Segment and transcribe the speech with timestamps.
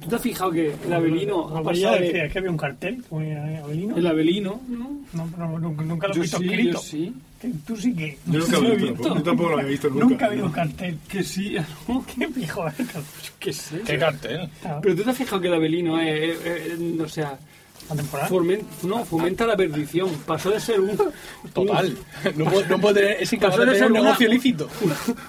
[0.00, 2.26] ¿Tú te has fijado que el Abelino ha No, pasado es que, de...
[2.26, 3.96] es que había un cartel que Abelino.
[3.96, 5.00] El Abelino, ¿no?
[5.12, 6.72] No, pero nunca, lo he visto sí, escrito.
[6.72, 7.14] yo sí.
[7.40, 8.18] Que tú sí que.
[8.26, 9.14] Yo nunca lo he he visto, visto.
[9.16, 10.04] Yo tampoco lo había visto nunca.
[10.04, 10.98] Nunca ha habido un cartel.
[11.08, 11.56] Que sí,
[11.88, 12.04] ¿no?
[12.06, 12.74] ¿Qué pijo es?
[13.38, 13.80] ¿Qué sé?
[13.84, 14.48] ¿Qué cartel?
[14.82, 17.36] Pero tú te has fijado que el Abelino, eh, eh, eh, o sea,
[17.90, 20.08] ¿La fomen- no, fomenta la perdición.
[20.24, 20.96] Pasó de ser un...
[21.52, 21.94] Total.
[22.36, 24.34] No puedo, no puedo tener, es incapaz Pasó de de tener un ser negocio una-
[24.34, 24.68] ilícito.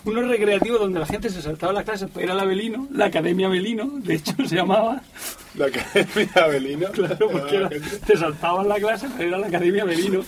[0.05, 3.47] uno recreativo donde la gente se saltaba las clases para ir al Abelino, la Academia
[3.47, 5.02] Abelino, de hecho se llamaba,
[5.55, 6.88] La Academia Abelino.
[6.91, 7.70] claro, porque era-
[8.05, 10.21] te saltaban la clase para ir a la Academia Abelino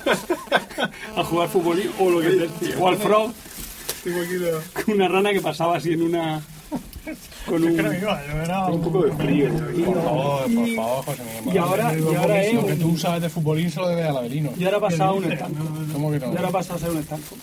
[1.15, 3.31] a jugar fútbol o lo que te, o al frog,
[4.03, 6.41] la- una rana que pasaba así en una
[7.45, 9.49] con un no poco de frío.
[9.85, 11.05] Por favor, por favor,
[11.53, 14.51] y ahora y ahora es Lo que tú sabes de futbolín solo debe al Abelino.
[14.57, 16.51] y ahora ha pasado a un estanco ¿Cómo que y ahora no?
[16.51, 17.35] pasado a ser un estanco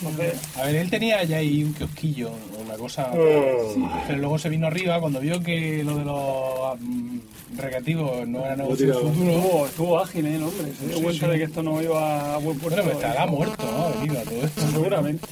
[0.00, 2.30] entonces A ver, él tenía ya ahí un kiosquillo,
[2.64, 3.10] una cosa.
[3.14, 3.90] Oh.
[4.06, 7.18] Pero luego se vino arriba cuando vio que lo de los mm,
[7.56, 9.66] recreativos no era negocio futuro.
[9.66, 12.58] estuvo, ágil ¿eh, el hombre se dio cuenta de que esto no iba a buen
[12.58, 13.84] puerto Bueno, pero estará muerto, ¿no?
[13.86, 14.60] Abelino, todo esto.
[14.72, 15.26] seguramente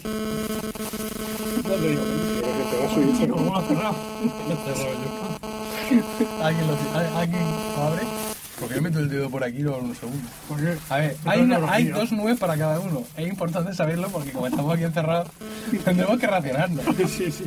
[1.65, 2.03] no te digo
[2.87, 3.17] a subir.
[3.17, 3.97] Sí, como lo ha cerrado.
[6.43, 7.43] ¿Alguien lo, ¿al- ¿Alguien
[7.77, 8.03] abre?
[8.59, 10.29] Porque yo meto el dedo por aquí luego en un segundo.
[10.49, 10.77] ¿Por qué?
[10.89, 13.05] A ver, hay, una- hay dos nubes para cada uno.
[13.17, 15.29] Es importante saberlo porque como estamos aquí encerrados,
[15.85, 16.85] tendremos que racionarnos.
[17.09, 17.45] sí sí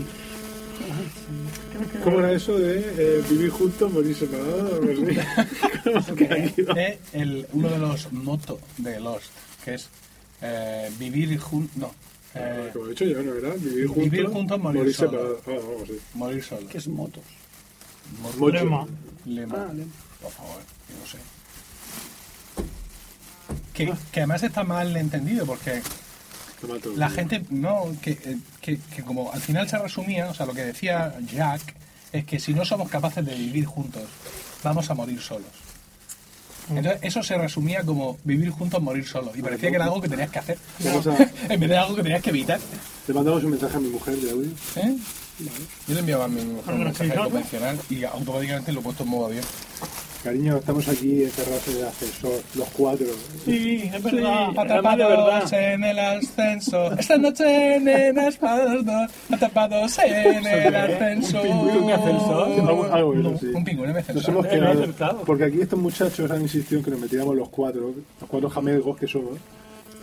[2.03, 4.79] ¿Cómo era eso de eh, vivir juntos, morir separados?
[6.77, 9.31] Es el, uno de los motos de Lost,
[9.63, 9.89] que es
[10.41, 11.75] eh, vivir juntos.
[11.77, 11.91] No,
[12.35, 13.49] eh, Como he dicho yo, ¿no era?
[13.55, 15.39] Vivir juntos, Vivir juntos, morir solos.
[15.39, 15.41] separados.
[15.47, 15.99] Ah, sí.
[16.13, 16.67] morir solo.
[16.67, 17.23] que es motos
[18.21, 18.49] Mocho.
[18.51, 18.87] Lema.
[19.25, 19.67] Lema.
[19.69, 19.91] Ah, lema.
[20.21, 21.17] Por favor, yo no sé.
[23.73, 25.81] Que, que además está mal entendido porque
[26.95, 30.53] la gente, no, que, eh, que, que como al final se resumía, o sea, lo
[30.53, 31.73] que decía Jack
[32.11, 34.03] es que si no somos capaces de vivir juntos,
[34.63, 35.47] vamos a morir solos.
[36.69, 39.35] Entonces, eso se resumía como vivir juntos, morir solos.
[39.37, 40.57] Y parecía que era algo que tenías que hacer.
[41.49, 42.59] En vez de algo que tenías que evitar.
[43.07, 44.51] Le mandamos un mensaje a mi mujer de audio.
[44.75, 44.95] ¿Eh?
[45.87, 49.09] Yo le enviaba a mi mujer un mensaje convencional y automáticamente lo he puesto en
[49.09, 49.43] modo avión.
[50.23, 53.05] Cariño, estamos aquí encerrados en el ascensor, los cuatro.
[53.45, 54.47] Sí, es verdad.
[54.49, 54.53] Sí.
[54.53, 55.07] De Atrapados
[55.51, 55.53] verdad.
[55.73, 56.91] en el ascenso.
[56.99, 57.81] Esta noche,
[58.41, 59.11] para los dos.
[59.31, 61.41] Atrapados en el ascenso.
[61.41, 62.91] pingüino en mi ascensor?
[62.91, 63.45] Algo, eso, sí.
[63.53, 64.29] Un pingüino en mi Nos ascensor.
[64.33, 64.49] hemos Eh,
[64.97, 65.21] quedado.
[65.25, 68.97] Porque aquí estos muchachos han insistido en que nos metiéramos los cuatro, los cuatro jamelgos
[68.97, 69.37] que somos.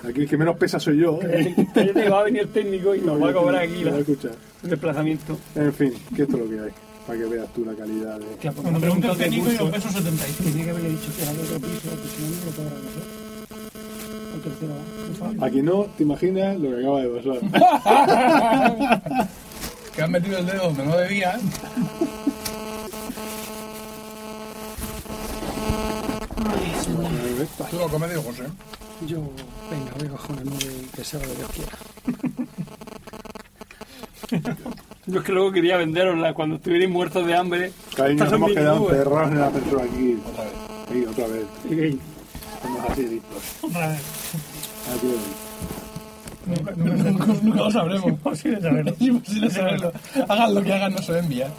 [0.02, 1.18] Aquí el que menos pesa soy yo.
[1.22, 1.54] ¿eh?
[2.10, 4.06] Va a venir el técnico y nos va a cobrar aquí el
[4.62, 5.36] desplazamiento.
[5.54, 6.70] En fin, que esto es lo que hay.
[7.06, 8.26] Para que veas tú la calidad de.
[8.26, 9.64] Pues Cuando preguntado qué técnico y curso.
[9.64, 10.42] los pesos 75.
[10.50, 12.50] Tenía que haberle dicho que era de otro piso, que si no, no lo
[12.82, 13.00] no sé.
[14.34, 14.74] O tercero,
[15.34, 15.44] ¿no?
[15.44, 17.38] Aquí no te imaginas lo que acaba de pasar.
[19.96, 21.38] Que han metido el dedo donde no debía.
[27.70, 28.44] Tú lo comes, José.
[29.06, 29.22] Yo,
[29.70, 30.64] venga, voy a cojones,
[30.94, 31.78] que sea lo que Dios quiera.
[35.06, 37.72] Yo es que luego quería venderosla cuando estuvierais muertos de hambre.
[38.16, 38.92] Nos hemos quedado nubes.
[38.96, 40.18] encerrados en el ascensor aquí.
[40.26, 40.52] Otra vez.
[40.90, 41.46] Ahí, otra vez.
[41.70, 42.00] Y-
[42.56, 43.42] Estamos así listos.
[43.62, 44.00] Otra vez.
[44.96, 45.46] Aquí lo
[46.46, 48.06] Nunca, nunca, Nunca, nunca lo sabremos.
[48.08, 48.90] Imposible saberlo.
[48.92, 49.92] Es imposible saberlo.
[50.28, 51.50] Hagan lo que hagan, no se a enviar.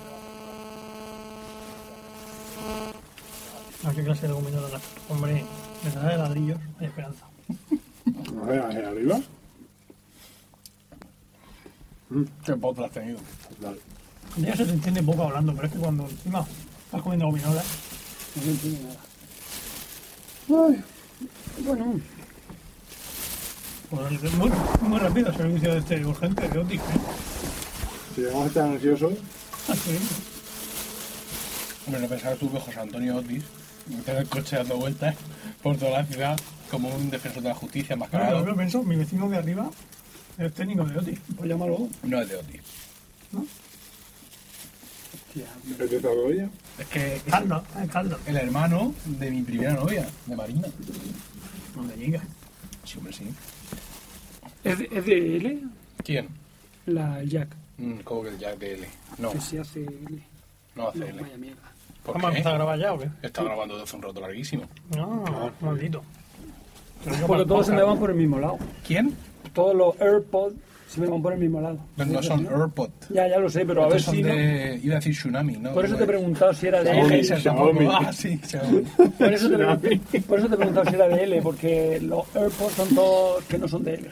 [3.86, 5.44] ¿A qué clase de argumento de la Hombre,
[5.86, 6.58] me trae de ladrillos.
[6.80, 7.26] Hay esperanza.
[8.42, 9.20] A ver, ahí arriba.
[12.46, 13.20] Qué potro has tenido.
[13.60, 13.80] Dale.
[14.38, 16.46] Ya se te entiende poco hablando, pero es que cuando encima
[16.86, 17.66] estás comiendo gominolas,
[18.36, 20.68] No entiendo nada.
[20.70, 20.84] Ay,
[21.66, 22.00] bueno,
[23.90, 24.52] pues es muy,
[24.82, 26.80] muy rápido el servicio de este urgente de Otis.
[26.80, 26.84] ¿eh?
[28.16, 29.14] Si llegamos a estar ansiosos,
[29.68, 29.98] Así.
[31.86, 33.44] Hombre, no pensaba tú que José Antonio Otis
[34.08, 35.16] en el coche dando vueltas
[35.64, 36.38] por toda la ciudad
[36.70, 38.46] como un defensor de la justicia Claro, enmascarado.
[38.48, 39.70] yo pienso, mi vecino de arriba
[40.38, 41.20] es técnico de Otis.
[41.36, 41.88] pues llámalo.
[42.04, 42.62] No es de Otis.
[45.14, 45.46] Hostia,
[45.80, 46.50] el de Zagoya.
[46.80, 48.20] Es que es Caldo, es caldo.
[48.26, 50.68] el hermano de mi primera novia, de Marina.
[51.76, 52.24] No me digas.
[52.84, 53.26] Sí, hombre, sí.
[54.64, 55.60] ¿Es de, es de L?
[56.04, 56.28] ¿Quién?
[56.86, 57.50] La Jack,
[57.80, 58.88] Mm, ¿Cómo que el Jack de L?
[59.20, 60.20] No, que se hace L.
[60.76, 61.22] no hace No, L.
[61.22, 61.62] vaya mierda.
[62.04, 62.38] ¿Por ¿Vamos a qué?
[62.38, 63.10] empezar a grabar ya o qué?
[63.22, 64.64] Está grabando desde hace un rato larguísimo.
[64.96, 66.02] No, maldito.
[67.28, 68.58] Porque todos se me van por el mismo lado.
[68.86, 69.16] ¿Quién?
[69.58, 70.56] Todos los AirPods
[70.88, 71.80] se me van por el mismo lado.
[71.98, 72.90] No, no son AirPod.
[73.10, 74.28] Ya, ya lo sé, pero a ver son si no.
[74.30, 74.80] de...
[74.84, 75.74] Iba a decir Tsunami, ¿no?
[75.74, 77.24] Por eso te he preguntado si era de Xiaomi, L.
[77.42, 77.88] Xiaomi.
[77.92, 78.82] Ah, sí, Xiaomi.
[79.18, 82.00] Por eso, te he preguntado, por eso te he preguntado si era de L, porque
[82.02, 84.10] los AirPods son todos que no son de L.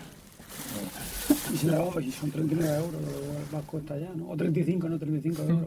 [1.54, 4.30] Y si, la vamos, y son 39 euros, lo más cuesta ya, ¿no?
[4.32, 5.60] O 35, no 35 euros.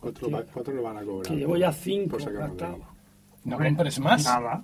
[0.00, 1.32] Cuatro, va- cuatro lo van a cobrar.
[1.32, 2.78] Que llevo ya cinco gastados.
[3.44, 4.24] No compres más.
[4.24, 4.62] Nada.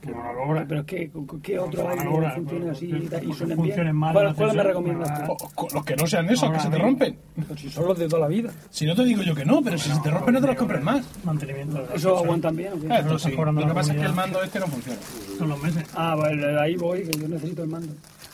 [0.00, 0.64] Que no lo cobra.
[0.68, 1.10] Pero es que,
[1.42, 3.96] ¿qué otro hay que funcione pues, así pues, y, pues, suenen bien?
[3.96, 5.36] mal, ¿Cuál, me recomiendas tú?
[5.56, 7.18] Co- Los que no sean esos, que Ahora se te rompen.
[7.48, 8.50] Pues si son los de toda la vida.
[8.70, 10.56] Si no te digo yo que no, pero si se te rompen no te los
[10.56, 11.04] compres más.
[11.24, 11.84] Mantenimiento.
[11.92, 12.86] ¿Eso aguantan bien o qué?
[12.90, 13.32] Ah, Esto sí.
[13.32, 14.98] cobrando Lo que pasa es que el mando este no funciona.
[15.36, 15.84] Son los meses.
[15.94, 17.92] Ah, vale, ahí voy, que yo necesito el mando.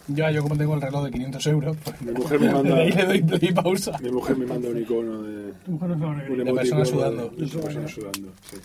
[0.08, 2.92] Ya, yo como tengo el reloj de 500 euros, pues Mi mujer me manda, ahí
[2.92, 3.98] le doy pausa.
[4.02, 5.52] mi mujer me manda un icono de.
[5.64, 6.40] Tu mujer no se va a Un reír.
[6.42, 7.28] emoticono persona sudando.
[7.30, 8.56] De persona sudando, sí.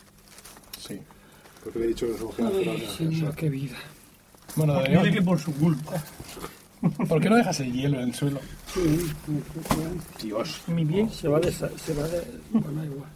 [0.79, 0.99] Sí.
[1.63, 3.75] Porque le he dicho que quedado Ay, señor, qué vida.
[4.55, 6.03] Bueno, Dice deberíamos- que por su culpa.
[7.09, 8.39] ¿por qué no dejas el hielo en el suelo?
[8.73, 9.11] Sí,
[10.21, 10.61] Dios.
[10.67, 11.51] mi bien se va de...
[11.51, 13.09] Se va de da igual.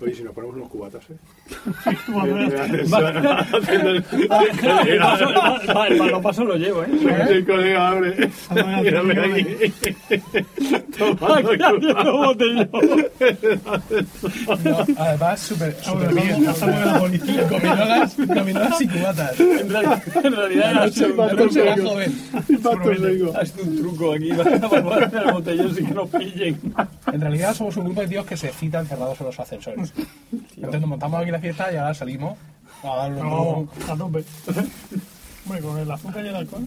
[0.00, 1.16] Oye, si nos ponemos unos cubatas, ¿eh?
[4.84, 5.26] El paso,
[5.74, 6.88] va, el paso lo llevo, ¿eh?
[7.30, 8.30] El colega abre.
[8.82, 9.46] Mírame aquí.
[14.64, 15.74] No, además, súper
[16.14, 17.48] bien, estamos en la policía.
[17.48, 19.40] Gominolas y cubatas.
[19.40, 20.90] En realidad, en realidad era
[21.76, 22.12] joven.
[22.48, 23.32] Impacto seco.
[23.36, 26.60] ha sido un truco aquí para poner el botellón sin que nos pillen.
[27.12, 29.92] En realidad somos un grupo de tíos que se citan cerrados los ascensores.
[30.56, 32.38] Entonces nos montamos aquí la fiesta y ahora salimos
[32.82, 34.24] a darle un No, a tope.
[35.46, 36.66] Hombre, con el azúcar y el alcohol.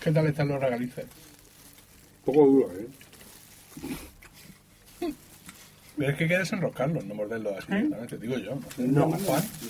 [0.00, 1.06] ¿Qué tal están los regalices?
[2.24, 2.88] poco duro, ¿eh?
[5.96, 8.58] Pero es que quieres enroscarlos, no morderlos así directamente, digo yo.
[8.78, 9.06] No.
[9.06, 9.18] No,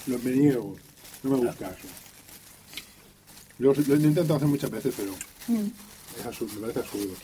[0.07, 0.77] lo, me niego.
[1.23, 1.89] No me gusta eso.
[3.59, 5.13] Yo lo he intentado hacer muchas veces, pero
[6.19, 7.15] es absurdo, me parece absurdo.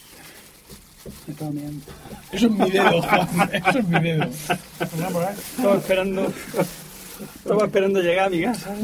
[1.26, 1.84] Estaba mirando.
[2.32, 3.50] Eso es mi dedo, Juan.
[3.52, 4.22] Eso es mi dedo.
[4.22, 4.30] Ahí.
[5.56, 6.32] Estaba esperando...
[7.36, 8.74] Estaba esperando llegar a mi casa.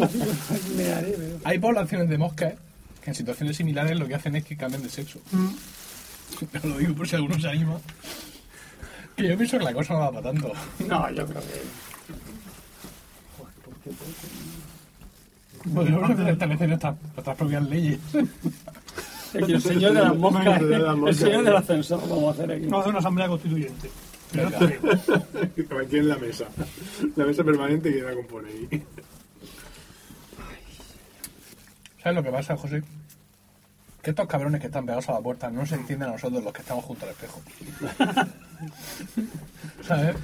[0.76, 1.38] Me haré, pero...
[1.44, 2.54] Hay poblaciones de moscas
[3.02, 5.20] que en situaciones similares lo que hacen es que cambian de sexo.
[6.50, 7.78] Te lo digo por si alguno se anima.
[9.16, 10.52] Que yo pienso que la cosa no va para tanto.
[10.80, 11.62] No, yo creo que...
[15.72, 16.96] Podríamos establecer nuestras
[17.36, 17.98] propias leyes.
[19.38, 22.64] El señor de las moscas, El señor del ascensor, vamos a hacer aquí.
[22.64, 23.90] Vamos a hacer una asamblea constituyente.
[24.32, 24.58] Venga.
[25.82, 26.46] Aquí en la mesa.
[27.14, 28.82] La mesa permanente que la compone ahí.
[32.02, 32.82] ¿Sabes lo que pasa, José?
[34.02, 36.52] Que estos cabrones que están pegados a la puerta no se entienden a nosotros los
[36.52, 37.40] que estamos junto al espejo.
[39.82, 40.16] ¿Sabes?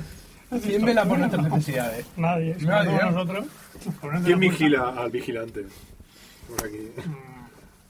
[0.62, 2.06] ¿Quién vela por nuestras necesidades?
[2.16, 2.56] Nadie.
[2.60, 3.10] Nadie, no ¿no?
[3.10, 3.46] nosotros.
[4.00, 5.64] poned ¿Quién vigila al vigilante?
[6.48, 6.90] Por aquí.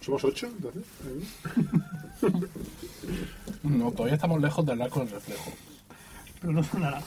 [0.02, 0.82] ¿Somos ocho, entonces?
[3.62, 5.52] No, todavía estamos lejos de hablar con el reflejo.
[6.40, 7.00] Pero no sonará.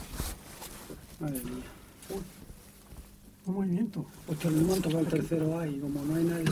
[1.19, 1.63] Madre mía.
[3.45, 4.05] Un movimiento.
[4.25, 6.45] Pues que no han tocado el tercero A y como no hay nadie...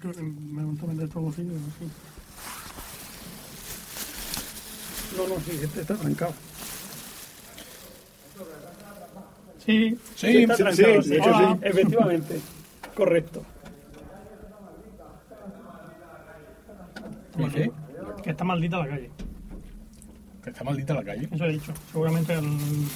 [0.00, 1.52] Creo que me gusta meter todo bolsillo.
[1.78, 1.88] Sí.
[5.16, 6.34] No, no, sí, este está arrancado.
[9.64, 9.98] Sí.
[10.16, 11.58] Sí, está sí, trancado, sí, hecho, Hola.
[11.62, 12.40] Efectivamente.
[12.94, 13.44] Correcto.
[17.38, 17.70] ¿Y qué?
[18.22, 19.10] Que está maldita la calle.
[20.42, 21.28] Que está maldita la calle.
[21.30, 21.72] Eso he dicho.
[21.90, 22.44] Seguramente el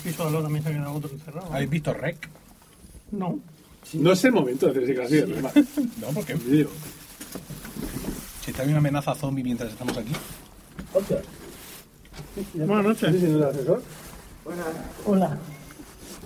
[0.04, 1.52] piso de al lado también se ha quedado otro encerrado.
[1.52, 2.28] ¿Habéis visto Rec?
[3.12, 3.38] No.
[3.94, 5.50] No es el momento de hacer ese de rema.
[6.00, 6.66] No, porque si
[8.50, 10.12] está una amenaza zombie mientras estamos aquí.
[12.54, 13.22] Buenas noches.
[13.22, 13.82] el asesor?
[15.04, 15.38] Hola.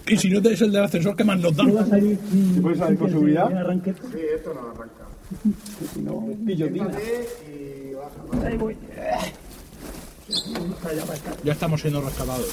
[0.07, 1.65] Y si no te es el del ascensor, ¿qué más nos da?
[1.65, 3.51] ¿Te puedes salir con seguridad?
[5.97, 6.91] No, guillotina.
[8.47, 8.77] Ahí voy.
[11.45, 12.49] Ya estamos siendo rescatados.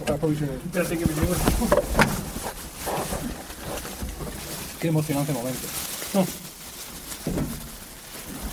[0.00, 1.34] Espérate que me llevo
[4.80, 5.66] Qué emocionante momento.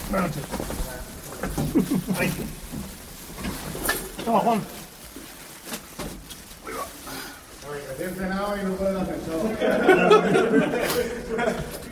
[0.09, 0.43] Buenas noches.
[2.19, 2.31] Ahí.
[4.23, 4.61] Toma, Juan.
[8.65, 9.05] Os puedo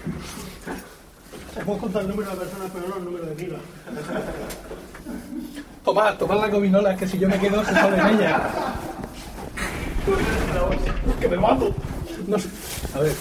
[1.79, 3.59] contar el número de personas, pero no el número de kilos.
[5.83, 8.41] Tomad, tomad la gominola, que si yo me quedo se sale en ella.
[11.19, 11.75] que me mato.
[12.25, 12.47] No sé.
[12.95, 13.13] A ver.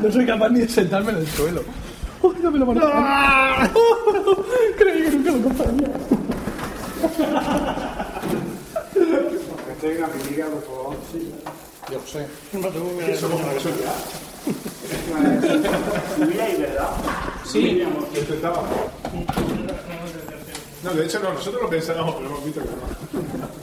[0.00, 1.62] No soy capaz ni de sentarme en el suelo.
[2.22, 2.66] ¡Uy, no me lo!
[4.78, 5.88] Creí que nunca lo contaría.
[9.80, 10.96] Tenga, mi por favor.
[11.90, 12.26] Yo sé.
[17.44, 17.82] Sí.
[17.82, 18.62] Lo intentaba.
[20.82, 23.59] No, de hecho no, nosotros lo pensábamos, pero hemos visto que no.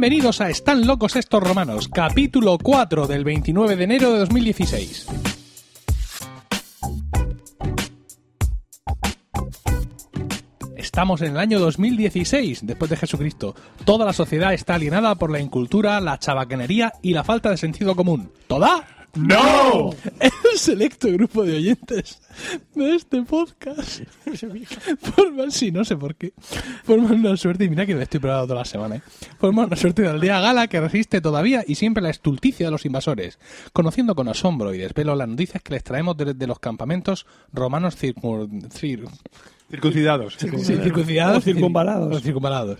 [0.00, 5.08] Bienvenidos a Están locos estos romanos, capítulo 4 del 29 de enero de 2016.
[10.76, 13.56] Estamos en el año 2016, después de Jesucristo.
[13.84, 17.96] Toda la sociedad está alienada por la incultura, la chabacanería y la falta de sentido
[17.96, 18.30] común.
[18.46, 18.97] ¿Toda?
[19.18, 19.90] ¡No!
[20.20, 22.20] El selecto grupo de oyentes
[22.74, 24.02] de este podcast
[25.00, 26.32] forman, sí, no sé por qué,
[26.84, 29.02] forman una suerte, y mira que me estoy preparado toda la semana, ¿eh?
[29.38, 32.86] forman una suerte de aldea gala que resiste todavía y siempre la estulticia de los
[32.86, 33.38] invasores,
[33.72, 37.96] conociendo con asombro y desvelo las noticias que les traemos de, de los campamentos romanos
[37.96, 39.08] circun, cir-
[39.70, 40.36] Circuncidados.
[40.38, 41.38] Sí, circuncidados.
[41.38, 42.16] O circunvalados.
[42.16, 42.78] O circunvalados.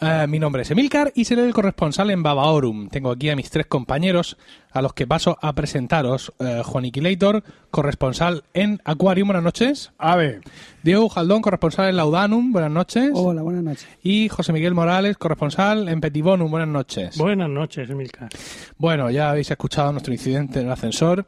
[0.00, 2.90] Eh, mi nombre es Emilcar y seré el corresponsal en Babaorum.
[2.90, 4.36] Tengo aquí a mis tres compañeros,
[4.70, 6.34] a los que paso a presentaros.
[6.38, 9.92] Eh, Juan Iquilator, corresponsal en Aquarium, buenas noches.
[9.96, 10.42] A ver,
[10.82, 13.12] Diego Jaldón, corresponsal en Laudanum, buenas noches.
[13.14, 13.88] Hola, buenas noches.
[14.02, 17.16] Y José Miguel Morales, corresponsal en Petibonum, buenas noches.
[17.16, 18.28] Buenas noches, Emilcar.
[18.76, 21.26] Bueno, ya habéis escuchado nuestro incidente en el ascensor.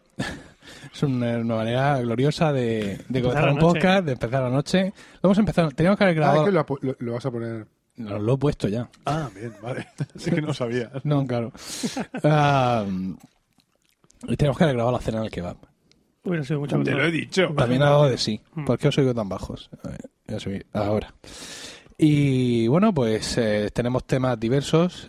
[0.93, 3.73] Es una, una manera gloriosa de, de comenzar la un noche.
[3.81, 4.93] podcast, de empezar la noche.
[5.23, 6.41] Lo hemos empezado, teníamos que haber ah, grabado.
[6.43, 7.67] es que lo, apo- lo- lo vas a poner.
[7.97, 8.89] Lo he puesto ya.
[9.07, 9.87] Ah, bien, vale.
[10.17, 10.91] Así que no sabía.
[11.05, 11.53] No, claro.
[12.23, 12.85] Ah,
[14.37, 15.57] tenemos que haber grabado la cena en el kebab.
[16.25, 17.49] Hubiera sido mucho Te lo he dicho.
[17.57, 18.41] También hago de sí.
[18.67, 19.71] ¿Por qué os oigo tan bajos?
[19.85, 20.63] A ver, ya subí.
[20.73, 21.15] Ahora.
[21.97, 25.07] Y bueno, pues eh, tenemos temas diversos.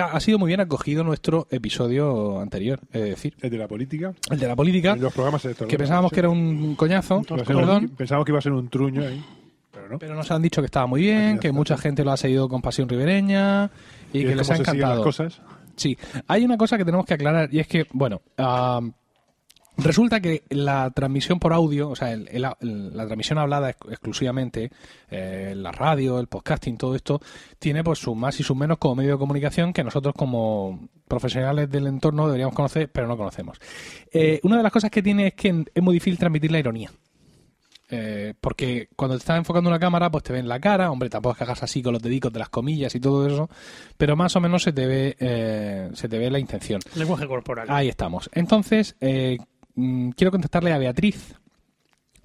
[0.00, 4.12] Ha sido muy bien acogido nuestro episodio anterior, es decir, El de la política.
[4.30, 5.70] el de la política, En los programas electorales.
[5.70, 9.24] que pensábamos que era un coñazo, perdón, Pensábamos que iba a ser un truño ahí.
[9.72, 9.98] Pero no.
[9.98, 12.62] pero nos han dicho que estaba muy bien, que mucha gente lo ha seguido con
[12.62, 13.70] pasión ribereña
[14.12, 15.02] y, es que les ha siguen las encantado.
[15.04, 15.40] cosas.
[15.76, 18.80] Sí, hay una cosa que tenemos que aclarar y es que, bueno, ah,
[19.78, 23.88] resulta que la transmisión por audio, o sea, el- el- el- la transmisión hablada ex-
[23.90, 24.70] exclusivamente,
[25.10, 27.20] eh, la radio, el podcasting, todo esto,
[27.58, 31.70] tiene pues sus más y sus menos como medio de comunicación que nosotros como profesionales
[31.70, 33.58] del entorno deberíamos conocer, pero no conocemos.
[34.12, 36.90] Eh, una de las cosas que tiene es que es muy difícil transmitir la ironía.
[37.88, 41.34] Eh, porque cuando te estás enfocando una cámara, pues te ven la cara, hombre, tampoco
[41.34, 43.48] es que hagas así con los dedicos de las comillas y todo eso,
[43.96, 46.80] pero más o menos se te ve, eh, se te ve la intención.
[46.96, 47.68] Lenguaje corporal.
[47.70, 48.28] Ahí estamos.
[48.32, 49.38] Entonces, eh,
[50.16, 51.34] quiero contestarle a Beatriz,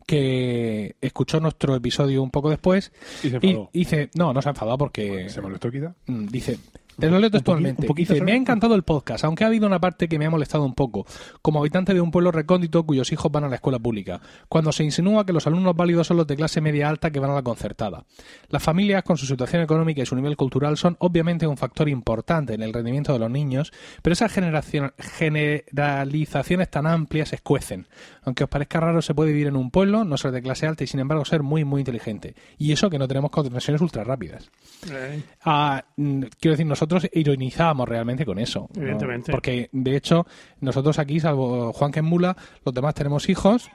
[0.08, 2.92] que escuchó nuestro episodio un poco después
[3.24, 3.70] Y se y enfadó.
[3.74, 5.94] dice, no, no se ha enfadado porque ¿Se molestó quizá?
[6.08, 6.58] Mm, Dice,
[7.00, 7.82] te lo leo textualmente.
[7.84, 8.26] un poquito Dice, solo.
[8.26, 10.74] me ha encantado el podcast, aunque ha habido una parte que me ha molestado un
[10.74, 11.06] poco,
[11.42, 14.84] como habitante de un pueblo recóndito cuyos hijos van a la escuela pública, cuando se
[14.84, 17.42] insinúa que los alumnos válidos son los de clase media alta que van a la
[17.44, 18.04] concertada.
[18.50, 22.54] Las familias, con su situación económica y su nivel cultural, son obviamente un factor importante
[22.54, 23.72] en el rendimiento de los niños,
[24.02, 27.88] pero esas generación- generalizaciones tan amplias escuecen.
[28.24, 30.84] Aunque os parezca raro, se puede vivir en un pueblo, no ser de clase alta
[30.84, 32.36] y sin embargo ser muy, muy inteligente.
[32.58, 34.50] Y eso que no tenemos conexiones ultra rápidas.
[34.92, 38.68] Eh, Ah, mm, quiero decir, nosotros ironizábamos realmente con eso.
[38.74, 38.82] ¿no?
[38.82, 39.32] Evidentemente.
[39.32, 40.26] Porque, de hecho,
[40.62, 42.36] nosotros aquí, salvo Juan que es mula,
[42.66, 43.70] los demás tenemos hijos.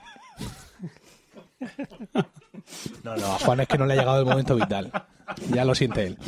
[3.04, 4.90] No, no, a Juan es que no le ha llegado el momento vital.
[5.52, 6.18] Ya lo siente él.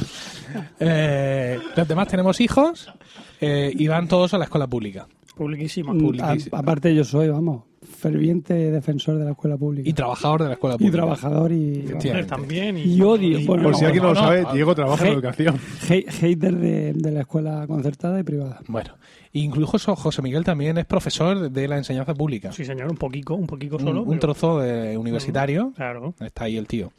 [0.81, 2.93] Eh, los demás tenemos hijos
[3.41, 5.07] eh, y van todos a la escuela pública.
[5.37, 5.93] publiquísima.
[5.93, 6.57] Mm, publiquísimo.
[6.57, 9.89] a- aparte yo soy, vamos, ferviente defensor de la escuela pública.
[9.89, 10.97] Y trabajador de la escuela Y pública.
[10.97, 12.29] trabajador y, vamos, Efectivamente.
[12.29, 12.79] también.
[12.79, 13.39] y odio.
[13.47, 14.53] bueno, Por si alguien no lo sabe, no.
[14.53, 15.57] Diego trabaja en educación.
[15.89, 18.61] hate- hater de, de la escuela concertada y privada.
[18.69, 18.95] Bueno,
[19.33, 22.53] incluso José Miguel también es profesor de la enseñanza pública.
[22.53, 24.01] Sí, señor, un poquito, un poquito Un, solo.
[24.03, 25.73] un pero- trozo de universitario.
[25.77, 26.15] Claro.
[26.21, 26.93] Está ahí el tío.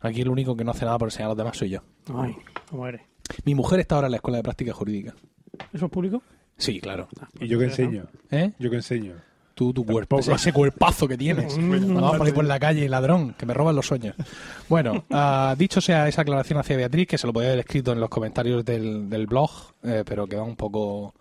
[0.00, 1.80] Aquí el único que no hace nada por enseñar a los demás soy yo.
[2.14, 2.34] Ay,
[2.70, 3.02] cómo eres.
[3.44, 5.14] Mi mujer está ahora en la escuela de práctica jurídica.
[5.72, 6.22] ¿Eso es público?
[6.56, 7.08] Sí, claro.
[7.40, 8.04] Y yo que enseño.
[8.30, 8.52] ¿Eh?
[8.58, 9.12] Yo que enseño.
[9.58, 11.56] Tú, tu cuerpo, ese, ese cuerpazo que tienes.
[11.58, 14.14] Vamos por ahí por la calle, ladrón, que me roban los sueños.
[14.68, 17.98] Bueno, ah, dicho sea esa aclaración hacia Beatriz, que se lo podía haber escrito en
[17.98, 19.50] los comentarios del, del blog,
[19.82, 21.12] eh, pero que va un poco...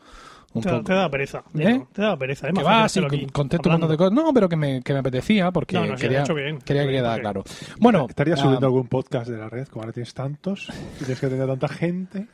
[0.53, 1.43] Un Te, da- poco te da pereza.
[1.57, 1.83] ¿Eh?
[1.91, 2.47] Te da pereza.
[2.49, 4.13] Es que va aquí, contesto un montón de cosas.
[4.13, 6.59] No, pero que me, que me apetecía porque No, no, sí, quería, bien.
[6.59, 7.43] quería que quedara claro.
[7.79, 9.67] Bueno, ¿Estarías ah, subiendo algún podcast de la red?
[9.67, 10.69] Como ahora tienes tantos.
[10.95, 12.27] Y tienes que tener tanta gente.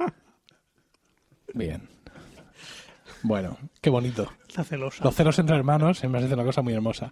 [1.53, 1.92] Bien.
[3.23, 4.29] Bueno, qué bonito.
[4.47, 5.03] Está celosa.
[5.03, 7.11] Los celos entre hermanos me parece una cosa muy hermosa.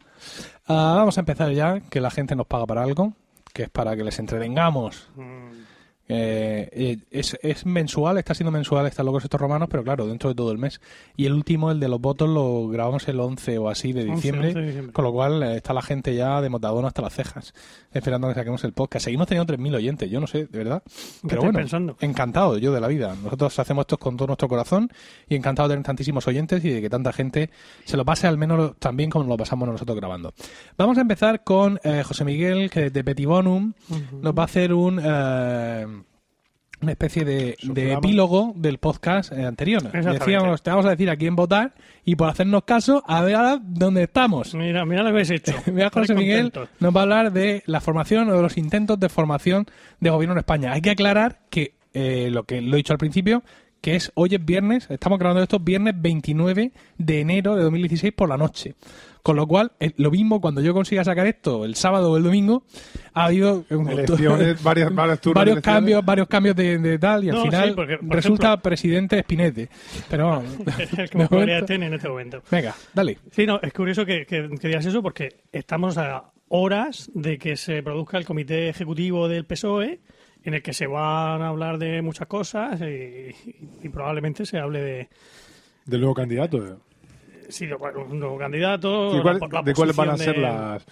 [0.67, 3.13] Ah, vamos a empezar ya, que la gente nos paga para algo,
[3.53, 5.09] que es para que les entretengamos.
[5.15, 5.60] Mm,
[6.07, 10.29] Eh, eh, es, es mensual, está siendo mensual, están locos estos romanos, pero claro, dentro
[10.29, 10.81] de todo el mes.
[11.15, 14.15] Y el último, el de los votos, lo grabamos el 11 o así de 11,
[14.15, 14.93] diciembre, 11 de diciembre.
[14.93, 17.53] con lo cual eh, está la gente ya de motadón hasta las cejas,
[17.93, 19.05] esperando que saquemos el podcast.
[19.05, 20.83] Seguimos teniendo 3.000 oyentes, yo no sé, de verdad.
[20.85, 21.95] ¿Qué Pero bueno, pensando?
[22.01, 23.15] encantado yo de la vida.
[23.23, 24.91] Nosotros hacemos esto con todo nuestro corazón
[25.29, 27.49] y encantado de tener tantísimos oyentes y de que tanta gente
[27.85, 30.33] se lo pase al menos tan bien como lo pasamos nosotros grabando.
[30.77, 33.73] Vamos a empezar con eh, José Miguel, que de Petibonum
[34.21, 34.99] nos va a hacer un...
[35.01, 35.87] eh,
[36.81, 39.91] una especie de, epílogo del podcast eh, anterior.
[39.91, 41.73] Decíamos, te vamos a decir a quién votar
[42.03, 44.55] y por hacernos caso, a ver ahora dónde estamos.
[44.55, 45.53] Mira, mira lo que habéis hecho.
[45.71, 49.09] Mira, José Miguel nos va a hablar de la formación o de los intentos de
[49.09, 49.67] formación
[49.99, 50.73] de gobierno en España.
[50.73, 53.43] Hay que aclarar que eh, lo que lo he dicho al principio,
[53.81, 58.29] que es hoy es viernes, estamos grabando esto viernes 29 de enero de 2016 por
[58.29, 58.75] la noche.
[59.23, 62.23] Con lo cual, eh, lo mismo cuando yo consiga sacar esto el sábado o el
[62.23, 62.63] domingo,
[63.13, 65.35] ha habido un- Elecciones, varias, varios turnos.
[65.35, 65.77] varios elecciones.
[65.77, 68.61] cambios, varios cambios de, de tal y al No, final sí, porque, por resulta ejemplo-
[68.63, 69.69] presidente Espinete.
[70.09, 70.45] Pero vamos,
[71.29, 72.41] momento- tener en este momento.
[72.49, 73.19] Venga, dale.
[73.31, 77.55] Sí, no, es curioso que, que, que digas eso porque estamos a horas de que
[77.57, 79.99] se produzca el comité ejecutivo del PSOE
[80.43, 83.35] en el que se van a hablar de muchas cosas y,
[83.83, 85.09] y probablemente se hable de,
[85.85, 86.79] Del nuevo candidato.
[87.51, 90.35] Sí, de bueno, un nuevo candidato, ¿Y cuál- la- la ¿De cuáles van a ser
[90.35, 90.85] de- las.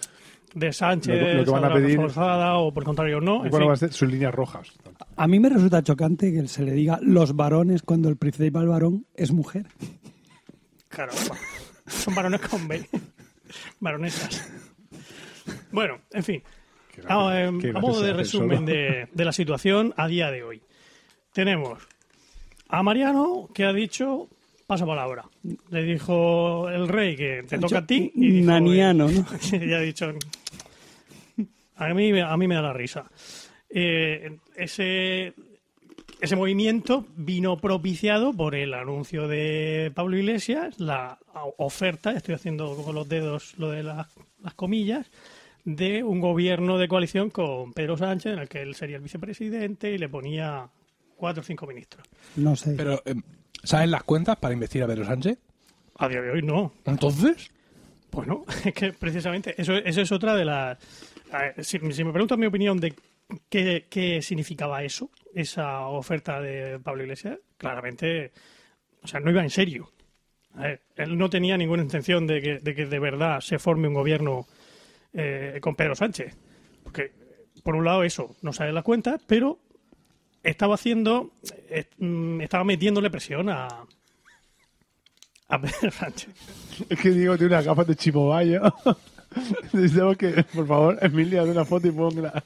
[0.54, 1.96] de Sánchez, lo que- lo que van a o de la pedir?
[1.98, 3.38] reforzada, o por el contrario no.
[3.48, 4.72] cuáles van a ser sus líneas rojas?
[5.16, 9.06] A mí me resulta chocante que se le diga los varones cuando el principal varón
[9.14, 9.66] es mujer.
[10.88, 11.12] Claro,
[11.86, 12.84] son varones con B.
[13.80, 14.48] Varonesas.
[15.72, 16.42] Bueno, en fin.
[17.08, 20.62] Ah, eh, qué a modo de resumen de la situación a día de hoy.
[21.32, 21.78] Tenemos
[22.68, 24.28] a Mariano que ha dicho
[24.70, 25.24] pasa palabra.
[25.70, 28.12] Le dicho el rey que te toca a ti.
[28.14, 29.26] Y dijo, Naniano, ¿no?
[29.66, 30.12] ya ha dicho.
[31.76, 33.10] A mí, me- a mí me da la risa.
[33.68, 35.32] Eh, ese,
[36.20, 41.18] ese movimiento vino propiciado por el anuncio de Pablo Iglesias, la
[41.56, 44.06] oferta, estoy haciendo con los dedos lo de las,
[44.42, 45.10] las comillas,
[45.64, 49.92] de un gobierno de coalición con Pedro Sánchez, en el que él sería el vicepresidente
[49.92, 50.68] y le ponía
[51.16, 52.06] cuatro o cinco ministros.
[52.36, 52.74] No sé.
[52.76, 53.14] Pero, eh,
[53.62, 55.38] ¿saben las cuentas para investigar a Pedro Sánchez?
[55.96, 56.72] A día de hoy no.
[56.84, 57.50] Entonces,
[58.10, 60.78] Bueno, es que precisamente eso, eso es otra de las...
[61.58, 62.94] Si, si me preguntas mi opinión de
[63.48, 68.32] qué, qué significaba eso, esa oferta de Pablo Iglesias, claramente,
[69.02, 69.92] o sea, no iba en serio.
[70.54, 73.86] A ver, él no tenía ninguna intención de que, de que de verdad se forme
[73.86, 74.46] un gobierno
[75.12, 76.36] eh, con Pedro Sánchez.
[76.82, 77.12] Porque,
[77.62, 79.60] por un lado, eso no sale las cuentas, pero
[80.42, 81.32] estaba haciendo,
[81.68, 83.68] eh, mm, estaba metiéndole presión a,
[85.48, 86.30] a Pedro Sánchez.
[86.88, 88.62] Es que Diego tiene unas gafas de chimobayo.
[89.72, 92.42] Necesitamos que, por favor, Emilia, haga una foto y ponga.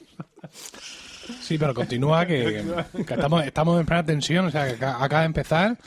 [1.41, 2.63] sí, pero continúa que,
[3.05, 5.77] que estamos, estamos en plena tensión, o sea, que acaba de empezar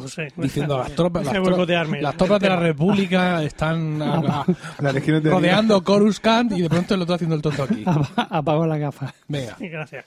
[0.00, 0.28] Yo sé.
[0.36, 2.56] diciendo las tropas, las, tro- tropas de la.
[2.56, 4.44] República están a-
[4.78, 7.84] a- de rodeando Coruscant y de pronto el otro haciendo el tonto aquí.
[8.16, 9.14] Apago la gafa.
[9.28, 10.04] Venga, Gracias.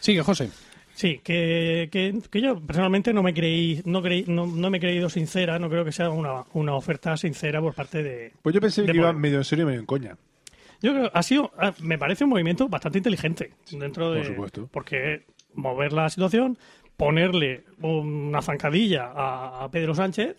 [0.00, 0.50] sigue, José.
[0.94, 4.80] Sí, que, que, que yo personalmente no me creí, no, creí, no, no me he
[4.80, 8.32] creído sincera, no creo que sea una, una oferta sincera por parte de...
[8.42, 10.16] Pues yo pensé que iba medio en serio y medio en coña.
[10.82, 14.18] Yo creo ha sido, ah, me parece un movimiento bastante inteligente dentro de...
[14.18, 14.68] Por supuesto.
[14.70, 16.58] Porque mover la situación,
[17.02, 20.36] ponerle una zancadilla a, a Pedro Sánchez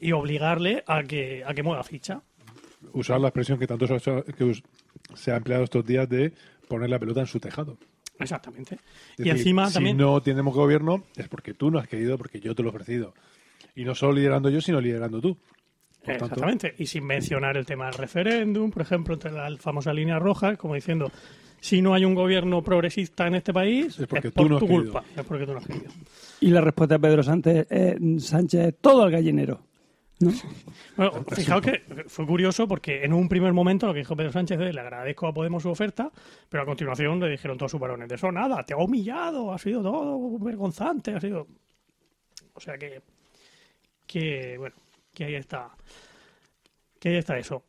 [0.00, 2.22] y obligarle a que, a que mueva ficha.
[2.94, 4.54] Usar la expresión que tanto se ha, que
[5.14, 6.32] se ha empleado estos días de
[6.66, 7.76] poner la pelota en su tejado.
[8.18, 8.76] Exactamente.
[8.76, 8.80] Es
[9.18, 9.98] y decir, encima si también...
[9.98, 13.12] no tenemos gobierno es porque tú no has querido, porque yo te lo he ofrecido.
[13.74, 15.34] Y no solo liderando yo, sino liderando tú.
[15.34, 16.74] Por tanto, Exactamente.
[16.78, 20.74] Y sin mencionar el tema del referéndum, por ejemplo, entre la famosa línea roja, como
[20.74, 21.12] diciendo,
[21.60, 24.60] si no hay un gobierno progresista en este país, Es porque por tú no has
[24.60, 24.82] tu querido.
[24.92, 25.04] culpa.
[25.16, 25.92] Es porque tú no has querido.
[26.40, 29.60] Y la respuesta de Pedro Sánchez, eh, Sánchez todo al gallinero.
[30.18, 30.32] ¿no?
[30.96, 34.58] Bueno, fijaos que fue curioso porque en un primer momento lo que dijo Pedro Sánchez
[34.60, 36.10] es le agradezco a Podemos su oferta,
[36.48, 39.58] pero a continuación le dijeron todos sus varones, de eso nada, te ha humillado, ha
[39.58, 41.46] sido todo vergonzante, ha sido...
[42.54, 43.02] O sea que,
[44.06, 44.76] que bueno,
[45.12, 45.68] que ahí está,
[46.98, 47.62] que ahí está eso.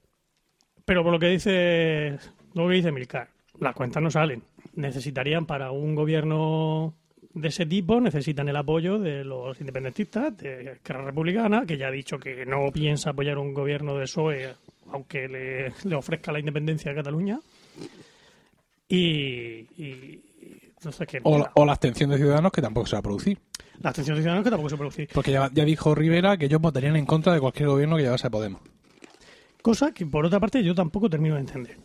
[0.86, 2.18] Pero por lo que dice,
[2.54, 3.28] lo que dice Milcar,
[3.60, 4.44] las cuentas no salen.
[4.76, 6.94] Necesitarían para un gobierno
[7.34, 11.92] de ese tipo, necesitan el apoyo de los independentistas, de Esquerra Republicana, que ya ha
[11.92, 14.50] dicho que no piensa apoyar un gobierno de PSOE
[14.92, 17.40] aunque le, le ofrezca la independencia de Cataluña.
[18.88, 20.24] Y, y-
[20.78, 23.38] entonces que O, o la abstención de ciudadanos que tampoco se va a producir.
[23.82, 25.08] la atención de ciudadanos que tampoco se produce.
[25.14, 28.28] Porque ya, ya dijo Rivera que ellos votarían en contra de cualquier gobierno que llevase
[28.28, 28.62] a Podemos.
[29.62, 31.78] Cosa que, por otra parte, yo tampoco termino de entender.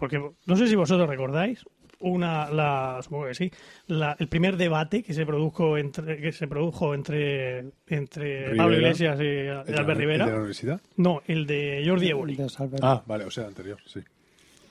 [0.00, 1.62] Porque no sé si vosotros recordáis
[2.00, 3.52] una, la, supongo que sí,
[3.86, 8.56] la- el primer debate que se produjo entre, que se produjo entre, entre Rivera.
[8.56, 10.26] Pablo Iglesias y, y ¿El de la- Albert el de la Rivera.
[10.38, 10.80] universidad?
[10.96, 12.08] No, el de Jordi
[12.48, 12.80] Salvador.
[12.82, 14.00] Ah, vale, o sea, anterior, sí.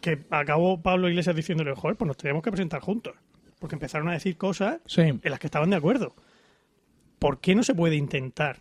[0.01, 3.13] Que acabó Pablo Iglesias diciéndole, joder, pues nos tenemos que presentar juntos.
[3.59, 5.01] Porque empezaron a decir cosas Sí.
[5.01, 6.15] en las que estaban de acuerdo.
[7.19, 8.57] ¿Por qué no se puede intentar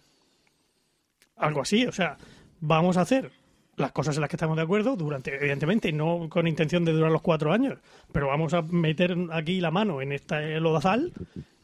[1.36, 1.86] algo así?
[1.86, 2.18] O sea,
[2.60, 3.30] vamos a hacer
[3.78, 7.10] las cosas en las que estamos de acuerdo durante, evidentemente, no con intención de durar
[7.10, 7.78] los cuatro años,
[8.12, 11.12] pero vamos a meter aquí la mano en esta lodazal,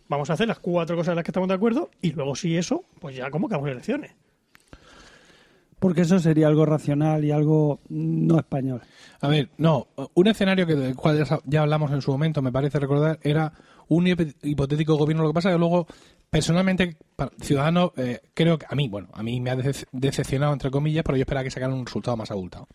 [0.09, 2.57] vamos a hacer las cuatro cosas en las que estamos de acuerdo y luego si
[2.57, 4.12] eso, pues ya convocamos elecciones.
[5.79, 8.81] Porque eso sería algo racional y algo no español.
[9.20, 12.79] A ver, no, un escenario que del cual ya- hablamos en su momento, me parece
[12.79, 13.53] recordar, era
[13.88, 15.24] un hip- hipotético gobierno.
[15.24, 15.87] Lo que pasa es que luego,
[16.34, 16.96] personalmente,
[17.40, 21.04] Ciudadanos, eh, creo que a mí, bueno, a mí me ha dece- decepcionado, entre comillas,
[21.04, 22.66] pero yo esperaba que sacaran un resultado más abultado.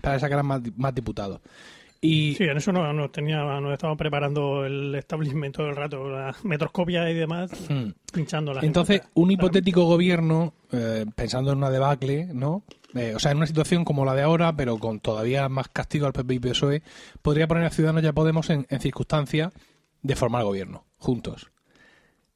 [0.00, 1.40] Para que sacaran más, di- más diputados.
[2.00, 6.08] Y Sí, en eso nos, nos tenía, nos estaba preparando el establishment todo el rato,
[6.08, 7.90] la metroscopia y demás, Hmm.
[8.12, 9.10] pinchando la Entonces, gente.
[9.14, 12.62] un hipotético gobierno, eh, pensando en una debacle, ¿no?
[12.94, 16.06] Eh, o sea, en una situación como la de ahora, pero con todavía más castigo
[16.06, 16.82] al PP y PSOE,
[17.22, 19.52] podría poner a Ciudadanos y a Podemos en, en circunstancias
[20.00, 21.50] de formar gobierno, juntos.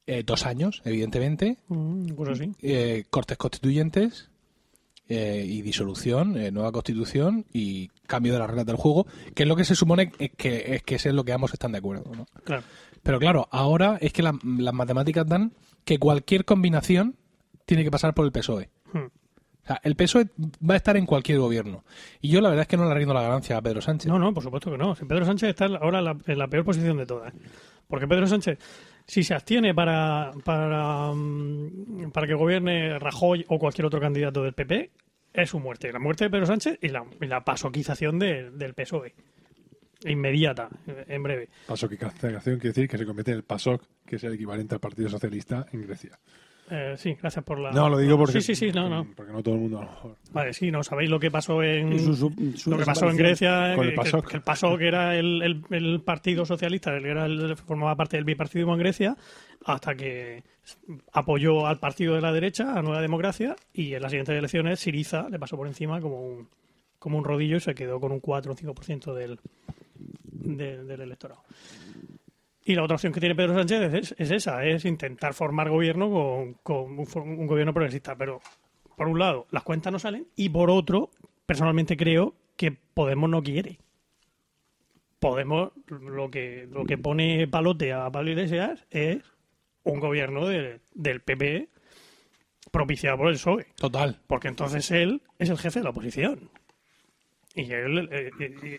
[0.07, 2.51] Eh, dos años, evidentemente, Mm, pues así.
[2.61, 4.29] eh, cortes constituyentes
[5.07, 9.49] eh, y disolución, eh, nueva constitución y cambio de las reglas del juego, que es
[9.49, 11.77] lo que se supone es que es que es en lo que ambos están de
[11.79, 12.25] acuerdo, ¿no?
[12.43, 12.63] Claro.
[13.03, 17.15] Pero claro, ahora es que la- las matemáticas dan que cualquier combinación
[17.65, 18.69] tiene que pasar por el PSOE.
[18.93, 18.97] Hmm.
[19.63, 20.27] O sea, el PSOE
[20.67, 21.83] va a estar en cualquier gobierno.
[22.21, 24.07] Y yo la verdad es que no le rindo la ganancia a Pedro Sánchez.
[24.11, 24.93] No, no, por supuesto que no.
[24.95, 27.31] Pedro Sánchez está ahora en la, en la peor posición de todas.
[27.87, 28.57] Porque Pedro Sánchez,
[29.07, 34.53] si se abstiene para, para, mm, para que gobierne Rajoy o cualquier otro candidato del
[34.53, 34.91] PP,
[35.33, 35.91] es su muerte.
[35.91, 39.13] La muerte de Pedro Sánchez y la, y pasoquización de- del PSOE.
[40.05, 40.69] Inmediata,
[41.07, 41.49] en breve.
[41.67, 44.75] Paso que cancelación quiere decir que se convierte en el PASOK, que es el equivalente
[44.75, 46.19] al Partido Socialista en Grecia.
[46.71, 47.71] Eh, sí, gracias por la.
[47.71, 49.05] No, lo digo porque, Sí, sí, sí, no, no.
[49.15, 50.15] porque no todo el mundo a lo mejor.
[50.31, 51.93] Vale, sí, no sabéis lo que pasó en.
[51.93, 53.17] Y su- su- su lo que pasó en.
[53.17, 54.23] Grecia, Con el que, PASOK.
[54.25, 58.17] que- que el PASOK era el, el- el partido socialista, que era el, formaba parte
[58.17, 59.15] del bipartidismo en Grecia,
[59.63, 60.43] hasta que
[61.13, 65.29] apoyó al partido de la derecha, a Nueva Democracia, y en las siguientes elecciones Siriza
[65.29, 66.49] le pasó por encima como un,
[66.97, 69.39] como un rodillo y se quedó con un 4 o 5% del,
[70.31, 71.43] de- del electorado.
[72.67, 76.09] Y la otra opción que tiene Pedro Sánchez es, es esa, es intentar formar gobierno
[76.09, 78.15] con, con un, gobierno progresista.
[78.15, 78.41] Pero,
[78.97, 81.11] por un lado, las cuentas no salen y por otro,
[81.45, 83.77] personalmente creo que Podemos no quiere.
[85.19, 89.21] Podemos, lo que, lo que pone palote a Pablo Iglesias es
[89.83, 91.67] un gobierno de- del PP
[92.71, 93.67] propiciado por el PSOE.
[93.75, 94.19] Total.
[94.27, 96.49] Porque entonces él es el jefe de la oposición.
[97.53, 98.07] Y él...
[98.11, 98.29] eh,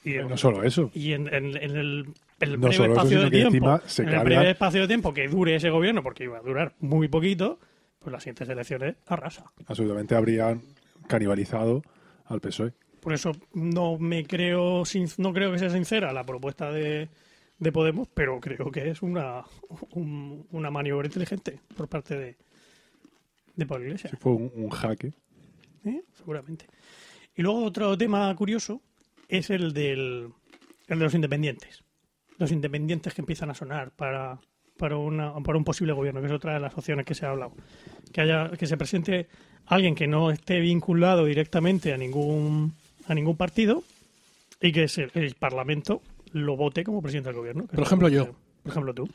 [0.04, 0.90] y- y- y- No solo eso.
[0.94, 2.06] y en, en- en el,
[2.40, 5.28] el No breve eso, espacio de tiempo, se en el breve espacio de tiempo que
[5.28, 7.58] dure ese gobierno, porque iba a durar muy poquito,
[7.98, 9.50] pues las siguientes elecciones arrasa.
[9.66, 10.62] Absolutamente habrían
[11.08, 11.82] canibalizado
[12.26, 12.72] al PSOE.
[13.00, 17.08] Por eso no me creo, sin- no creo que sea sincera la propuesta de,
[17.58, 19.44] de Podemos, pero creo que es una,
[19.92, 22.36] un- una maniobra inteligente por parte de,
[23.54, 24.10] de Pablo Iglesias.
[24.10, 25.12] Si fue un, un jaque.
[25.84, 26.02] ¿eh?
[26.14, 26.66] seguramente.
[27.36, 28.82] Y luego otro tema curioso
[29.28, 30.30] es el del
[30.88, 31.82] el de los independientes.
[32.38, 34.38] Los independientes que empiezan a sonar para,
[34.76, 37.30] para, una, para un posible gobierno, que es otra de las opciones que se ha
[37.30, 37.52] hablado.
[38.12, 39.28] Que haya que se presente
[39.66, 42.74] alguien que no esté vinculado directamente a ningún
[43.08, 43.82] a ningún partido
[44.60, 47.66] y que se- el Parlamento lo vote como presidente del gobierno.
[47.66, 48.26] Por ejemplo, yo.
[48.26, 48.32] que-
[48.64, 49.06] Por ejemplo, tú.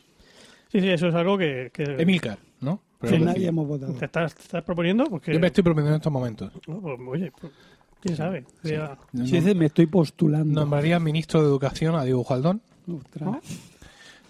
[0.72, 2.82] Sí, sí, eso es algo que, que Emilcar, ¿no?
[3.02, 3.94] Que nadie hemos votado.
[3.94, 5.04] te estás, te estás proponiendo.
[5.06, 6.52] Porque, Yo me estoy proponiendo en estos momentos.
[6.68, 7.52] No, pues, oye, pues,
[8.00, 8.46] quién sabe.
[8.64, 10.62] Sería- Si dice, me estoy postulando.
[10.62, 13.38] Nombraría ministro de Educación a Diego Jaldón, Ostras.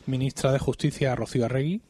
[0.08, 1.82] ministra de Justicia Rocío Arregui.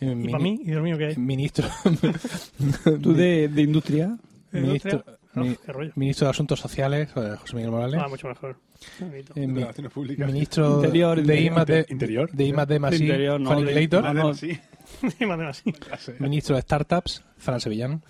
[0.00, 0.60] eh, ¿Y mini- para mí?
[0.62, 1.16] ¿Y Dios mío qué hay?
[1.16, 1.68] Ministro,
[3.02, 4.16] ¿Tú de, de industria?
[4.50, 5.18] ¿De ministro, industria?
[5.36, 5.92] Ah, mi- qué rollo.
[5.96, 8.00] ministro de Asuntos Sociales, eh, José Miguel Morales.
[8.02, 8.56] Ah, mucho mejor.
[9.00, 9.64] Eh, mi-
[10.26, 11.68] ministro Interior, de interior.
[11.70, 12.30] I+D, Interior.
[12.32, 14.34] de más De interior, no, Fanny de- no, no.
[14.34, 14.58] Sí.
[16.20, 18.02] Ministro de Startups, Fran Sevillán.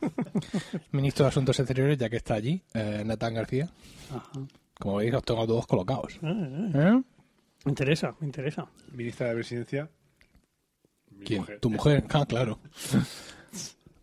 [0.92, 3.68] Ministro de Asuntos Exteriores, ya que está allí, eh, Natán García.
[4.10, 4.30] Ajá.
[4.78, 6.18] Como veis, los tengo todos colocados.
[6.22, 6.70] Ah, ah.
[6.74, 7.02] ¿Eh?
[7.64, 8.66] Me interesa, me interesa.
[8.92, 9.88] Ministra de Presidencia.
[11.10, 11.40] mi ¿Quién?
[11.40, 11.60] mujer.
[11.60, 12.04] ¿Tu mujer?
[12.10, 12.58] Ah, claro.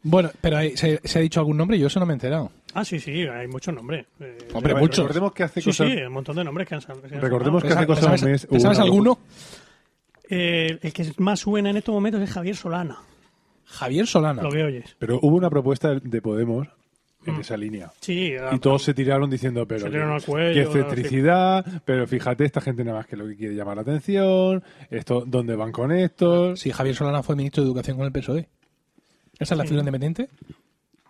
[0.03, 1.77] bueno, pero hay- ¿se, se ha dicho algún nombre?
[1.77, 2.51] Yo eso no me he enterado.
[2.73, 4.05] Ah, sí, sí, hay muchos nombres.
[4.19, 4.99] Eh, Hombre, muchos.
[4.99, 6.07] Recordemos que hace Sí, sí, cosas.
[6.07, 8.31] un montón de nombres que han que han Recordemos que hace ¿Te cosa sabes, un
[8.31, 8.41] mes.
[8.41, 9.19] te hubo sabes una alguno?
[10.29, 12.99] Eh, el que más suena en estos momentos es Javier Solana,
[13.65, 14.43] Javier Solana.
[14.43, 14.95] lo que oyes.
[14.99, 16.67] Pero hubo una propuesta de Podemos
[17.25, 17.41] en Mm.
[17.41, 17.91] esa línea.
[17.99, 22.45] Sí, Y todos se tiraron diciendo, pero Se tiraron que- cuello, claro, excentricidad, pero fíjate,
[22.45, 25.91] esta gente nada más que lo que quiere llamar la atención, esto, ¿dónde van con
[25.91, 26.55] esto?
[26.55, 28.47] Sí, Javier Solana fue ministro de Educación con el PSOE.
[29.37, 29.67] ¿Esa es la Sí.
[29.69, 30.29] figura independiente?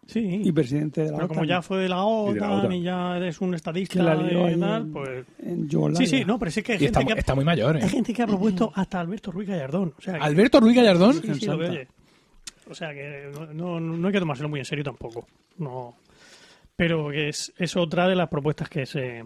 [0.07, 0.41] sí.
[0.43, 2.57] Y presidente de la Pero como ya fue de la Y OTAN de y, la
[2.57, 2.81] OTAN.
[2.81, 5.25] ya eres un estadista y tal, en- pues...
[5.43, 5.69] En.
[5.95, 7.83] Sí, sí, no, pero sí que hay Y está, gente, que, está muy mayor, hay
[7.83, 7.89] ¿eh?
[7.89, 9.93] gente que ha propuesto hasta Alberto Ruiz Gallardón.
[9.95, 11.13] O sea, que- Alberto Ruiz Gallardón.
[11.13, 11.69] Sí, sí, lo que Santa.
[11.81, 11.87] oye.
[12.69, 15.27] O sea que no, no, no hay que tomárselo muy en serio tampoco.
[15.57, 15.95] No.
[16.75, 19.23] pero que es, es otra de las propuestas que se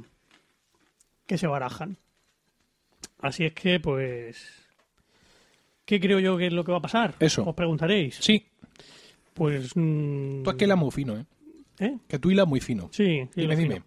[1.28, 1.98] que se barajan.
[3.20, 4.52] Así es que, pues,
[5.86, 7.16] ¿qué creo yo que es lo que va a pasar?
[7.20, 7.44] Eso.
[7.46, 8.16] Os preguntaréis.
[8.16, 8.46] Sí,
[9.34, 11.26] Pues, mm, tú es que hilas muy fino, ¿eh?
[11.80, 11.98] ¿eh?
[12.08, 12.90] Que tú hilas muy fino.
[12.92, 13.84] Sí, sí, Dime, dime.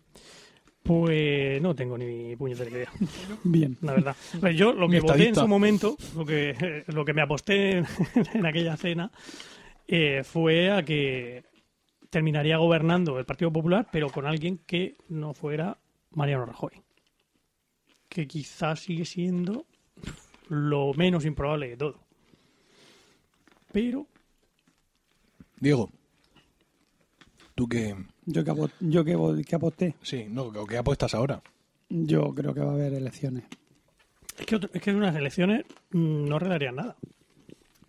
[0.87, 2.93] Pues no tengo ni puñetera idea,
[3.45, 3.77] Bien.
[3.83, 4.17] la verdad.
[4.39, 7.87] Pues yo lo que voté en su momento, lo que, lo que me aposté en,
[8.35, 9.11] en aquella cena,
[9.89, 11.45] eh, fue a que
[12.11, 15.79] terminaría gobernando el Partido Popular, pero con alguien que no fuera
[16.13, 16.83] Mariano Rajoy.
[18.09, 19.67] Que quizás sigue siendo
[20.49, 22.01] lo menos improbable de todo.
[23.73, 24.07] Pero
[25.59, 25.91] Diego,
[27.57, 27.97] tú que...
[28.27, 31.43] Yo que, yo que, que aposté, Sí, no, ¿qué- ¿qué apuestas ahora?
[31.89, 33.45] yo creo que va a haber elecciones.
[34.39, 36.97] Es que, otro- es que unas elecciones mm, no arreglarían nada.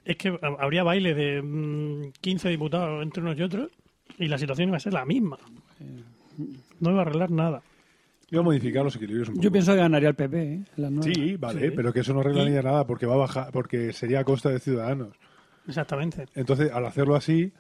[0.06, 3.70] Es que ha- habría baile de mm, 15 diputados entre unos y otros
[4.18, 5.38] y la situación iba a ser la misma.
[6.80, 7.62] No iba a arreglar nada.
[8.30, 9.44] Iba a modificar los equilibrios un poco.
[9.44, 10.64] Yo pienso que ganaría el PP, ¿eh?
[10.78, 11.06] en las.
[11.06, 11.74] Sí, vale, Sí.
[11.76, 14.60] pero que eso no arreglaría nada porque va a bajar, porque sería a costa de
[14.60, 15.16] ciudadanos.
[15.68, 16.26] Exactamente.
[16.36, 17.52] Entonces, al hacerlo así,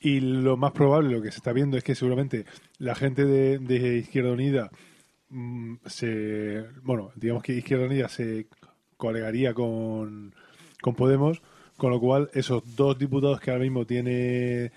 [0.00, 2.44] y lo más probable, lo que se está viendo es que seguramente
[2.78, 4.70] la gente de, de Izquierda Unida
[5.30, 6.64] mm, se.
[6.82, 8.46] Bueno, digamos que Izquierda Unida se
[8.96, 10.34] colegaría con,
[10.80, 11.42] con Podemos,
[11.76, 14.70] con lo cual esos dos diputados que ahora mismo tiene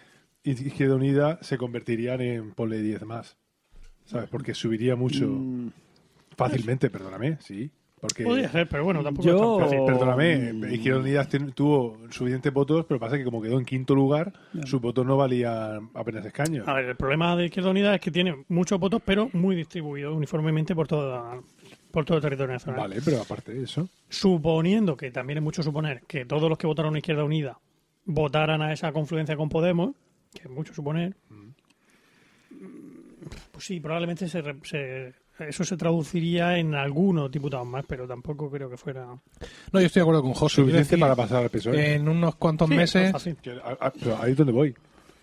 [0.44, 3.38] Izquierda Unida se convertirían en, ponle 10 más.
[4.06, 4.30] ¿Sabes?
[4.30, 5.28] Porque subiría mucho.
[5.28, 5.70] Mm,
[6.36, 7.70] Fácilmente, perdóname, sí.
[8.02, 8.24] Porque.
[8.24, 9.86] Podría ser, pero bueno, tampoco Yo- es tan fácil.
[9.86, 14.34] Perdóname, Izquierda Unida tuvo suficientes votos, pero pasa que como quedó en quinto lugar,
[14.66, 16.68] sus votos no valían apenas escaños.
[16.68, 20.16] A ver, el problema de Izquierda Unida es que tiene muchos votos, pero muy distribuidos
[20.18, 21.40] uniformemente por toda,
[21.92, 22.82] por todo el territorio nacional.
[22.82, 26.66] Vale, pero aparte de eso, Suponiendo que también es mucho suponer que todos los que
[26.68, 27.60] votaron a Izquierda Unida
[28.06, 29.96] votaran a esa confluencia con Podemos,
[30.34, 31.16] que es mucho suponer,
[33.52, 35.14] pues sí, probablemente se, re- se-
[35.48, 39.06] eso se traduciría en algunos diputados más, pero tampoco creo que fuera.
[39.06, 40.56] No, yo estoy de acuerdo con José.
[40.58, 41.96] Suficiente decir, para pasar al PSOE.
[41.96, 43.14] En unos cuantos Sí, meses...
[43.64, 44.76] a- a- pero ahí es donde voy.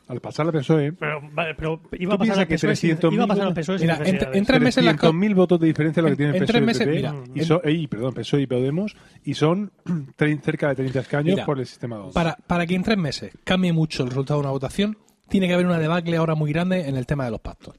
[0.09, 2.97] Al pasar al PSOE, Pero, vale, pero iba a ¿Tú pasar al que PSOE sin,
[2.97, 3.65] 300.000 iba a pasar al votos?
[3.67, 6.35] PSOE Mira, en- en tres meses las 300.000 votos de diferencia lo que En- tienen
[6.37, 8.97] en PSOE tres y meses, PP, mira, y en- son, ey, perdón, PSOE y Podemos,
[9.25, 9.71] y son
[10.17, 12.15] trein- cerca de 30 escaños Mira, por el sistema 2.
[12.15, 14.97] Para, para que en tres meses cambie mucho el resultado de una votación,
[15.29, 17.75] tiene que haber una debacle ahora muy grande en el tema de los pactos.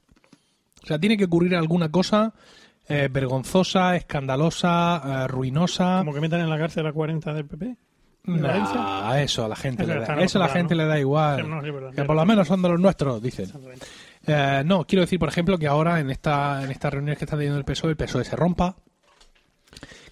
[0.82, 2.32] O sea, tiene que ocurrir alguna cosa
[2.88, 5.98] eh, vergonzosa, escandalosa, eh, ruinosa.
[5.98, 7.76] Como que metan en la cárcel a 40 del PP.
[8.26, 10.82] ¿En Nah, eso a la gente Eso le da, eso a la gente ¿no?
[10.82, 11.42] le da igual.
[11.42, 11.94] Sí, no, sí, verdad.
[11.94, 13.50] que por lo menos son de los nuestros, dicen.
[14.26, 17.36] Eh, no, quiero decir, por ejemplo, que ahora en esta en estas reuniones que está
[17.36, 18.76] teniendo el PSOE, el PSOE se rompa,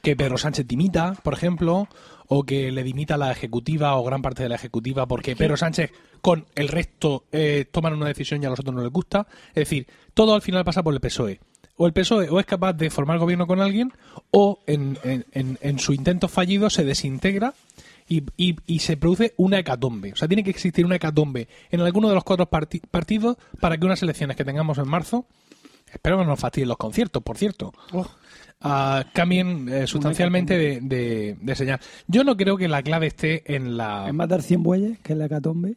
[0.03, 1.87] que Pedro Sánchez dimita, por ejemplo,
[2.29, 5.91] o que le dimita la ejecutiva o gran parte de la ejecutiva porque Pedro Sánchez
[6.21, 9.27] con el resto eh, toman una decisión y a los otros no les gusta.
[9.49, 11.41] Es decir, todo al final pasa por el PSOE.
[11.77, 13.93] O el PSOE o es capaz de formar gobierno con alguien
[14.31, 17.55] o en, en- en- en su intento fallido se desintegra
[18.09, 20.13] y, y- y se produce una hecatombe.
[20.13, 23.77] O sea, tiene que existir una hecatombe en alguno de los cuatro parti- partidos para
[23.79, 25.27] que unas elecciones que tengamos en marzo,
[25.93, 27.73] espero que no nos fastidien los conciertos, por cierto,
[28.61, 31.81] ah, cambien eh, sustancialmente de, de- de señal.
[32.07, 34.07] Yo no creo que la clave esté en la...
[34.09, 35.77] Es matar 100 bueyes, que es la hecatombe.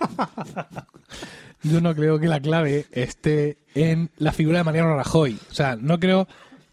[1.62, 5.36] Yo no creo que la clave esté en la figura de Mariano Rajoy.
[5.50, 6.28] O sea, no creo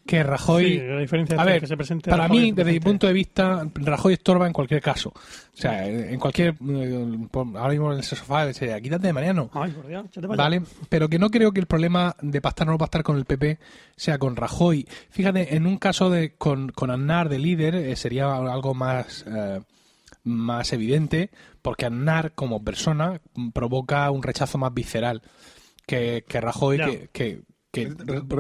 [0.06, 0.66] que Rajoy...
[0.66, 3.08] Sí, la diferencia A entre ver, que se presente para Rajoy mí, desde mi punto
[3.08, 5.10] de vista, Rajoy estorba en cualquier caso.
[5.10, 5.22] O
[5.54, 6.56] sea, en cualquier...
[6.68, 9.50] eh, Ahora mismo en ese sofá, dice, quítate de Mariano.
[9.54, 10.58] Ay, por Dios, ¿Vale?
[10.58, 10.66] allá.
[10.90, 13.60] Pero que no creo que el problema de pastar o no pastar con el PP
[13.96, 14.86] sea con Rajoy.
[15.10, 19.62] Fíjate, en un caso de con, con Aznar de líder eh, sería algo más, eh,
[20.26, 21.30] más evidente,
[21.62, 23.22] porque Aznar como persona
[23.54, 25.22] provoca un rechazo más visceral
[25.86, 26.86] que, que Rajoy, Ya.
[26.88, 27.92] que, que- que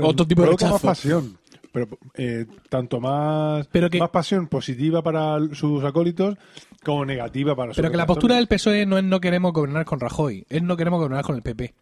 [0.03, 0.73] otro tipo de rechazo.
[0.73, 1.39] más pasión.
[1.73, 6.37] Pero eh, tanto más, Pero que- más pasión positiva para sus acólitos
[6.85, 9.83] como negativa para sus Pero que la postura del PSOE no es no queremos gobernar
[9.83, 11.73] con Rajoy, es no queremos gobernar con el PP.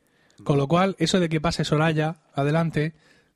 [0.43, 2.93] Con lo cual, eso de que pase Soraya adelante,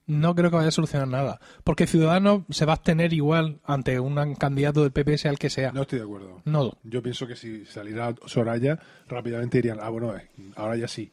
[0.07, 1.39] no creo que vaya a solucionar nada.
[1.63, 5.49] Porque Ciudadanos se va a abstener igual ante un candidato del PP, sea el que
[5.49, 5.71] sea.
[5.71, 6.41] No estoy de acuerdo.
[6.45, 6.71] No.
[6.83, 11.11] Yo pienso que si saliera Soraya, rápidamente dirían, ah, bueno, eh, ahora ya sí.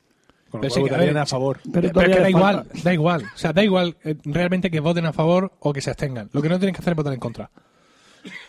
[0.53, 1.61] Con lo Pero cual sí que, a votarían ver, a favor.
[1.65, 3.23] Pero Pero, todavía es que da igual, da igual.
[3.35, 6.29] O sea, da igual eh, realmente que voten a favor o que se abstengan.
[6.33, 7.51] Lo que no tienen que hacer es votar en contra.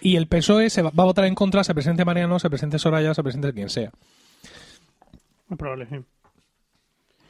[0.01, 2.77] Y el PSOE se va, va a votar en contra, se presente Mariano, se presente
[2.77, 3.89] Soraya, se presente quien sea.
[5.49, 5.95] Es probable, sí.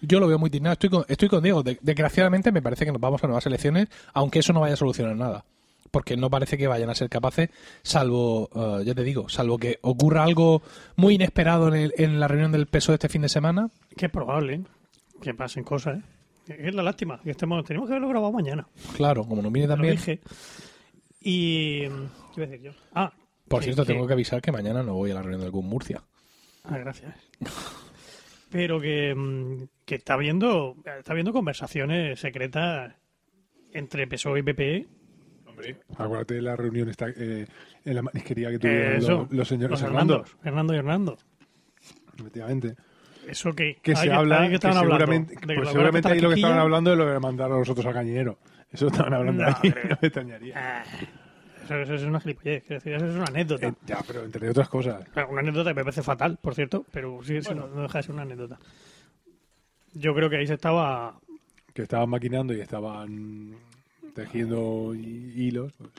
[0.02, 0.74] Yo lo veo muy dignado.
[0.74, 1.62] Estoy con, estoy con Diego.
[1.64, 4.78] De- desgraciadamente me parece que nos vamos a nuevas elecciones, aunque eso no vaya a
[4.78, 5.46] solucionar nada.
[5.94, 7.50] Porque no parece que vayan a ser capaces,
[7.84, 10.64] salvo, eh, ya te digo, salvo que ocurra algo
[10.96, 13.70] muy inesperado en, el- en la reunión del PSOE este fin de semana.
[13.96, 14.56] Que es probable.
[14.56, 14.62] ¿eh?
[15.22, 16.00] que pasen cosas,
[16.50, 16.56] ¿eh?
[16.68, 18.68] Es la lástima, que estemos, tenemos que haberlo grabado mañana.
[18.98, 19.96] Claro, como nos viene lo también.
[19.96, 20.20] dije.
[21.22, 21.82] Y.
[21.82, 21.88] ¿Qué
[22.38, 22.72] iba a decir yo?
[22.96, 23.14] Ah,
[23.48, 25.52] Por que- cierto, que- tengo que avisar que mañana no voy a la reunión del
[25.52, 26.02] CUM Murcia.
[26.64, 27.14] Ah, gracias.
[28.50, 32.94] Pero que, mm, que está habiendo está habiendo conversaciones secretas
[33.74, 34.88] entre PSOE y PP.
[35.56, 37.46] Hombre, acuérdate de la reunión esta, eh,
[37.86, 40.14] en la marisquería que Eh, tuvieron eso, los, los señores los Hernando.
[40.16, 41.18] Hernandos, Hernando y Hernando.
[42.20, 42.76] Efectivamente.
[43.28, 46.30] Eso que, Que se ahí- habla, que estaban hablando, seguramente, que pues seguramente ahí lo
[46.30, 48.38] que estaban hablando es lo de mandar a nosotros al cañero.
[48.72, 50.54] Eso estaban hablando No, ahí, no me extrañaría.
[50.58, 50.84] Ah,
[51.64, 53.68] eso, eso es una gilipollez, eso es una anécdota.
[53.68, 55.06] Eh, ya, pero entre otras cosas.
[55.30, 58.04] Una anécdota que me parece fatal, por cierto, pero sí, sí, no, no deja de
[58.04, 58.60] ser una anécdota.
[59.94, 61.16] Yo creo que ahí se estaba
[61.74, 63.56] que estaban maquinando y estaban
[64.14, 65.74] tejiendo hi- hilos.
[65.78, 65.90] pues,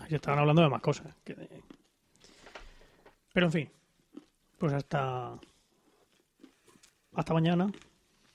[0.00, 1.14] Ahí se estaban hablando de más cosas.
[1.24, 1.48] que de-
[3.32, 3.68] Pero en fin,
[4.58, 5.34] pues hasta
[7.16, 7.66] hasta mañana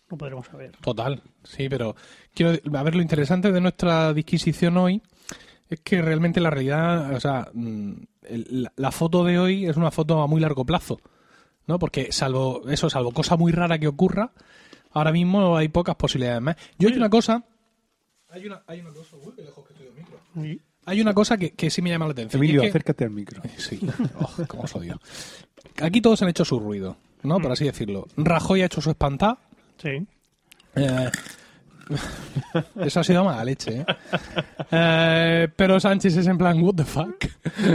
[0.09, 0.75] no podremos saber.
[0.77, 1.95] Total, sí, pero
[2.33, 5.01] quiero a ver lo interesante de nuestra disquisición hoy
[5.69, 7.91] es que realmente la realidad, o sea, mm,
[8.23, 10.99] el- la, foto de hoy es una foto a muy largo plazo,
[11.67, 11.77] ¿no?
[11.77, 14.31] Porque salvo eso, salvo cosa muy rara que ocurra,
[14.91, 16.55] ahora mismo hay pocas posibilidades más.
[16.79, 17.43] Yo hay una cosa,
[18.31, 20.19] hay una, hay una cosa, uy, qué lejos que estoy del micro.
[20.43, 22.41] Y- Hay una cosa que, que sí me llama la atención.
[22.41, 23.41] Emilio, es que- acércate al micro.
[23.57, 23.79] Sí,
[24.19, 24.99] oh, cómo os odio.
[25.81, 27.39] Aquí todos han hecho su ruido, ¿no?
[27.39, 28.07] Por así decirlo.
[28.17, 29.37] Rajoy ha hecho su espantá.
[29.81, 30.05] Sí.
[30.75, 31.09] Eh,
[32.81, 33.85] eso ha sido mala leche, ¿eh?
[34.71, 37.25] Eh, Pero Sánchez es en plan, what the fuck?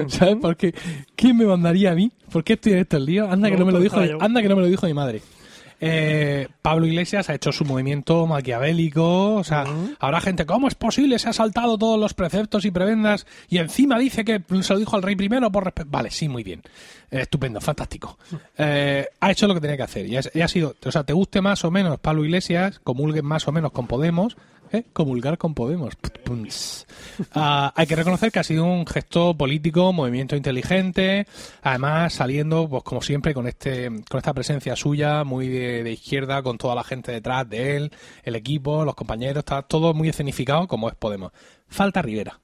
[0.09, 0.37] ¿Sabes?
[0.41, 0.73] Porque,
[1.17, 2.13] ¿quién me mandaría a mí?
[2.31, 3.29] ¿Por qué estoy en este lío?
[3.31, 5.21] Anda que no me lo dijo, anda que no me lo dijo mi madre.
[5.87, 9.65] Eh, Pablo Iglesias ha hecho su movimiento maquiavélico, o sea,
[9.99, 11.19] habrá gente, ¿cómo es posible?
[11.19, 14.97] Se ha saltado todos los preceptos y prebendas y encima dice que se lo dijo
[14.97, 15.91] al rey primero por respeto.
[15.91, 16.63] Vale, sí, muy bien.
[17.11, 18.19] Eh, estupendo, fantástico.
[18.57, 21.05] Eh, ha hecho lo que tenía que hacer y ha, y ha sido, o sea,
[21.05, 24.39] te guste más o menos Pablo Iglesias, comulguen más o menos con Podemos,
[24.73, 24.85] ¿eh?
[24.93, 25.95] comulgar con Podemos.
[27.33, 31.27] Ah, hay que reconocer que ha sido un gesto político, movimiento inteligente,
[31.63, 36.43] además saliendo, pues como siempre, con este, con esta presencia suya, muy de, de izquierda,
[36.43, 40.67] con toda la gente detrás de él, el equipo, los compañeros, está todo muy escenificado
[40.67, 41.33] como es Podemos.
[41.69, 42.41] Falta Rivera.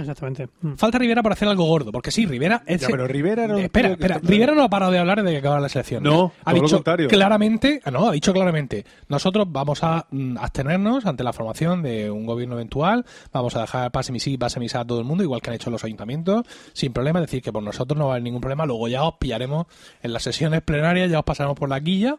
[0.00, 0.48] Exactamente.
[0.62, 0.74] Mm.
[0.74, 2.80] Falta Rivera para hacer algo gordo, porque sí, Rivera es...
[2.80, 5.30] Ya, pero Rivera era un espera, espera, está- Rivera no ha parado de hablar de
[5.30, 6.02] que acaba la selección.
[6.02, 7.08] No, ha todo lo dicho contrario.
[7.08, 12.10] claramente, ah, no, ha dicho claramente, nosotros vamos a mm, abstenernos ante la formación de
[12.10, 15.04] un gobierno eventual, vamos a dejar pase mi sí, pase mi sa a todo el
[15.04, 18.06] mundo, igual que han hecho los ayuntamientos, sin problema, es decir, que por nosotros no
[18.06, 19.66] va a haber ningún problema, luego ya os pillaremos
[20.02, 22.16] en las sesiones plenarias, ya os pasaremos por la quilla.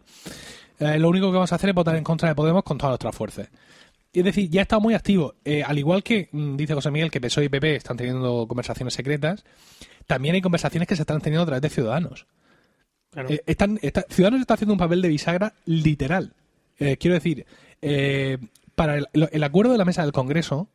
[0.79, 2.91] Eh, lo único que vamos a hacer es votar en contra de Podemos con todas
[2.91, 3.49] nuestras fuerzas.
[4.13, 5.35] Es decir, ya está muy activo.
[5.45, 8.93] Eh, al igual que mm, dice José Miguel que PSOE y PP están teniendo conversaciones
[8.93, 9.45] secretas,
[10.05, 12.27] también hay conversaciones que se están teniendo a través de Ciudadanos.
[13.11, 13.29] Claro.
[13.29, 16.33] Eh, están, está- Ciudadanos está haciendo un papel de bisagra literal.
[16.79, 17.45] Eh, quiero decir,
[17.81, 18.37] eh,
[18.75, 20.67] para el, acuerdo de la mesa del Congreso,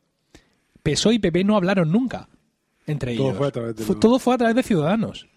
[0.83, 2.29] PSOE y PP no hablaron nunca
[2.87, 3.37] entre Todo ellos.
[3.37, 5.27] fue a través de Fue- los- todo fue a través de Ciudadanos.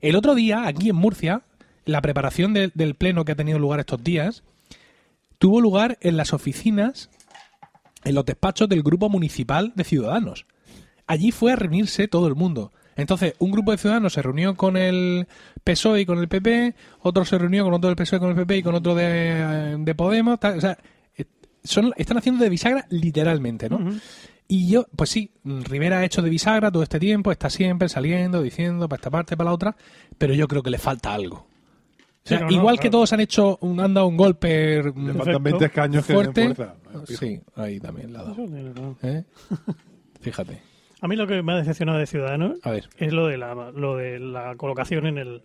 [0.00, 1.42] El otro día, aquí en Murcia,
[1.84, 4.42] la preparación de- del pleno que ha tenido lugar estos días
[5.38, 7.10] tuvo lugar en las oficinas,
[8.04, 10.46] en los despachos del grupo municipal de Ciudadanos.
[11.06, 12.72] Allí fue a reunirse todo el mundo.
[12.96, 15.26] Entonces, un grupo de ciudadanos se reunió con el
[15.64, 18.36] PSOE y con el PP, otro se reunió con otro del PSOE y con el
[18.36, 20.38] PP y con otro de, de Podemos.
[20.38, 20.58] tal.
[20.58, 20.78] O sea,
[21.16, 21.24] eh,
[21.62, 23.80] son, están haciendo de bisagra literalmente, ¿no?
[24.46, 28.42] Y yo, pues sí, Rivera ha hecho de bisagra todo este tiempo, está siempre saliendo,
[28.42, 29.76] diciendo para esta parte, para la otra,
[30.18, 31.46] pero yo creo que le falta algo.
[32.24, 32.90] O sea, Sí, no, no, igual que claro.
[32.92, 35.40] todos han hecho, un, han dado un golpe Le mm, faltan Perfecto.
[35.42, 36.54] 20 escaños que fuerte.
[36.54, 36.74] fuerza.
[37.06, 37.20] Fijo.
[37.20, 38.96] Sí, ahí también la ha dado.
[39.02, 39.24] ¿eh?
[40.20, 40.60] Fíjate.
[41.02, 42.88] A mí lo que me ha decepcionado de Ciudadanos A ver.
[42.96, 45.42] es lo de la, lo de la colocación en el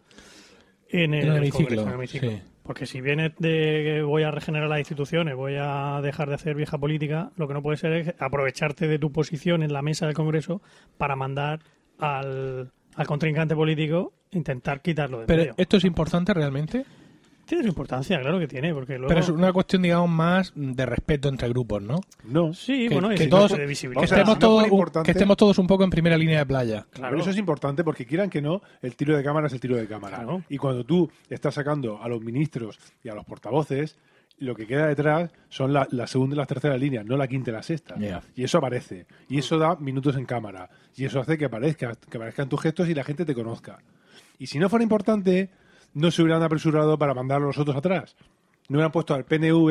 [0.92, 2.32] en el, En el hemiciclo, Congreso, en el hemiciclo.
[2.32, 2.42] sí.
[2.64, 3.50] Porque si vienes de
[3.84, 7.54] que voy a regenerar las instituciones, voy a dejar de hacer vieja política, lo que
[7.56, 10.62] no puede ser es aprovecharte de tu posición en la mesa del Congreso
[10.98, 11.60] para mandar
[11.98, 15.54] al, al contrincante político intentar quitarlo de Pero medio.
[15.58, 16.86] esto es importante realmente.
[17.46, 19.08] Tiene su importancia, claro que tiene, porque luego...
[19.08, 22.00] Pero es una cuestión, digamos, más de respeto entre grupos, ¿no?
[22.26, 22.54] No.
[22.54, 24.06] Sí, que- bueno, y que si todos- no, de Que visibilidad.
[24.06, 26.86] Sea, estemos, si todos, importante- que estemos todos un poco en primera línea de playa.
[26.92, 27.10] Claro.
[27.10, 29.78] Pero eso es importante porque quieran que no, el tiro de cámara es el tiro
[29.78, 30.18] de cámara.
[30.18, 30.44] Claro.
[30.48, 33.98] Y cuando tú estás sacando a los ministros y a los portavoces,
[34.38, 37.50] lo que queda detrás son la, la segunda y la tercera línea, no la quinta
[37.50, 37.96] y la sexta.
[38.36, 39.08] Y eso aparece.
[39.28, 40.70] Y eso da minutos en cámara.
[40.96, 43.80] Y eso hace que aparezca, que aparezcan tus gestos y la gente te conozca.
[44.40, 45.50] Y si no fuera importante,
[45.94, 48.16] no se hubieran apresurado para mandar a los otros atrás.
[48.70, 49.68] No hubieran puesto al PNV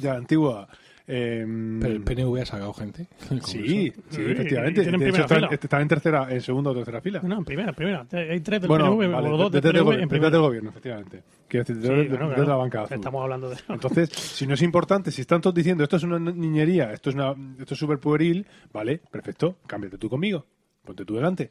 [0.00, 0.68] de la antigua
[1.06, 3.08] em, Pero el PNV ha sacado gente.
[3.44, 4.82] sí, sí, Sí, efectivamente.
[4.84, 7.20] De hecho, están en tercera, en segunda o tercera fila.
[7.24, 8.06] No, en primera, en primera.
[8.12, 10.30] Hay tres del Bueno, PNV vale, o dos del PNV gobi- en primera.
[10.30, 11.22] del gobierno, efectivamente.
[11.48, 12.48] Quiero decir, Sí, de- claro, detrás de claro.
[12.50, 12.94] la banca azul.
[12.96, 13.64] Estamos hablando de eso.
[13.72, 17.16] Entonces, si no es importante, si están todos diciendo esto es una niñería, esto es
[17.16, 20.44] una, esto es súper pueril, vale, perfecto, cámbiate tú conmigo,
[20.84, 21.50] ponte tú delante.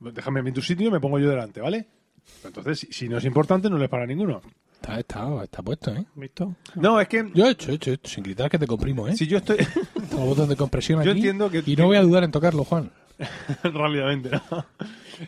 [0.00, 1.86] Déjame en tu sitio y me pongo yo delante, ¿vale?
[2.44, 4.40] Entonces, si, si no es importante, no les para ninguno.
[4.74, 6.04] Está, está, está puesto, ¿eh?
[6.14, 6.56] ¿Visto?
[6.74, 9.08] No, es que Yo he hecho, he hecho, he hecho, sin gritar que te comprimo,
[9.08, 9.16] ¿eh?
[9.16, 9.56] si yo estoy
[10.10, 12.64] Tengo botón de compresión Yo aquí entiendo que- y no voy a dudar en tocarlo,
[12.64, 12.90] Juan.
[13.62, 14.66] rápidamente, ¿no?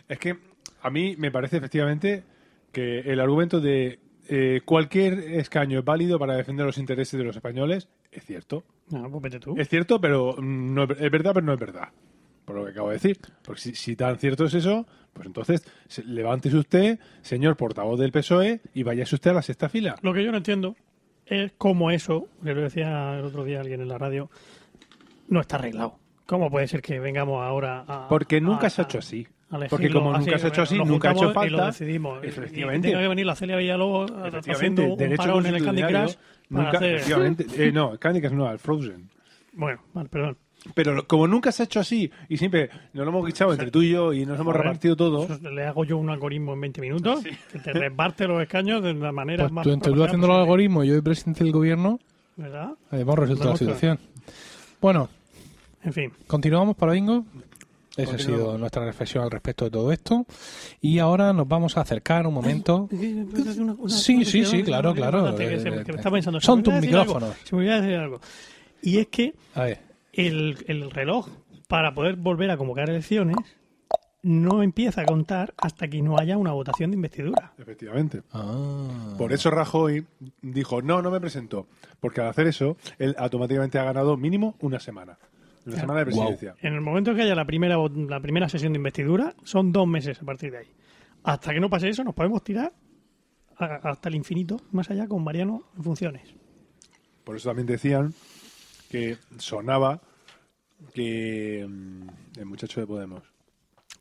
[0.07, 0.37] Es que
[0.81, 2.23] a mí me parece efectivamente
[2.71, 3.99] que el argumento de
[4.29, 8.63] eh, cualquier escaño es válido para defender los intereses de los españoles es cierto.
[8.89, 9.55] No, pues vete tú.
[9.57, 11.89] Es cierto, pero no es, es verdad, pero no es verdad.
[12.47, 13.19] Por lo que acabo de decir.
[13.43, 18.13] Porque si, si tan cierto es eso, pues entonces se- levántese usted, señor portavoz del
[18.13, 19.97] PSOE, y váyase usted a la sexta fila.
[20.01, 20.77] Lo que yo no entiendo
[21.25, 24.29] es cómo eso, que lo decía el otro día alguien en la radio,
[25.27, 25.99] no está arreglado.
[26.25, 28.07] ¿Cómo puede ser que vengamos ahora a.
[28.07, 29.27] Porque nunca a- se ha hecho así.
[29.69, 31.65] Porque como así, nunca se ha hecho así, nunca ha hecho juntamos Y lo falta.
[31.67, 32.23] decidimos.
[32.23, 32.87] Y- Efectivamente.
[32.87, 35.81] Y tenga que venir la Celia Villalobos Efectivamente, haciendo un derecho parón en el Candy
[35.83, 36.95] Crush para nunca, hacer.
[36.95, 37.45] efectivamente.
[37.57, 39.09] Eh, no, Candy Crush no, el Frozen.
[39.53, 40.37] Bueno, vale, perdón.
[40.73, 43.71] Pero lo- como nunca se ha hecho así, y siempre nos lo hemos guichado entre
[43.71, 46.61] tú y yo, y nos hemos Joder, repartido todo, Le hago yo un algoritmo en
[46.61, 49.63] 20 minutos que te reparte los escaños de la manera Pues más.
[49.63, 51.99] tú, entre tú haciendo los algoritmos y yo de presidente del gobierno,
[52.35, 52.71] ¿Verdad?
[52.91, 53.99] hemos resuelto la a- situación.
[54.81, 55.09] Bueno,
[55.83, 56.11] En fin.
[56.27, 57.23] continuamos para bingo.
[57.95, 60.23] Esa ha sido nuestra reflexión al respecto de todo esto.
[60.81, 62.87] Y ahora nos vamos a acercar un momento.
[63.87, 65.35] Sí, sí, sí, claro, claro.
[65.35, 67.35] Que, se- que me está pensando, Son tus algo, micrófonos.
[67.43, 68.19] Se me olvidaba decir algo.
[68.83, 69.79] Y es que A ver,
[70.17, 71.27] el, el reloj
[71.67, 73.35] para poder volver a convocar elecciones
[74.23, 77.53] no empieza a contar hasta que no haya una votación de investidura.
[77.57, 78.23] efectivamente.
[78.33, 80.05] ah, Por eso Rajoy
[80.41, 81.67] dijo, no, no me presento.
[81.99, 85.17] Porque al hacer eso, él automáticamente ha ganado mínimo una semana.
[85.65, 85.79] Una Claro.
[85.81, 86.55] semana de presidencia.
[86.61, 89.87] En el momento que haya la primera vo- la primera sesión de investidura, son dos
[89.87, 90.67] meses a partir de ahí.
[91.23, 92.73] Hasta que no pase eso, nos podemos tirar
[93.57, 96.33] a- hasta el infinito, más allá con Mariano en funciones.
[97.23, 98.13] Por eso también decían
[98.89, 100.01] que sonaba
[100.93, 102.07] que mm,
[102.39, 103.23] el muchacho de Podemos,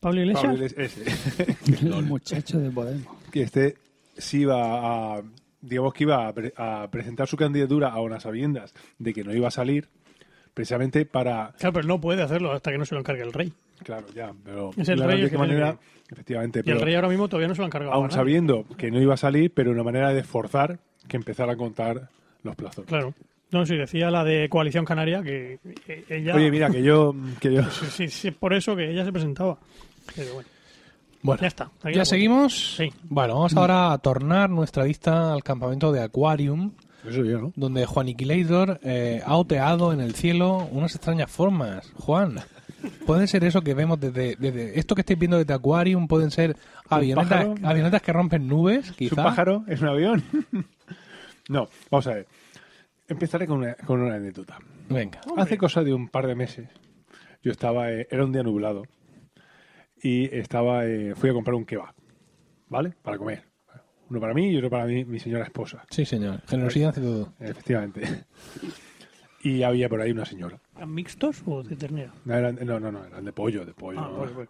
[0.01, 3.07] Pablo Iglesias, Pablo Iglesias, ese, El muchacho de Podemos.
[3.31, 3.77] que este
[4.16, 5.22] sí iba a,
[5.61, 9.35] digamos que iba a, pre- a presentar su candidatura a unas sabiendas de que no
[9.35, 9.89] iba a salir,
[10.55, 13.53] precisamente para, claro, pero no puede hacerlo hasta que no se lo encargue el rey.
[13.83, 15.79] claro, ya, pero Es el claro, rey de qué manera,
[16.11, 17.93] efectivamente, Y pero el rey ahora mismo todavía no se lo ha encargado.
[17.95, 21.57] aún sabiendo que no iba a salir, pero una manera de forzar que empezara a
[21.57, 22.09] contar
[22.43, 22.87] los plazos.
[22.87, 23.14] Claro.
[23.53, 25.59] No, sí, decía la de Coalición Canaria que
[26.09, 26.34] ella...
[26.34, 29.57] Oye, mira, que yo, que yo Sí, sí, por eso que ella se presentaba.
[30.14, 30.49] Pero bueno,
[31.22, 31.70] bueno, ya está.
[31.92, 32.76] ¿ya seguimos?
[32.76, 32.92] Sí.
[33.05, 36.72] Bueno, vamos ahora a tornar nuestra vista al campamento de Aquarium,
[37.07, 37.53] Eso yo, ¿no?
[37.57, 41.92] donde Juan Iquilator eh, ha oteado en el cielo unas extrañas formas.
[41.97, 42.36] Juan,
[43.07, 46.07] ¿puede ser eso que vemos desde, desde esto que estáis viendo desde Aquarium?
[46.07, 46.57] ¿Pueden ser
[46.88, 49.64] avionetas, avionetas que rompen nubes, ¿Es un pájaro?
[49.66, 50.24] ¿Es un avión?
[51.49, 52.26] no, vamos a ver.
[53.09, 54.59] Empezaré con una, con una anécdota.
[54.89, 55.21] Venga.
[55.37, 56.69] Hace cosa de un par de meses,
[57.43, 58.83] yo estaba, eh, era un día nublado,
[60.03, 61.95] y estaba, eh, fui a comprar un kebab,
[62.69, 62.95] ¿vale?
[63.03, 63.45] Para comer.
[64.09, 66.41] Uno para mí y otro para mí, mi señora esposa, Sí, señor.
[66.47, 67.33] Generosidad ante todo.
[67.41, 68.03] efectivamente.
[69.43, 70.61] Y había por ahí una señora.
[70.77, 72.13] ¿Eran mixtos o de ternera?
[72.25, 74.01] No, eran, no, no, no, eran de pollo, de pollo.
[74.01, 74.49] Ah, pues, pues.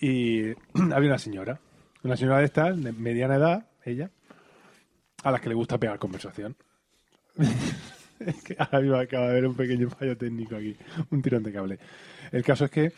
[0.00, 0.52] Y
[0.92, 1.60] había una señora,
[2.02, 4.10] una señora de estas, de mediana edad, ella,
[5.22, 6.56] a las que le gusta pegar conversación.
[8.58, 10.76] ahora mismo acaba de haber un pequeño fallo técnico aquí,
[11.10, 11.78] un tirón de cable.
[12.32, 12.92] El caso es que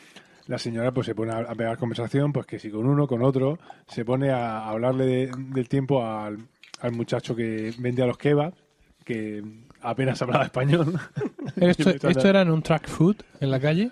[0.47, 3.23] la señora pues se pone a, a pegar conversación, pues que si con uno, con
[3.23, 3.59] otro,
[3.89, 6.39] se pone a hablarle de- del tiempo al,
[6.81, 8.57] al muchacho que vendía los kebabs,
[9.05, 9.43] que
[9.83, 10.99] apenas hablaba español.
[11.57, 13.89] Esto, a esto era en un track food en la calle,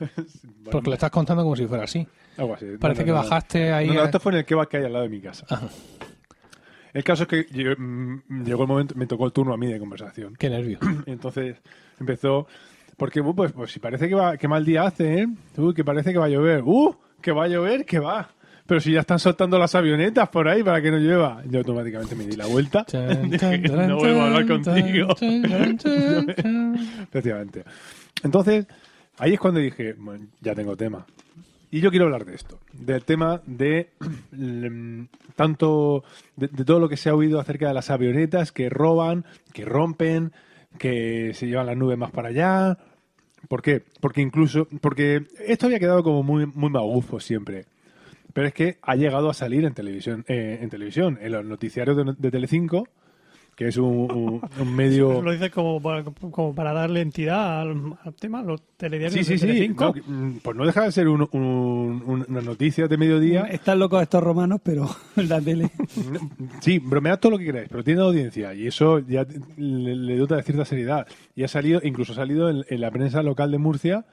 [0.70, 2.06] porque lo estás contando como si fuera así.
[2.36, 2.66] Algo así.
[2.80, 3.22] Parece No, que no, no.
[3.22, 3.86] bajaste ahí.
[3.88, 5.46] No, no, a- esto fue en el kebab que hay al lado de mi casa.
[5.48, 5.68] Ajá.
[6.94, 9.66] El caso es que yo- mm, llegó el momento, me tocó el turno a mí
[9.70, 10.34] de conversación.
[10.38, 10.78] Qué nervio.
[11.06, 11.56] Y entonces
[12.00, 12.46] empezó,
[12.96, 15.26] porque uh, pues, pues si parece que va, que mal día hace, ¿eh?
[15.58, 16.62] Uy, que parece que va a llover.
[16.64, 16.96] ¡Uh!
[17.20, 18.30] Que va a llover, que va.
[18.66, 21.42] Pero si ya están soltando las avionetas por ahí para que no llueva.
[21.50, 22.84] Yo automáticamente me di la vuelta.
[22.86, 25.08] Chan, Dije, chan, chan, no vuelvo a hablar contigo.
[27.02, 27.64] Efectivamente.
[28.22, 28.66] Entonces,
[29.18, 31.04] ahí es cuando dije, bueno, ya tengo tema.
[31.74, 33.88] Y yo quiero hablar de esto, del tema de
[34.30, 36.04] mm, tanto,
[36.36, 40.30] de, todo lo que se ha oído acerca de las avionetas que roban, que rompen,
[40.78, 42.78] que se llevan las nubes más para allá.
[43.48, 43.82] ¿Por qué?
[44.00, 47.64] Porque incluso, porque esto había quedado como muy, muy magufo siempre.
[48.32, 51.96] Pero es que ha llegado a salir en televisión, eh, en televisión, en los noticiarios
[51.96, 52.86] de, de Telecinco,
[53.56, 55.22] que es un, un- un medio...
[55.22, 59.32] Lo dices como para, como para darle entidad al, al tema, los telediarios Sí, sí,
[59.32, 59.46] de sí.
[59.46, 59.94] Telecinco.
[60.06, 63.42] No, mm, pues no deja de ser un, un- una noticia de mediodía.
[63.42, 65.70] Están locos estos romanos, pero en la tele.
[66.60, 69.26] Sí, bromead todo lo que queráis, pero tiene audiencia y eso ya
[69.56, 71.06] le, le dota de cierta seriedad.
[71.36, 74.04] Y ha salido, incluso ha salido en, en la prensa local de Murcia,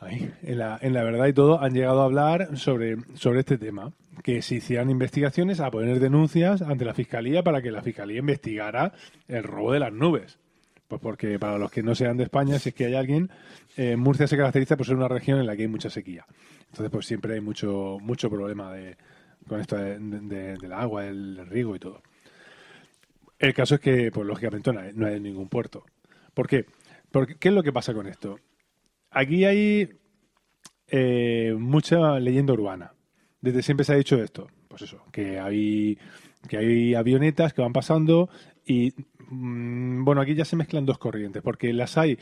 [0.00, 3.58] ahí, en, la, en la verdad y todo, han llegado a hablar sobre, sobre este
[3.58, 3.92] tema.
[4.22, 8.92] Que se hicieran investigaciones, a poner denuncias ante la fiscalía para que la fiscalía investigara
[9.28, 10.38] el robo de las nubes.
[10.88, 13.30] Pues porque para los que no sean de España, si es que hay alguien,
[13.78, 16.26] eh, Murcia se caracteriza por ser una región en la que hay mucha sequía.
[16.66, 18.96] Entonces, pues siempre hay mucho, mucho problema de,
[19.48, 19.98] con esto de-
[20.58, 22.02] del agua, el riego y todo.
[23.38, 25.84] El caso es que, pues lógicamente, no hay, no hay ningún puerto.
[26.34, 26.66] ¿Por qué?
[27.10, 28.38] Porque, ¿Qué es lo que pasa con esto?
[29.10, 29.88] Aquí hay
[30.88, 32.92] eh, mucha leyenda urbana.
[33.40, 34.48] Desde siempre se ha dicho esto.
[34.68, 35.98] Pues eso, que hay,
[36.48, 38.28] que hay avionetas que van pasando
[38.64, 38.94] y,
[39.28, 42.18] mm, bueno, aquí ya se mezclan dos corrientes, porque las hay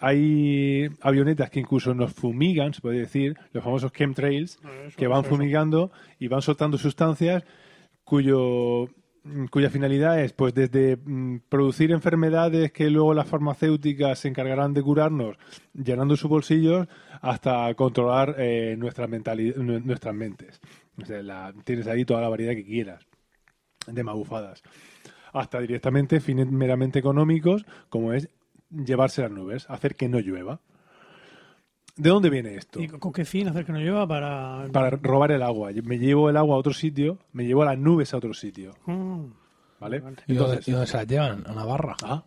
[0.00, 4.60] hay avionetas que incluso nos fumigan, se puede decir, los famosos chemtrails,
[4.96, 5.90] que van fumigando
[6.20, 7.42] y van soltando sustancias
[8.04, 8.88] cuyo
[9.50, 14.82] cuya finalidad es pues desde mm, producir enfermedades que luego las farmacéuticas se encargarán de
[14.82, 15.36] curarnos
[15.74, 16.86] llenando sus bolsillos
[17.20, 20.60] hasta controlar eh, nuestra nuestras mentes.
[21.08, 23.06] La- tienes ahí toda la variedad que quieras
[23.86, 24.62] de magufadas.
[25.32, 28.28] Hasta directamente fines meramente económicos, como es
[28.70, 30.60] llevarse las nubes, hacer que no llueva.
[31.98, 32.80] ¿De dónde viene esto?
[32.80, 34.68] ¿Y con qué fin hacer que no llueva para...?
[34.72, 35.70] Para robar el agua.
[35.82, 38.72] Me llevo el agua a otro sitio, me llevo las nubes a otro sitio.
[38.86, 39.24] Mm.
[39.80, 40.02] ¿Vale?
[40.26, 41.44] ¿Y Entonces, y dónde se las llevan?
[41.46, 41.96] A Navarra.
[42.02, 42.24] ah,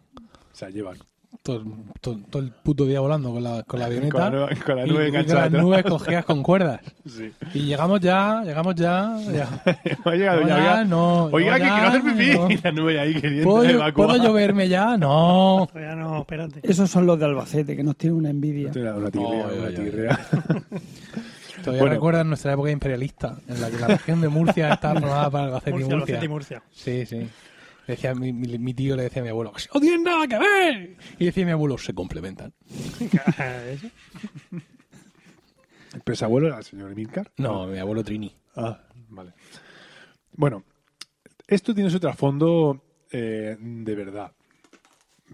[0.52, 0.98] se las llevan.
[1.44, 1.64] Todo,
[2.02, 4.12] todo- todo el puto día volando con la, con la avioneta.
[4.12, 6.82] Con la nube- con la y- nube y con las nubes cogidas con cuerdas.
[7.08, 7.32] Sí.
[7.56, 9.18] Y llegamos ya, llegamos ya.
[9.34, 9.48] ya.
[10.06, 12.38] ha llegado No, ya, ya, oiga, no, oiga, no, que ya, quiero hacer pipí.
[12.38, 12.50] no.
[12.52, 14.08] Y la nube ahí queriendo ¿Puedo, evacuar.
[14.10, 14.98] ¿Puedo lloverme ya?
[14.98, 15.68] No.
[15.72, 16.60] Todavía no, espérate.
[16.62, 18.72] Esos son los de Albacete, que nos tienen una envidia.
[18.76, 20.20] Una, una tirrea, Ay, una tirrea.
[21.64, 21.94] Todavía Bueno.
[21.96, 25.72] recuerdas nuestra época imperialista, en la que la región de Murcia estaba formada para Albacete
[25.72, 25.96] Murcia, y Murcia.
[25.96, 26.64] Albacete y Murcia.
[26.72, 27.30] Sí, sí.
[27.88, 30.98] Decía, mi, mi- mi tío le decía a mi abuelo, no tienen nada que ver.
[31.20, 32.54] Y decía mi abuelo, se complementan.
[35.94, 37.32] ¿El pesabuelo era el señor Emilcar?
[37.38, 38.34] No, mi abuelo Trini.
[38.56, 39.34] Ah, vale.
[40.34, 40.64] Bueno,
[41.48, 44.32] esto tiene su trasfondo eh, de verdad.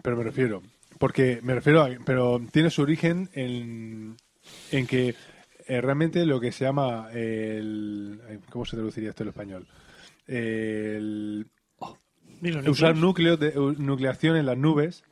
[0.02, 0.64] Pero me refiero,
[0.98, 4.16] porque me refiero a, pero tiene su origen en,
[4.72, 5.16] en que
[5.68, 8.20] eh, realmente lo que se llama el,
[8.50, 9.68] ¿cómo se traduciría esto en español?
[10.28, 11.48] El,
[12.68, 13.40] Usar núcleos.
[13.40, 15.04] de nucleación en las nubes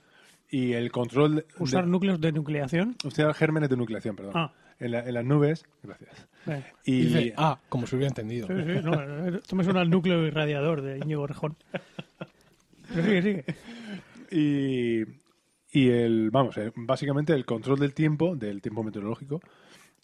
[0.50, 2.96] y el control de, Usar de- núcleos de nucleación.
[3.04, 4.34] usar gérmenes de nucleación, perdón.
[4.36, 4.54] Ah.
[4.80, 6.28] En, la- en las nubes, gracias.
[6.48, 8.48] Eh, Y, Y dice, ah, como se hubiera entendido.
[8.48, 11.56] sí, sí, no, esto me suena al núcleo irradiador de Íñigo Rejón.
[12.94, 13.46] Pero sigue, sigue.
[14.32, 15.04] y,
[15.72, 19.42] y el, vamos, eh, básicamente el control del tiempo, del tiempo meteorológico,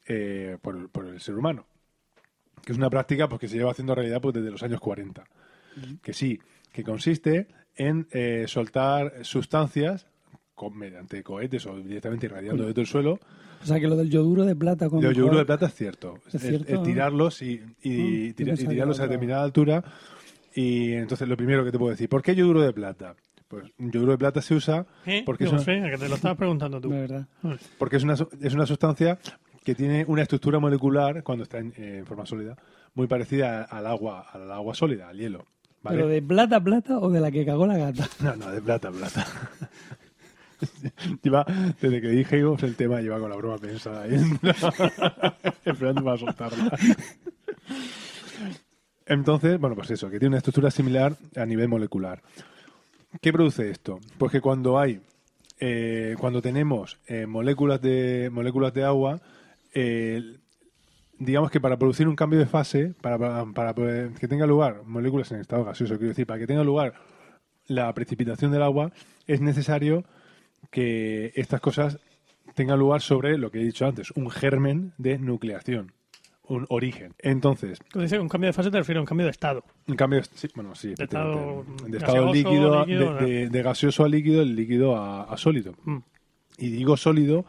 [0.07, 1.65] eh, por, el- por el ser humano.
[2.65, 5.23] Que es una práctica pues, que se lleva haciendo realidad pues, desde los años 40.
[6.01, 6.39] Que sí,
[6.71, 10.07] que consiste en eh, soltar sustancias
[10.55, 13.19] con- mediante cohetes o directamente irradiando desde el suelo.
[13.61, 16.15] O sea, que lo del yoduro de plata con El yoduro de plata es cierto.
[16.27, 16.83] Es Es- cierto, es ¿no?
[16.83, 19.83] tirarlos y, y, Mm, tira- yo y tirarlos a determinada altura.
[20.55, 23.15] Y entonces lo primero que te puedo decir, ¿por qué yoduro de plata?
[23.47, 25.23] Pues yoduro de plata se usa ¿Eh?
[25.25, 26.89] porque, es una, que te lo estabas preguntando tú.
[26.91, 27.27] De verdad.
[27.77, 29.19] porque es, una, su- es una sustancia
[29.63, 32.55] que tiene una estructura molecular, cuando está en, eh, en forma sólida,
[32.95, 35.45] muy parecida al agua, al agua sólida, al hielo.
[35.83, 35.97] ¿Vale?
[35.97, 38.07] ¿Pero de plata, plata o de la que cagó la gata?
[38.21, 39.27] No, no, de plata, plata.
[41.23, 41.45] lleva,
[41.81, 44.15] desde que dije Igos, el tema lleva con la broma pensada ahí.
[45.65, 46.77] Esperando para soltarla.
[49.05, 52.21] Entonces, bueno, pues eso, que tiene una estructura similar a nivel molecular.
[53.19, 53.99] ¿Qué produce esto?
[54.17, 55.01] Pues que cuando hay,
[55.59, 59.19] eh, cuando tenemos eh, moléculas de moléculas de agua,
[59.73, 60.37] eh,
[61.23, 63.73] digamos que para producir un cambio de fase, para, para,
[64.19, 66.93] que tenga lugar moléculas en estado gaseoso, quiero decir, para que tenga lugar
[67.67, 68.91] la precipitación del agua,
[69.27, 70.03] es necesario
[70.71, 71.99] que estas cosas
[72.55, 75.91] tengan lugar sobre lo que he dicho antes, un germen de nucleación,
[76.47, 77.13] un origen.
[77.19, 79.63] Entonces, Cuando dices un cambio de fase te refieres a un cambio de estado.
[79.87, 83.63] un cambio, sí, bueno, sí, De estado de estado gaseoso, líquido, líquido, de, de- de
[83.63, 85.73] gaseoso a líquido, el líquido a, a sólido.
[85.85, 85.97] Mm.
[86.57, 87.45] Y digo sólido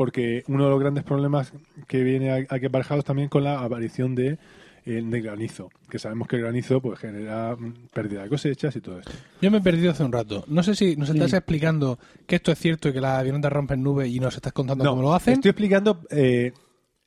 [0.00, 1.52] porque uno de los grandes problemas
[1.86, 4.38] que viene a- aquí aparejados también con la aparición de,
[4.86, 8.80] eh, de granizo, que sabemos que el granizo pues genera mm, pérdida de cosechas y
[8.80, 9.12] todo esto.
[9.42, 10.42] Yo me he perdido hace un rato.
[10.46, 11.16] No sé si nos Sí.
[11.18, 14.54] estás explicando que esto es cierto y que las avionetas rompen nubes y nos estás
[14.54, 15.34] contando cómo lo hacen.
[15.34, 16.00] estoy explicando...
[16.10, 16.52] eh,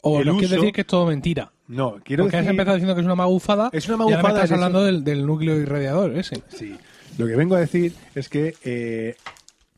[0.03, 1.51] o el nos quieres uso- decir que es todo mentira.
[1.67, 2.51] No, quiero Porque has decir...
[2.51, 3.71] empezado diciendo que es una magufada.
[3.73, 6.43] Es una Y ahora me magufada, estás es- hablando del, del núcleo irradiador ese.
[6.49, 6.75] Sí,
[7.17, 9.15] Lo que vengo a decir es que eh,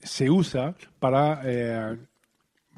[0.04, 1.96] se usa para, eh,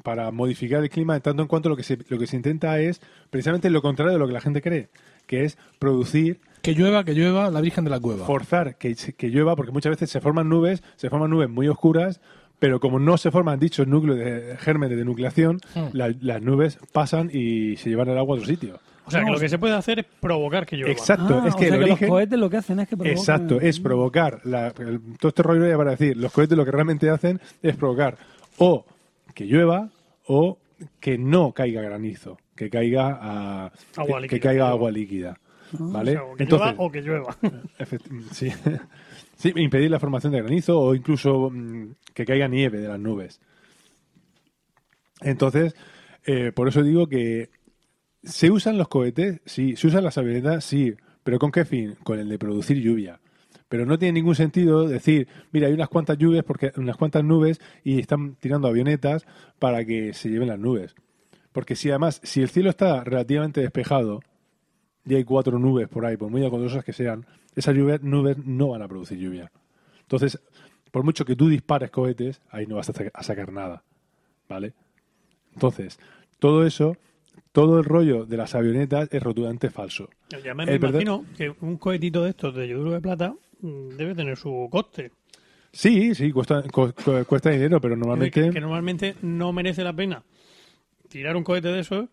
[0.02, 2.78] para modificar el clima en tanto en cuanto lo que, se, lo que se intenta
[2.80, 4.88] es precisamente lo contrario de lo que la gente cree,
[5.26, 8.26] que es producir, Que llueva, que llueva la Virgen de la Cueva.
[8.26, 12.20] forzar que, que llueva, porque muchas veces se forman nubes, se forman nubes muy oscuras,
[12.58, 15.88] pero como no se forman dichos núcleos de gérmenes de nucleación, Hmm.
[15.92, 18.80] la- las nubes pasan y se llevan el agua a otro sitio.
[19.06, 20.90] O sea, que lo que se puede hacer es provocar que llueva.
[20.92, 22.08] Exacto, Ah, es o que sea el que origen...
[22.08, 24.40] los cohetes lo que hacen es que provocan- Exacto, es provocar.
[24.44, 27.74] La, el- todo este rollo ya para decir, los cohetes lo que realmente hacen es
[27.76, 28.18] provocar
[28.58, 28.84] o
[29.38, 29.88] que llueva
[30.26, 30.58] o
[30.98, 34.98] que no caiga granizo, que caiga a, Agua que, líquida, que caiga que agua llueva.
[34.98, 35.40] líquida.
[35.78, 36.10] O ¿Vale?
[36.10, 37.36] sea, o que Entonces, llueva o que llueva.
[39.36, 43.40] Sí, impedir la formación de granizo o incluso mm, que caiga nieve de las nubes.
[45.20, 45.76] Entonces,
[46.26, 47.50] eh, por eso digo que
[48.24, 49.40] ¿se usan los cohetes?
[49.44, 49.76] Sí.
[49.76, 50.64] ¿Se usan las avionetas?
[50.64, 50.94] Sí.
[51.22, 51.94] ¿Pero con qué fin?
[52.02, 53.20] Con el de producir lluvia.
[53.68, 57.60] Pero no tiene ningún sentido decir, mira, hay unas cuantas lluvias, porque unas cuantas nubes
[57.84, 59.26] y están tirando avionetas
[59.58, 60.94] para que se lleven las nubes.
[61.52, 64.20] Porque si además, si el cielo está relativamente despejado
[65.04, 68.68] y hay cuatro nubes por ahí, por muy agudosas que sean, esas lluvias, nubes no
[68.68, 69.50] van a producir lluvia.
[70.00, 70.40] Entonces,
[70.90, 73.82] por mucho que tú dispares cohetes, ahí no vas a, sa- a sacar nada.
[74.48, 74.72] ¿Vale?
[75.52, 75.98] Entonces,
[76.38, 76.96] todo eso,
[77.52, 80.08] todo el rollo de las avionetas es rotundamente falso.
[80.42, 84.68] Ya me, imagino que un cohetito de estos de yoduro de plata debe tener su
[84.70, 85.10] coste.
[85.72, 88.42] Sí, sí, cuesta, cu- cu- cuesta dinero, pero normalmente...
[88.44, 90.22] Que, que normalmente no merece la pena
[91.08, 92.08] tirar un cohete de esos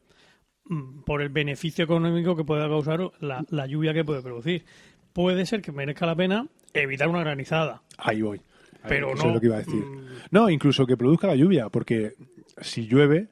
[0.66, 4.66] mm, por el beneficio económico que pueda causar la, la lluvia que puede producir.
[5.14, 7.82] Puede ser que merezca la pena evitar una granizada.
[7.98, 8.38] Ahí voy.
[8.84, 9.86] Ahí, Pero eso no, es lo que iba a decir.
[9.86, 10.06] mm.
[10.32, 12.14] No, incluso que produzca la lluvia, porque
[12.62, 13.30] si llueve,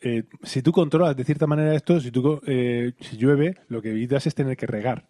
[0.00, 3.90] eh, si tú controlas de cierta manera esto, si, tú, eh, si llueve, lo que
[3.90, 5.08] evitas es tener que regar.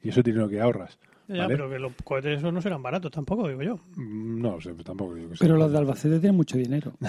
[0.00, 0.98] Y eso tiene lo que ahorras.
[1.32, 1.54] Ya, ¿vale?
[1.56, 3.78] pero que los cohetes esos no serán baratos tampoco, digo yo.
[3.96, 5.36] No, tampoco digo que.
[5.40, 6.92] Pero los de Albacete tienen mucho dinero.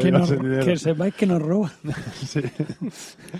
[0.00, 0.64] Que, nos- dinero.
[0.64, 1.70] que sepáis que nos roban
[2.14, 2.40] Sí.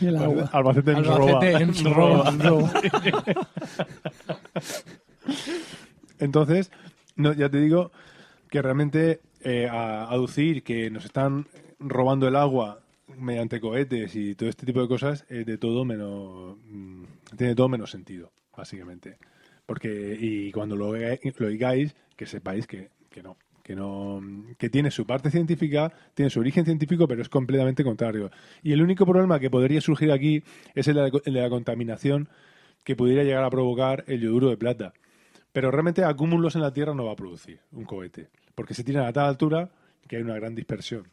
[0.00, 0.48] y el agua.
[0.52, 1.38] Albacete en roba.
[1.38, 2.72] Albacete en roba.
[6.18, 6.70] Entonces,
[7.16, 7.90] no, ya te digo
[8.50, 11.46] que realmente eh, a- aducir que nos están
[11.78, 12.80] robando el agua
[13.18, 17.02] mediante cohetes y todo este tipo de cosas es de todo menos mm,
[17.36, 19.16] tiene todo menos sentido básicamente
[19.64, 24.20] porque y cuando lo, lo oigáis que sepáis que, que no que no
[24.58, 28.30] que tiene su parte científica tiene su origen científico pero es completamente contrario
[28.62, 30.42] y el único problema que podría surgir aquí
[30.74, 32.28] es el de la, contaminación
[32.84, 34.92] que pudiera llegar a provocar el yoduro de plata
[35.52, 39.06] pero realmente acúmulos en la Tierra no va a producir un cohete, porque se tiran
[39.06, 39.70] a tal altura
[40.06, 41.08] que hay una gran dispersión.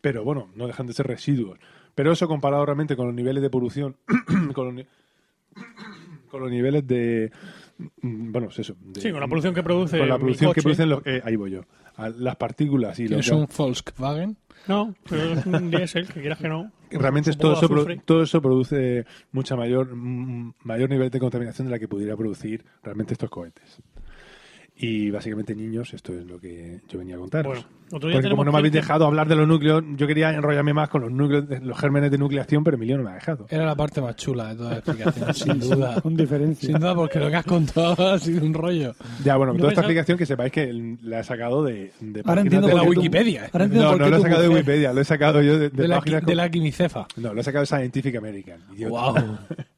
[0.00, 1.58] Pero bueno, no dejan de ser residuos.
[1.94, 3.96] Pero eso comparado realmente con los niveles de polución,
[6.28, 7.30] con los niveles de...
[8.02, 8.76] mm, Bueno, es eso.
[8.80, 11.06] de- Sí, con la polución que produce Con la que producen los...
[11.06, 11.62] eh, ahí voy yo.
[11.96, 14.36] A las partículas y lo ¿Tienes que- un Volkswagen?
[14.66, 16.70] No, pero es un diésel, que quieras que no.
[16.90, 17.68] Realmente es todo eso,
[18.04, 22.64] todo eso produce mucha mayor mm, mayor nivel de contaminación de la que pudiera producir
[22.82, 23.80] realmente estos cohetes.
[24.80, 27.52] Y básicamente, niños, esto es lo que yo venía a contaros.
[27.52, 30.30] Bueno, otro día Porque como no me habéis dejado hablar de los núcleos, yo quería
[30.32, 33.14] enrollarme más con los núcleos, de- los gérmenes de nucleación, pero Emilio no me ha
[33.14, 33.46] dejado.
[33.50, 36.00] Era la parte más chula de toda la explicación, sin duda.
[36.00, 36.68] Con diferencia.
[36.68, 38.94] Sin duda, porque lo que has contado ha sido un rollo.
[39.24, 42.68] Ya, bueno, toda esta explicación que sepáis que la he sacado de, de Ahora entiendo
[42.68, 43.50] de la por qué tú- Wikipedia.
[43.52, 45.70] Ahora entiendo No, por no lo he sacado de Wikipedia, lo he sacado yo de,
[45.70, 47.08] de De la, páginas de la quimicefa.
[47.16, 48.60] No, lo he sacado de Scientific American.
[48.72, 48.90] idiota.
[49.22, 49.38] Wow.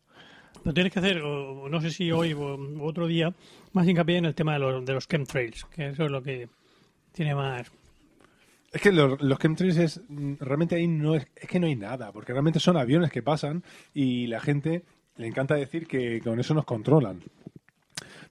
[0.63, 3.33] Pero tienes que hacer, o- no sé si hoy o otro día,
[3.73, 6.49] más hincapié en el tema de los, de los chemtrails, que eso es lo que
[7.13, 7.71] tiene más...
[8.73, 10.01] Es que los, chemtrails es
[10.39, 13.65] realmente ahí no es, es que no hay nada, porque realmente son aviones que pasan
[13.93, 14.85] y la gente
[15.17, 17.21] le encanta decir que con eso nos controlan.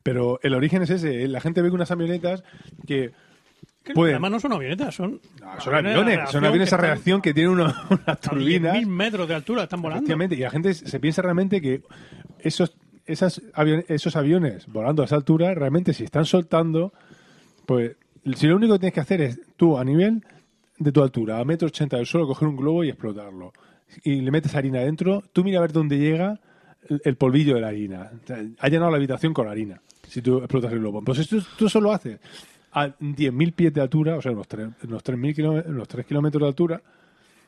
[0.02, 1.28] Pero el origen es ese, ¿eh?
[1.28, 2.44] la gente ve unas avionetas
[2.88, 3.12] que
[3.93, 4.16] Pueden.
[4.16, 5.20] Además no son avionetas, son...
[5.41, 8.76] no, son aviones, son aviones a reacción que tienen una- unas a turbinas.
[8.76, 10.05] 10.000 metros de altura, están volando.
[10.36, 11.82] Y la gente se piensa realmente que
[12.39, 16.93] esos, esas aviones, esos aviones volando a esa altura, realmente si están soltando,
[17.66, 17.95] pues
[18.36, 20.24] si lo único que tienes que hacer es tú a nivel
[20.78, 23.53] de tu altura, a metro ochenta del suelo, coger un globo y explotarlo.
[24.03, 26.39] Y le metes harina dentro, tú mira a ver dónde llega
[26.88, 28.12] el, el polvillo de la harina.
[28.24, 31.01] O sea, ha llenado la habitación con harina, si tú explotas el globo.
[31.01, 32.20] Pues esto, tú eso lo haces
[32.72, 36.42] a 10.000 pies de altura, o sea, unos, tres- unos 3.000 kilómetros, unos 3 kilómetros
[36.42, 36.82] de altura,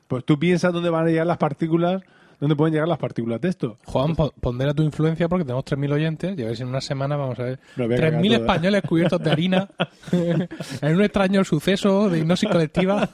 [0.08, 2.02] pues tú piensas dónde van a llegar las partículas,
[2.40, 3.78] dónde pueden llegar las partículas de esto.
[3.86, 6.82] Juan, po- pondera tu influencia porque tenemos 3.000 oyentes y a ver si en una
[6.82, 8.38] semana vamos a ver Me voy a cagar 3.000 toda.
[8.40, 9.70] españoles cubiertos de harina
[10.12, 13.08] en un extraño suceso de hipnosis colectiva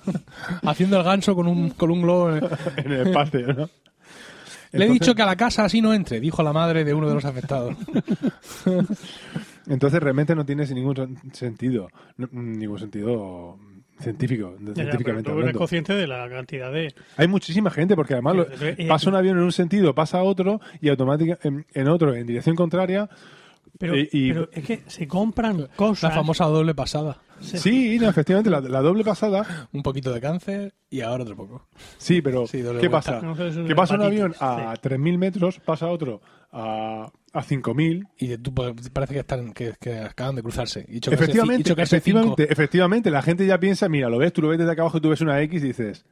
[0.63, 2.29] haciendo el ganso con un, con un globo.
[2.31, 3.69] en el espacio, ¿no?
[4.73, 7.07] Le he dicho que a la casa así no entre, dijo la madre de uno
[7.07, 7.75] de los afectados.
[9.67, 11.89] Entonces realmente no tiene ningún sen- sentido,
[12.31, 13.57] ningún sentido
[13.99, 15.59] científico, Ya, ya, pero científicamente tú eres hablando.
[15.59, 16.93] consciente de la cantidad de...
[17.17, 20.23] Hay muchísima gente porque además lo- eh, pasa un avión en un sentido, pasa a
[20.23, 23.09] otro y automáticamente en, en otro en dirección contraria.
[23.79, 26.11] Pero, Y- y- pero es que se compran cosas...
[26.11, 27.17] La famosa doble pasada.
[27.41, 29.67] Sí, no, efectivamente la, la doble pasada.
[29.71, 31.67] Un poquito de cáncer y ahora otro poco.
[31.97, 32.89] Sí, pero Sí, ¿qué vuelta.
[32.89, 33.21] pasa?
[33.21, 36.21] No, es Que pasa un avión a 3.000 metros, pasa otro
[36.51, 40.85] a, a 5.000 Y tú pa- parece que están que, que acaban de cruzarse.
[40.87, 42.35] Y y Efectivamente, cinco.
[42.39, 45.01] efectivamente, la gente ya piensa, mira, lo ves, tú lo ves desde acá abajo y
[45.01, 46.05] tú ves una X y dices,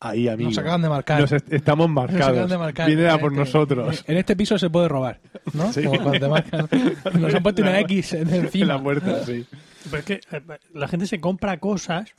[0.00, 0.50] ahí, amigo.
[0.50, 1.20] Nos acaban de marcar.
[1.20, 2.28] Nos est- estamos Nos marcados.
[2.28, 2.86] acaban de marcar.
[2.86, 4.04] Viene a En por este- nosotros.
[4.06, 5.20] En este piso se puede robar,
[5.52, 5.72] ¿no?
[5.72, 5.82] Sí.
[5.84, 6.68] Como cuando te marcan.
[7.20, 8.66] Nos han puesto una X en En encima.
[8.66, 9.44] la puerta, sí.
[9.90, 10.42] Pero es que eh,
[10.74, 12.14] la gente se compra cosas...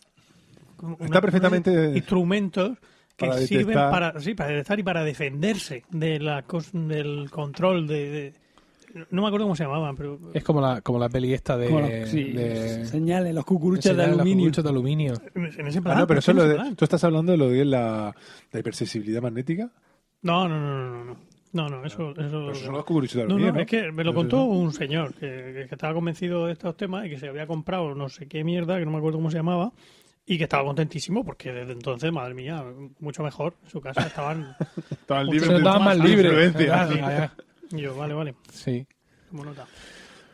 [1.00, 2.78] Está perfectamente- Instrumentos
[3.16, 3.92] que para sirven detectar.
[3.92, 9.22] para, sí, para detectar y para defenderse de la cos- del control de, de- No
[9.22, 10.20] me acuerdo cómo se llamaban, pero...
[10.34, 11.68] Es como la, como la peli esta de.
[11.68, 14.36] Como los- sí, de- señales, los cucuruchos de los aluminio.
[14.36, 15.14] cucuruchos de aluminio.
[15.36, 15.98] En ese plan.
[15.98, 18.14] Ah, no, pero ¿por qué eso lo de, tú estás hablando de lo de la,
[18.52, 19.70] la hipersensibilidad magnética.
[20.24, 21.18] No, no, no, no, no,
[21.54, 21.70] no.
[21.70, 22.12] No, no, eso...
[22.12, 24.46] eso Pero son No, aluminio, no, es que me lo contó no.
[24.46, 28.10] un señor que, que estaba convencido de estos temas y que se había comprado no
[28.10, 29.72] sé qué mierda, que no me acuerdo cómo se llamaba,
[30.26, 32.64] y que estaba contentísimo porque desde entonces, madre mía,
[33.00, 33.56] mucho mejor.
[33.64, 34.56] En su casa estaban.
[35.26, 36.54] Libres estaban más libres.
[36.54, 37.30] Claro,
[37.72, 38.86] y yo, vale, vale, Sí.
[39.30, 39.66] como nota.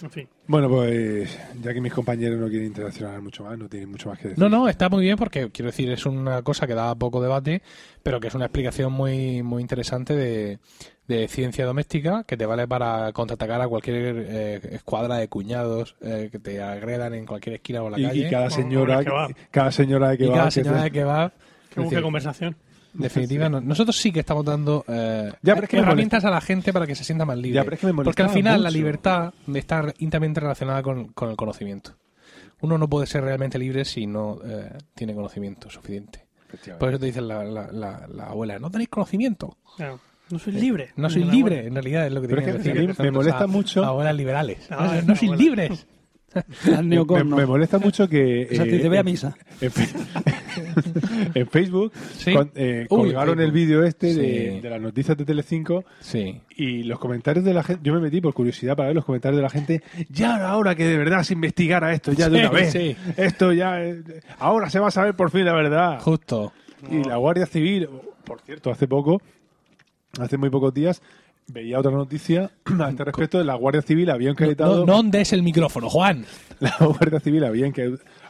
[0.02, 0.30] En fin.
[0.48, 4.18] Bueno, pues ya que mis compañeros no quieren interaccionar mucho más, no tienen mucho más
[4.18, 4.42] que decir.
[4.42, 7.62] No, no, está muy bien porque, quiero decir, es una cosa que da poco debate,
[8.02, 10.60] pero que es una explicación muy, muy interesante de,
[11.08, 16.30] de ciencia doméstica que te vale para contraatacar a cualquier eh, escuadra de cuñados eh,
[16.32, 18.28] que te agredan en cualquier esquina o la y, calle.
[18.28, 21.04] y cada señora, que cada señora que Y va, cada que señora se- de que
[21.04, 21.34] va.
[21.74, 22.56] Que busque conversación.
[22.94, 26.30] Definitiva, no- nosotros sí que estamos dando eh, Ya, pero es que me herramientas a
[26.30, 27.56] la gente para que se sienta más libre.
[27.56, 31.30] Ya, pero es que me Porque al final la libertad está íntimamente relacionada con, con
[31.30, 31.96] el conocimiento.
[32.62, 36.26] Uno no puede ser realmente libre si no eh, tiene conocimiento suficiente.
[36.80, 39.58] Por eso te dice la, la, la, la abuela, no tenéis conocimiento.
[39.78, 40.00] Claro.
[40.32, 40.92] No soy libre.
[40.96, 41.68] No sois La libre, abuela.
[41.70, 42.96] en realidad es lo que Pero tiene es que decir.
[43.00, 44.68] me molesta O sea, mucho- Abuelas liberales.
[44.70, 45.38] Ah, no, no sois abuela.
[45.44, 45.88] libres.
[46.84, 49.36] Me, molesta mucho que O sea, te, eh, te ve a en- misa.
[51.34, 52.34] En, Facebook Sí.
[52.34, 53.42] con- eh, Uy, colgaron Facebook.
[53.46, 54.20] el vídeo este Sí.
[54.20, 56.42] de, de las noticias de Telecinco Sí.
[56.56, 59.38] y los comentarios de la gente, yo me metí por curiosidad para ver los comentarios
[59.38, 62.46] de la gente, ya era hora que de verdad se investigara esto ya de Sí,
[62.46, 62.72] una vez.
[62.72, 62.96] sí.
[63.18, 64.02] Esto ya, eh,
[64.40, 66.00] ahora se va a saber por fin la verdad.
[66.02, 66.52] Justo.
[66.90, 67.90] Y la Guardia Civil,
[68.24, 69.22] por cierto, hace poco,
[70.20, 71.02] hace muy pocos días,
[71.52, 74.86] veía otra noticia a este respecto de la Guardia Civil había No, encaretado...
[74.86, 76.26] no des el micrófono, Juan.
[76.60, 77.72] la Guardia Civil había,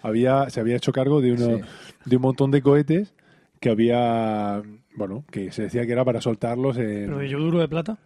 [0.02, 1.62] había se había hecho cargo de uno Sí.
[2.06, 3.14] de un montón de cohetes
[3.60, 4.62] que había
[4.96, 7.98] bueno que se decía que era para soltarlos en Pero de yo duro de plata.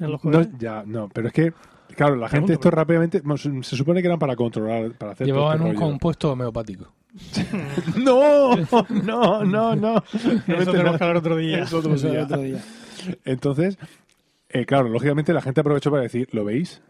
[0.00, 0.54] En los no, cohetes.
[0.58, 1.52] ya no pero es que
[1.94, 5.56] claro la gente esto rápidamente bueno, se supone que eran para controlar para hacer Llevaban
[5.58, 5.86] este un rollo.
[5.86, 6.92] compuesto homeopático.
[8.02, 9.96] no no no no no
[10.48, 11.60] Eso tenemos que hablar otro día.
[11.62, 12.18] Eso otro Eso día.
[12.20, 12.58] el otro día.
[13.24, 13.78] Entonces,
[14.54, 16.80] eh, claro, lógicamente la gente aprovechó para decir, ¿lo veis?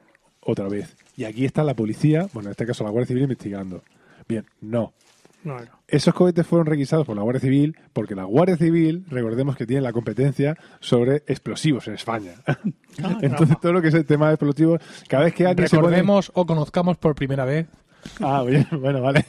[0.40, 0.96] Otra vez.
[1.16, 3.82] Y aquí está la policía, bueno, en este caso la Guardia Civil, investigando.
[4.28, 4.92] Bien, no.
[5.42, 5.70] No, no.
[5.88, 9.80] Esos cohetes fueron requisados por la Guardia Civil porque la Guardia Civil, recordemos que tiene
[9.80, 12.32] la competencia sobre explosivos en España.
[12.98, 13.60] Entonces, caramba.
[13.60, 15.88] todo lo que es el tema de explosivos, cada vez que alguien se pone...
[15.88, 17.66] Recordemos o conozcamos por primera vez.
[18.20, 19.24] Ah, bien, bueno, vale.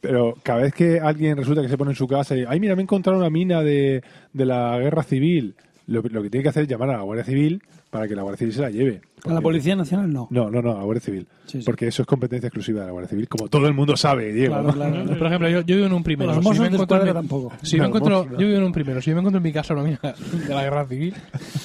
[0.00, 2.74] Pero cada vez que alguien resulta que se pone en su casa y, ay, mira,
[2.74, 4.02] me he encontrado una mina de,
[4.32, 5.56] de la guerra civil,
[5.90, 8.22] lo, lo que tiene que hacer es llamar a la Guardia Civil para que la
[8.22, 9.00] Guardia Civil se la lleve.
[9.24, 10.28] A la Porque- Policía Nacional no.
[10.30, 11.26] No, no, no, a la Guardia Civil.
[11.46, 11.64] Sí, sí.
[11.66, 14.54] Porque eso es competencia exclusiva de la Guardia Civil, como todo el mundo sabe, Diego.
[14.54, 15.18] Claro, claro.
[15.18, 16.32] Por ejemplo, yo, yo vivo en un primero.
[16.34, 17.52] Los Si me encuentro mi- tampoco.
[17.62, 18.38] Si me No, encuentro, Mossos no.
[18.38, 19.02] yo vivo en un primero.
[19.02, 21.14] Si yo me encuentro en mi casa una mina de la guerra civil,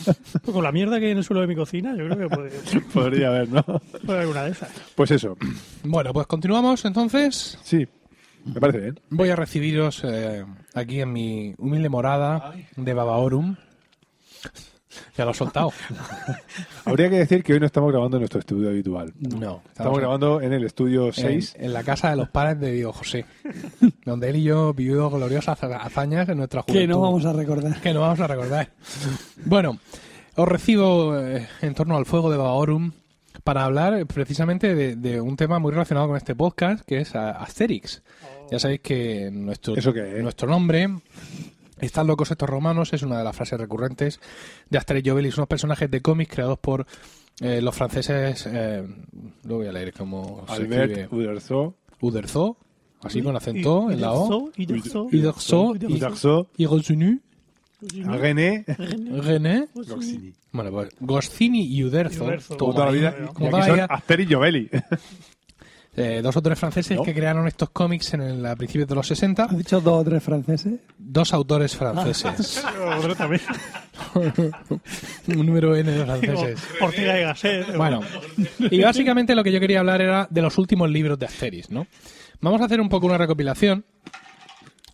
[0.05, 2.35] Pues con la mierda que hay en el suelo de mi cocina, yo creo que
[2.35, 2.49] puede,
[2.93, 3.63] Podría haber, ¿no?
[3.63, 4.69] puede haber una de esas.
[4.95, 5.37] Pues eso,
[5.83, 7.57] Bueno, pues continuamos entonces.
[7.63, 7.87] sí,
[8.43, 8.99] me parece bien.
[9.11, 13.55] Voy a recibiros eh, aquí en mi humilde morada de Babaorum.
[15.17, 15.71] Ya lo he soltado.
[16.85, 19.13] Habría que decir que hoy no estamos grabando en nuestro estudio habitual.
[19.19, 19.61] No.
[19.67, 21.55] Estamos grabando en el estudio en, 6.
[21.59, 23.25] en la casa de los padres de Diego José,
[24.05, 26.81] donde él y yo vivimos gloriosas hazañas en nuestra juventud.
[26.81, 27.81] Que no vamos a recordar.
[27.81, 28.69] que no vamos a recordar.
[29.43, 29.79] Bueno,
[30.35, 32.91] os recibo eh, en torno al fuego de Baorum
[33.43, 38.01] para hablar precisamente de, de un tema muy relacionado con este podcast, que es Asterix.
[38.51, 40.23] Ya sabéis que nuestro, ¿Eso qué es?
[40.23, 40.89] nuestro nombre,
[41.79, 44.19] Están locos estos romanos, es una de las frases recurrentes
[44.69, 46.85] de Asterix y Obelix, unos personajes de cómics creados por
[47.41, 48.87] eh, los franceses, eh,
[49.43, 51.75] lo voy a leer como Albert Uderzo.
[51.99, 52.57] Uderzo,
[53.03, 56.47] así con acento en la O, Uderzo, Uderzo, Uderzo, Uderzo.
[56.57, 57.19] y Rosenu,
[57.91, 59.67] René René.
[59.73, 60.33] Goscinny.
[60.53, 62.25] Bueno, pues Goscini y Uderzo.
[62.57, 63.15] Como Toda la ahí- vida.
[63.33, 64.71] como Y toda aquí la son vida, Asterix y Obelix.
[65.97, 67.03] eh, dos autores franceses ¿No?
[67.03, 69.43] que crearon estos cómics en el, a principios de los 60.
[69.45, 70.79] ¿Has dicho dos o tres franceses?
[70.97, 72.63] Dos autores franceses.
[72.97, 73.41] Otro también.
[75.27, 76.59] Un número N de franceses.
[76.81, 77.77] Ortega y Gasset.
[77.77, 78.01] Bueno,
[78.59, 81.87] y básicamente lo que yo quería hablar era de los últimos libros de Asterix, ¿no?
[82.41, 83.85] Vamos a hacer un poco una recopilación.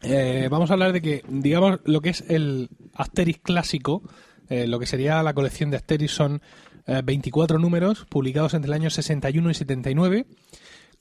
[0.04, 4.04] Eh, vamos a hablar de que, digamos, lo que es el Asterix clásico,
[4.49, 6.41] eh, lo que sería la colección de Asterix son
[6.88, 10.26] eh, 24 números publicados entre el año 61 y 79,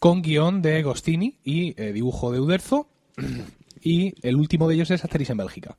[0.01, 2.89] con guion de Gostini y eh, dibujo de Uderzo,
[3.83, 5.77] y el último de ellos es Asterix en Bélgica.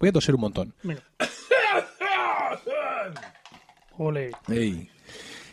[0.00, 0.74] Voy a toser un montón.
[0.82, 1.02] Venga.
[3.98, 4.32] Ole.
[4.48, 4.90] Ey.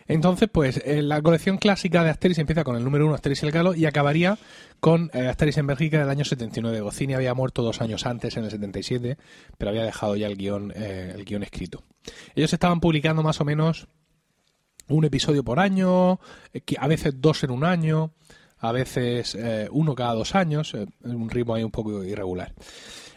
[0.07, 3.45] Entonces, pues eh, la colección clásica de Asterix empieza con el número 1, Asterix y
[3.47, 4.37] el Galo, y acabaría
[4.79, 6.79] con eh, Asterix en Bélgica del año 79.
[6.81, 9.17] Goscinny había muerto dos años antes, en el 77,
[9.57, 11.83] pero había dejado ya el guion, eh, el guion escrito.
[12.35, 13.87] Ellos estaban publicando más o menos
[14.87, 16.19] un episodio por año,
[16.53, 18.11] eh, a veces dos en un año,
[18.59, 22.53] a veces eh, uno cada dos años, eh, un ritmo ahí un poco irregular.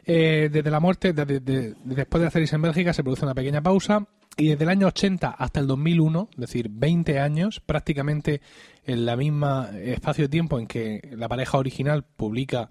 [0.04, 4.06] Eh, desde la muerte, después de Asterix en Bélgica, se produce una pequeña pausa
[4.36, 8.40] y desde el año 80 hasta el 2001, es decir, 20 años, prácticamente
[8.84, 12.68] en la misma espacio de tiempo en que la pareja original publica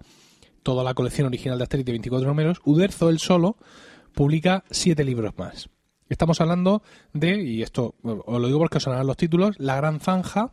[0.62, 3.56] toda la colección original de Asterix de 24 números, Uderzo él solo
[4.14, 5.68] publica 7 libros más.
[6.08, 6.82] Estamos hablando
[7.12, 10.52] de, y esto os lo digo porque os sonarán los títulos, La Gran Zanja,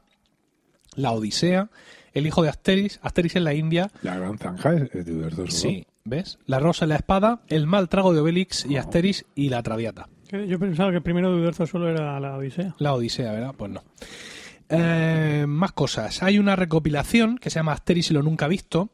[0.95, 1.69] La Odisea,
[2.13, 5.37] El Hijo de Asterix, Asterix en la India, La gran zanja es, es de Uderzo
[5.37, 5.51] solo.
[5.51, 6.39] Sí, ¿ves?
[6.45, 10.09] La rosa y la espada, el mal trago de Obelix y Asterix y la Traviata.
[10.31, 12.75] Yo pensaba que el primero de Uderzo solo era la Odisea.
[12.79, 13.53] La Odisea, ¿verdad?
[13.55, 13.83] Pues no.
[14.69, 16.23] Eh, más cosas.
[16.23, 18.89] Hay una recopilación que se llama Asterix y lo nunca visto,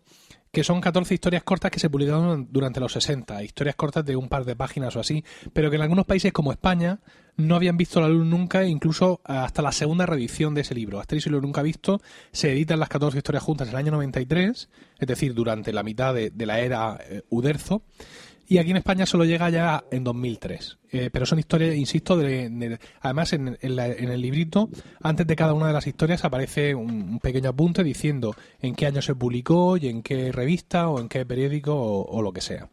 [0.51, 3.43] que son 14 historias cortas que se publicaron durante los 60.
[3.43, 5.23] Historias cortas de un par de páginas o así,
[5.53, 6.99] pero que en algunos países como España
[7.37, 10.99] no habían visto la luz nunca, incluso hasta la segunda reedición de ese libro.
[10.99, 12.01] Asterix y lo nunca visto
[12.33, 16.13] se editan las 14 historias juntas en el año 93, es decir, durante la mitad
[16.13, 17.83] de, la era eh, Uderzo.
[18.47, 20.77] Y aquí en España solo llega ya en 2003.
[20.91, 24.69] Eh, pero son historias, insisto, de, de- además en, el librito,
[25.01, 29.01] antes de cada una de las historias aparece un, pequeño apunte diciendo en qué año
[29.01, 32.69] se publicó y en qué revista o en qué periódico o, lo que sea.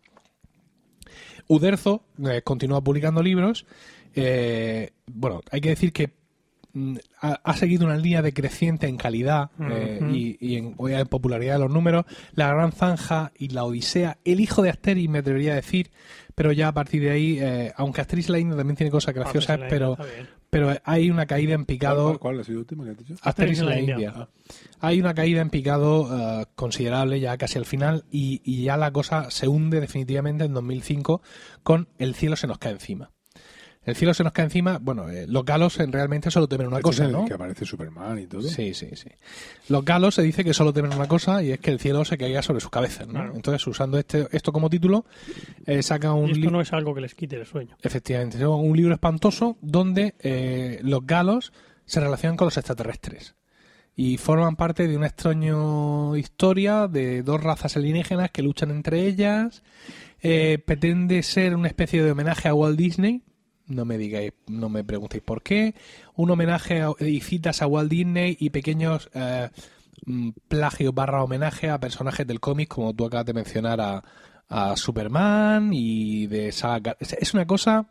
[1.47, 3.65] Uderzo eh, continúa publicando libros.
[4.15, 6.11] eh, bueno, hay que decir que
[7.21, 11.61] ha, ha seguido una línea decreciente en calidad eh, y, y en, en popularidad de
[11.61, 12.05] los números.
[12.33, 15.91] La Gran Zanja y La Odisea, el hijo de Asterix, me atrevería a decir,
[16.35, 19.59] pero ya a partir de ahí, eh, aunque Asterix la India también tiene cosas graciosas,
[19.69, 19.97] pero,
[20.51, 22.05] pero hay una caída en ¿Cuál, picado.
[22.05, 23.15] cuál, cuál ha sido el último que has dicho?
[23.23, 24.29] Asterix en la India.
[24.81, 26.09] Hay una caída en picado
[26.41, 30.55] eh, considerable ya casi al final y, y ya la cosa se hunde definitivamente en
[30.55, 31.23] 2005
[31.63, 33.11] con El cielo se nos cae encima.
[33.85, 36.81] El cielo se nos cae encima, bueno, eh, los galos en realmente solo temen una
[36.81, 37.25] cosa, ¿no?
[37.25, 38.43] Que aparece Superman y todo.
[38.43, 39.09] Sí, sí, sí.
[39.69, 42.19] Los galos se dice que solo temen una cosa y es que el cielo se
[42.19, 43.15] caiga sobre sus cabezas, ¿no?
[43.15, 43.33] Claro.
[43.35, 45.07] Entonces, usando este, esto como título,
[45.65, 47.77] eh, saca un Y esto li- no es algo que les quite el sueño.
[47.83, 51.53] Efectivamente, es un libro espantoso donde eh, los galos
[51.87, 53.37] se relacionan con los extraterrestres
[53.97, 55.55] y forman parte de una extraña
[56.19, 59.63] historia de dos razas alienígenas que luchan entre ellas.
[60.21, 63.23] Eh, pretende ser una especie de homenaje a Walt Disney.
[63.69, 65.75] No me digáis, no me preguntéis por qué.
[66.17, 69.51] Un homenaje a, y citas a Walt Disney y pequeños eh,
[70.07, 74.03] mm, plagios barra homenaje a personajes del cómic, como tú acabas de mencionar a,
[74.49, 76.97] a Superman y de Saga.
[77.01, 77.87] Es una cosa.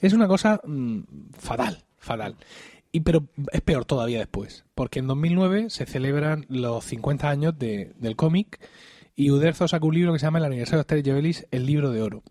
[0.00, 1.00] Es una cosa mm,
[1.38, 2.36] fatal, fatal.
[2.92, 7.92] Y pero es peor todavía después, porque en 2009 se celebran los 50 años de-
[7.98, 8.60] del cómic
[9.16, 11.90] y Uderzo sacó un libro que se llama El aniversario de Asterix y El libro
[11.90, 12.22] de oro.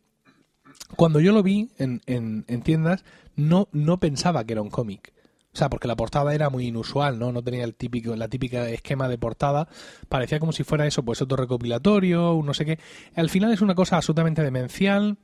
[0.95, 3.03] Cuando yo lo vi en, en- en tiendas,
[3.35, 5.13] no, no pensaba que era un cómic.
[5.53, 7.31] O sea, porque la portada era muy inusual, ¿no?
[7.31, 9.69] No tenía el típico, la típica esquema de portada.
[10.09, 12.79] Parecía como si fuera eso, pues otro recopilatorio, un no sé qué.
[13.15, 15.17] Al final es una cosa absolutamente demencial.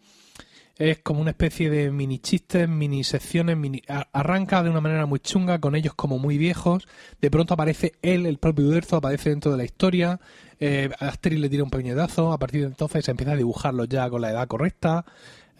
[0.77, 3.81] Es como una especie de mini chistes, mini secciones, mini...
[4.13, 6.87] arranca de una manera muy chunga, con ellos como muy viejos.
[7.19, 10.21] De pronto aparece él, el propio Uderzo, aparece dentro de la historia.
[10.61, 12.31] Eh, Asterix le tira un puñetazo.
[12.31, 15.05] A partir de entonces se empieza a dibujarlo ya con la edad correcta.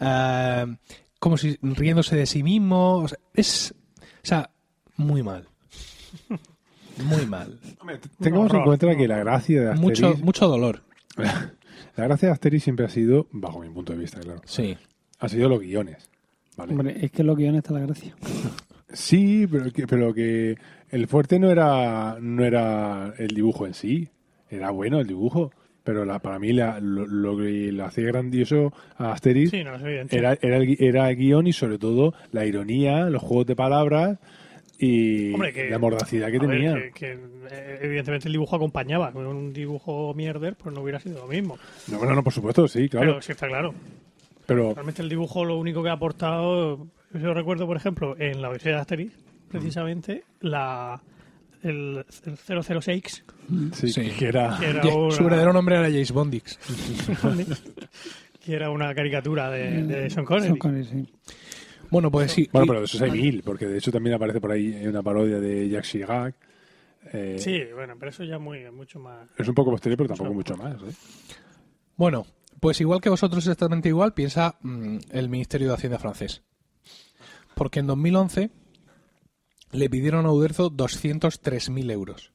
[0.00, 0.76] Eh,
[1.18, 2.96] como si riéndose de sí mismo.
[2.98, 3.74] O sea, es.
[4.00, 4.50] O sea,
[4.96, 5.46] muy mal.
[7.04, 7.58] Muy mal.
[8.20, 10.82] Tengamos en cuenta que la gracia de Asterix, Mucho, mucho dolor.
[11.16, 14.76] la gracia de Asterix siempre ha sido, bajo mi punto de vista, claro, Sí.
[15.18, 16.08] ha sido los guiones.
[16.56, 16.72] ¿vale?
[16.72, 18.14] Hombre, es que lo guiones está la gracia.
[18.94, 20.58] Sí, pero que, pero que
[20.90, 24.10] el fuerte no era, no era el dibujo en sí.
[24.50, 25.50] Era bueno el dibujo.
[25.84, 29.74] Pero la, para mí la- lo, lo que le hacía grandioso a Asterix Sí, no,
[29.76, 34.18] era, era, el, era el guion y sobre todo la ironía, los juegos de palabras
[34.78, 36.74] y Hombre, que- la mordacidad que ver, tenía.
[36.74, 37.12] que, que,
[37.52, 39.12] eh, evidentemente el dibujo acompañaba.
[39.12, 41.58] Con un dibujo mierder, pues no hubiera sido lo mismo.
[41.88, 43.06] No, bueno, no, por supuesto, sí, claro.
[43.12, 43.74] Pero sí está claro.
[44.46, 48.48] Pero, Realmente el dibujo lo único que ha aportado, yo recuerdo, por ejemplo, en la
[48.50, 49.12] Odisea de Asterix,
[49.48, 51.00] precisamente, la,
[51.62, 53.24] el, el 006,
[53.72, 54.10] sí, Sí.
[54.18, 54.56] que era...
[54.58, 56.58] que era, Su una, verdadero nombre era James Bondix.
[58.44, 60.46] que era una caricatura de, de Sean Connery.
[60.46, 61.12] Sean Connery, sí.
[61.90, 62.48] Bueno, pues sí.
[62.52, 65.38] Bueno, pero de esos hay mil, porque de hecho también aparece por ahí una parodia
[65.38, 66.34] de Jacques Chirac.
[67.12, 69.28] Eh, Sí, bueno, pero eso ya es muy, mucho más...
[69.36, 70.74] Es un poco posterior, pero tampoco mucho más.
[70.82, 70.94] ¿eh?
[71.96, 72.26] Bueno,
[72.60, 76.42] pues igual que vosotros exactamente igual, piensa mm, el Ministerio de Hacienda francés.
[77.54, 78.50] Porque en 2011
[79.72, 82.32] le pidieron a Uderzo 203.000 euros.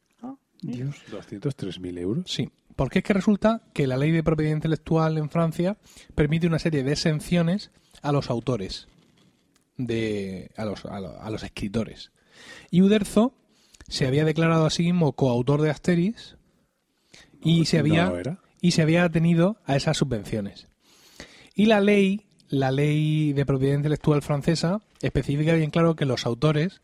[0.61, 0.95] Dios.
[1.11, 2.31] 203.000 euros.
[2.31, 5.77] Sí, porque es que resulta que la ley de propiedad intelectual en Francia
[6.15, 7.71] permite una serie de exenciones
[8.01, 8.87] a los autores,
[9.77, 12.11] de, a, los, a, lo- a los escritores.
[12.71, 13.33] Y Uderzo
[13.87, 16.37] se había declarado a sí mismo coautor de Asterix
[17.41, 20.67] y se había No y se había atenido a esas subvenciones.
[21.53, 26.81] Y la ley, la ley de propiedad intelectual francesa, especifica bien claro que los autores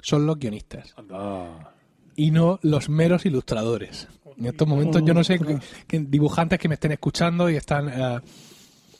[0.00, 1.72] son los guionistas Anda.
[2.16, 4.08] y no los meros ilustradores.
[4.36, 5.40] En estos momentos yo no sé
[5.86, 8.20] qué dibujantes que me estén escuchando y están eh,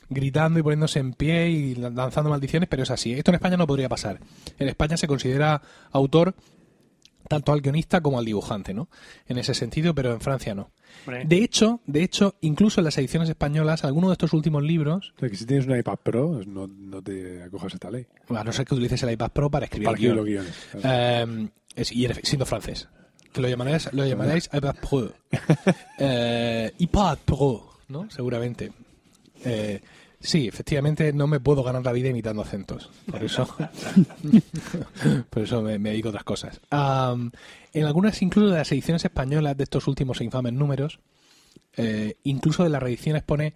[0.09, 3.13] gritando y poniéndose en pie y lanzando maldiciones, pero es así.
[3.13, 4.19] Esto en España no podría pasar.
[4.57, 6.35] En España se considera autor
[7.29, 8.89] tanto al guionista como al dibujante, ¿no?
[9.27, 10.71] En ese sentido, pero en Francia no.
[11.23, 15.19] De hecho, de hecho, incluso en las ediciones españolas, algunos de estos últimos libros, O
[15.21, 18.05] sea, que si tienes un iPad Pro, no, no te acojas a esta ley.
[18.35, 20.53] a no ser que utilices el iPad Pro para escribir Para escribir los guiones.
[20.71, 20.87] claro.
[20.91, 22.89] Eh, es- y eres- siendo francés.
[23.31, 25.13] Que lo llamaréis, lo llamaréis iPad Pro.
[25.99, 28.09] Eh, iPad Pro, ¿no?
[28.09, 28.71] Seguramente.
[29.45, 29.79] Eh,
[30.19, 32.89] sí, efectivamente no me puedo ganar la vida imitando acentos.
[33.09, 33.47] Por eso,
[35.29, 36.59] por eso me, me dedico a otras cosas.
[36.71, 40.99] En algunas, incluso de las ediciones españolas de estos últimos e infames números,
[41.77, 43.53] eh, incluso de las reediciones pone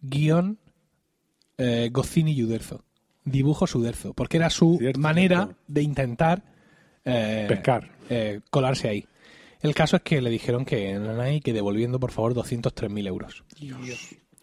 [0.00, 0.58] guion
[1.58, 2.84] eh, Gocini y Uderzo.
[3.24, 4.12] Dibujo Uderzo.
[4.14, 5.62] Porque era su Cierto, manera cierto.
[5.66, 6.42] de intentar
[7.04, 7.90] eh, Pescar.
[8.08, 9.06] eh, colarse ahí.
[9.60, 13.44] El caso es que le dijeron que no hay que devolviendo por favor 203.000 euros.
[13.74, 13.96] Hombre,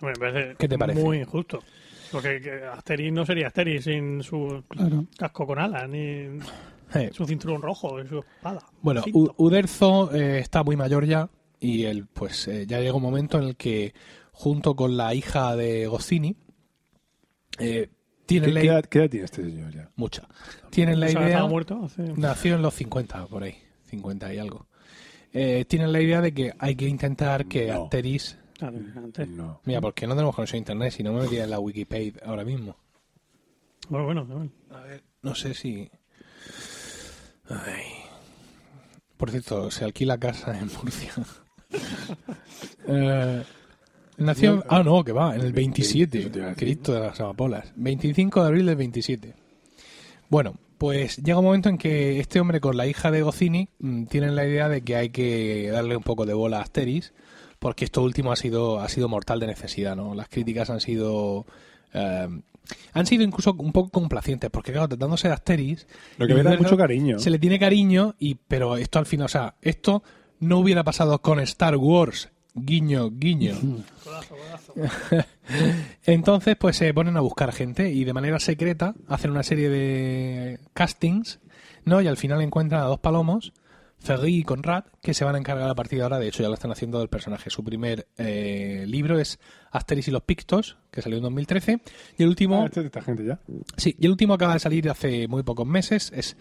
[0.04, 1.01] me parece ¿Qué te parece?
[1.01, 1.64] Muy injusto.
[2.12, 5.06] Porque que Asterix no sería Asterix sin su Claro.
[5.18, 6.28] casco con alas, ni
[7.12, 8.62] su cinturón rojo, ni su espada.
[8.84, 9.04] Bueno.
[9.14, 11.30] U- Uderzo eh, está muy mayor ya
[11.60, 13.93] y él pues eh, ya llega un momento en el que
[14.32, 16.36] junto con la hija de Goscini
[17.60, 17.89] eh, ¿Qué,
[18.26, 19.89] tienen la qué edad, qué edad tiene este señor ya?
[19.95, 20.28] mucha.
[20.70, 22.04] Tienen la idea estaba muerto hace...
[22.16, 24.68] nació en los 50 por ahí, 50 y algo.
[25.34, 27.84] Eh, tienen la idea de que hay que intentar que No.
[27.86, 28.38] Asterix
[28.72, 29.28] Claro, antes.
[29.28, 29.59] No.
[29.66, 32.45] Mira, porque no tenemos conexión a internet, si no me metía en la Wikipedia ahora
[32.45, 32.78] mismo.
[33.89, 34.49] Bueno, bueno, bueno.
[34.72, 35.89] A ver, no sé si.
[37.49, 37.84] Ay.
[39.18, 41.11] Por cierto, se alquila casa en Murcia.
[42.88, 43.43] Eh,
[44.18, 44.53] nació.
[44.55, 46.20] en- Ah, no, que va, en el 27.
[46.20, 46.68] Eso te iba a decir.
[46.68, 47.72] Cristo de las amapolas.
[47.76, 49.34] 25 de abril del 27.
[50.30, 54.05] Bueno, pues llega un momento en que este hombre con la hija de Gocini mm,
[54.05, 57.14] tienen la idea de que hay que darle un poco de bola a Asterix,
[57.64, 60.14] porque esto último ha sido, ha sido mortal de necesidad, ¿no?
[60.16, 61.45] Las críticas han sido.
[61.93, 62.28] eh,
[62.91, 65.88] han sido incluso un poco complacientes, porque claro, tratándose de Asterix.
[66.18, 67.20] Lo que me da mucho cariño.
[67.20, 70.03] Se le tiene cariño, y pero esto al final, o sea, esto
[70.41, 72.32] no hubiera pasado con Star Wars.
[72.53, 73.55] Guiño, guiño.
[74.03, 74.74] Codazo, codazo.
[76.03, 80.59] Entonces, pues se ponen a buscar gente y de manera secreta hacen una serie de
[80.74, 81.39] castings,
[81.86, 82.01] ¿no?
[82.01, 83.53] Y al final encuentran a dos palomos,
[84.04, 86.20] Ferry y Conrad, que se van a encargar a partir de ahora.
[86.20, 87.49] De hecho, ya lo están haciendo del personaje.
[87.49, 89.39] Su primer eh, libro es
[89.72, 91.80] Asterix y los Pictos, que salió en 2013.
[92.18, 93.39] Y el último, Ah, este es esta gente ya.
[93.78, 96.36] sí, y el último acaba de salir hace muy pocos meses, es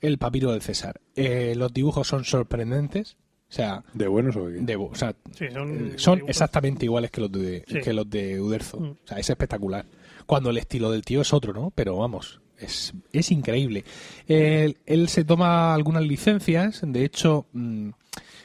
[0.00, 1.00] El papiro del César.
[1.16, 3.16] Eh, los dibujos son sorprendentes.
[3.50, 4.64] O sea, ¿De buenos o de qué?
[4.64, 7.80] de, o sea Sí, son, eh, son exactamente iguales que los de, Sí.
[7.80, 8.78] que los de Uderzo.
[8.78, 8.90] Mm.
[8.90, 9.86] O sea, es espectacular.
[10.26, 11.70] Cuando el estilo del tío es otro, ¿no?
[11.74, 13.84] Pero vamos, es, es increíble.
[14.26, 17.90] Él, él se toma algunas licencias, de hecho, mm,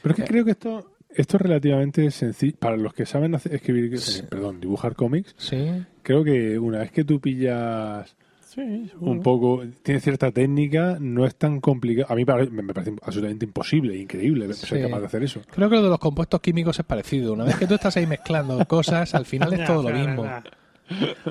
[0.02, 2.56] Pero es que creo que esto, esto es relativamente sencillo.
[2.58, 6.90] Para los que saben hacer- escribir, eh, perdón, dibujar cómics, sí, creo que una vez
[6.92, 12.06] que tú pillas Sí, un poco, tiene cierta técnica, no es tan complicado.
[12.12, 15.40] A mí me parece absolutamente imposible, increíble ser capaz de hacer eso.
[15.50, 17.32] creo que lo de los compuestos químicos es parecido.
[17.32, 20.24] Una vez que tú estás ahí mezclando cosas, al final es todo lo mismo.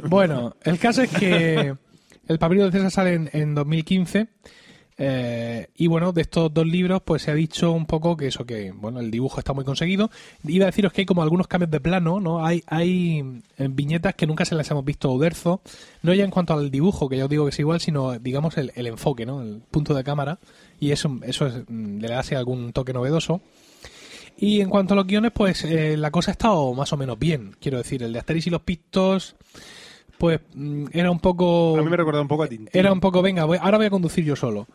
[0.09, 1.75] Bueno, el caso es que
[2.27, 4.27] el papiro de César sale en, en 2015.
[4.97, 8.45] Eh, y bueno, de estos dos libros, pues se ha dicho un poco que eso,
[8.45, 10.11] que bueno, el dibujo está muy conseguido.
[10.43, 12.45] Iba a deciros que hay como algunos cambios de plano, ¿no?
[12.45, 15.61] Hay, hay eh, viñetas que nunca se las hemos visto a Uderzo,
[16.03, 18.71] no ya en cuanto al dibujo, que yo digo que es igual, sino digamos el,
[18.75, 19.41] el enfoque, ¿no?
[19.41, 20.39] El punto de cámara.
[20.79, 23.41] Y eso, eso es, mm, le hace algún toque novedoso.
[24.37, 27.17] Y en cuanto a los guiones, pues eh, la cosa ha estado más o menos
[27.19, 27.55] bien.
[27.59, 29.35] Quiero decir, el de Asterix y los Pictos,
[30.23, 31.77] pues mm, era un poco.
[31.77, 32.69] A mí me recuerda un poco a Tintín.
[32.71, 34.65] Era un poco, venga, voy- ahora voy a conducir yo solo.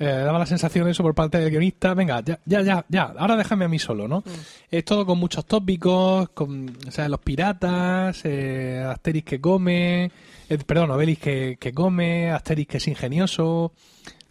[0.00, 3.36] Eh, daba la sensación eso por parte del guionista, venga, ya, ya, ya, ya, ahora
[3.36, 4.24] déjame a mí solo, ¿no?
[4.68, 10.10] Es todo con muchos tópicos, con, o sea, los piratas, eh, Asterix que come,
[10.48, 13.70] eh, perdón, Obelix que, que come, Asterix que es ingenioso,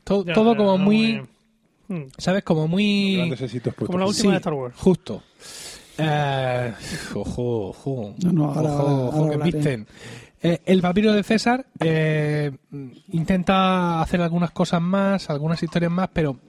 [0.03, 1.21] to- Ya, todo ya, como no, muy,
[1.87, 2.03] Mm.
[2.17, 2.43] ¿sabes?
[2.43, 3.15] Como muy...
[3.15, 3.87] Grandes éxitos puestos.
[3.87, 4.75] Como la última de Star Wars.
[4.77, 5.23] Justo.
[5.97, 6.73] Eh,
[7.15, 8.15] ojo, ojo.
[8.23, 9.51] No, no, ahora- ojo, ahora ojo, que hablaré.
[9.51, 9.87] visten.
[10.41, 12.51] Eh, el papiro de César eh,
[13.11, 16.39] intenta hacer algunas cosas más, algunas historias más, pero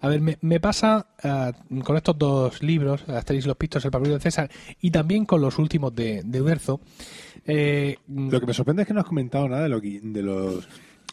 [0.00, 4.14] a ver, me, pasa eh, con estos dos libros, Asterix y los Pictos, el papiro
[4.14, 6.80] de César, y también con los últimos de, de Uderzo.
[7.46, 10.68] eh, Lo que me sorprende es que no has comentado nada de, lo de los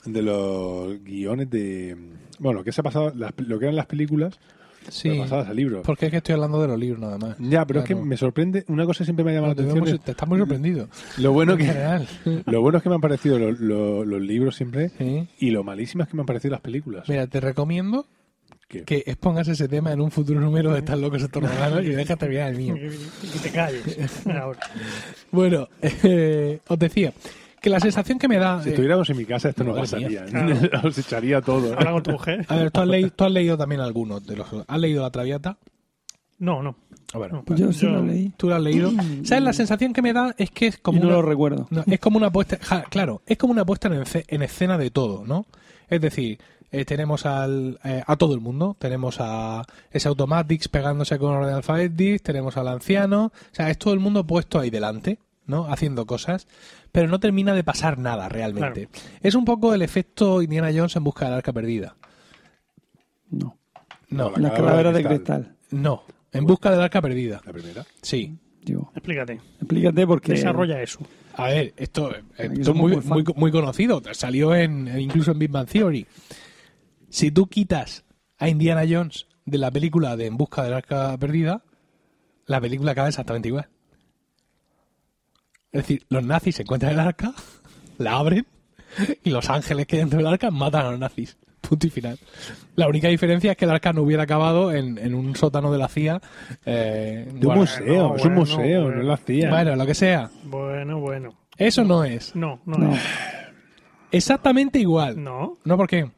[0.06, 1.98] de los guiones de
[2.38, 4.40] bueno que se ha pasado las- lo que eran las películas
[4.90, 7.36] sí, pero pasadas a libros porque es que estoy hablando de los libros nada más.
[7.40, 10.12] ya pero es que me sorprende una cosa siempre me ha llamado la atención te
[10.12, 10.88] estás muy sorprendido.
[11.18, 14.22] es lo bueno En que lo bueno es que me han parecido lo- lo- los
[14.22, 15.28] libros siempre Sí.
[15.40, 18.06] y lo malísimas que me han parecido las películas Mira, te recomiendo
[18.68, 18.84] ¿Qué?
[18.84, 22.16] que expongas ese tema en un futuro número de Están locos estos romanos y deja
[22.16, 22.76] terminar el mío.
[23.24, 24.26] Y te calles.
[24.28, 24.60] Ahora.
[25.32, 27.14] Bueno, eh, os decía
[27.66, 28.62] que la sensación que me da...
[28.62, 30.24] si eh, estuviéramos en mi casa esto no pasaría
[30.84, 31.76] os echaría todo ¿eh?
[31.78, 32.46] Habla con tu mujer.
[32.48, 34.48] a ver, ¿tú has, leído, tú has leído también algunos de los...
[34.68, 35.58] ¿Has leído La Traviata?
[36.38, 36.76] No, no.
[37.14, 37.44] A ver, No.
[37.44, 38.32] Pues yo sí Yo- lo leí.
[38.38, 38.92] ¿tú lo has leído?
[39.24, 39.44] ¿Sabes?
[39.44, 41.68] La sensación que me da es que es como y no una- lo recuerdo.
[41.72, 44.78] No, es como una puesta, ja, claro, es como una puesta en, esce- en escena
[44.78, 45.46] de todo, ¿no?
[45.90, 46.40] Es decir,
[46.72, 51.56] eh, tenemos al, eh, a todo el mundo, tenemos a ese Automatics pegándose con orden
[51.56, 55.72] alfabético, tenemos al anciano, o sea, es todo el mundo puesto ahí delante, ¿no?
[55.72, 56.48] Haciendo cosas,
[56.92, 58.90] pero no termina de pasar nada realmente.
[59.22, 61.96] Es un poco el efecto Indiana Jones en busca del arca perdida.
[63.30, 63.58] No.
[64.10, 65.56] No, La La calavera de de cristal.
[65.72, 67.42] no, en busca del arca perdida.
[67.46, 68.38] la primera Sí.
[68.62, 69.34] Digo, Explícate.
[69.60, 70.32] explícate porque...
[70.32, 71.00] Desarrolla eso.
[71.36, 74.02] A ver, esto, eh, esto es muy, muy muy, conocido.
[74.14, 76.08] Salió en, en- incluso en Big Bang Theory.
[77.10, 78.06] Si tú quitas
[78.40, 81.64] a Indiana Jones de la película de En busca del arca perdida,
[82.48, 83.68] la película acaba exactamente igual.
[85.76, 87.34] Es decir, los nazis se encuentran el arca,
[87.98, 88.46] la abren,
[89.24, 91.38] y los ángeles que hay dentro del arca matan a los nazis.
[91.62, 92.18] Punto y final.
[92.76, 95.78] La única diferencia es que el arca no hubiera acabado en, en un sótano de
[95.80, 96.22] la CIA.
[96.66, 98.98] eh, de un bueno, museo es un museo bueno.
[98.98, 100.30] no la hacía bueno, lo que sea.
[100.44, 101.34] Bueno, bueno.
[101.58, 102.36] Eso no es.
[102.36, 102.94] No, no, No.
[102.96, 103.02] es.
[104.12, 105.22] Exactamente igual.
[105.22, 106.10] No, No, ¿por qué?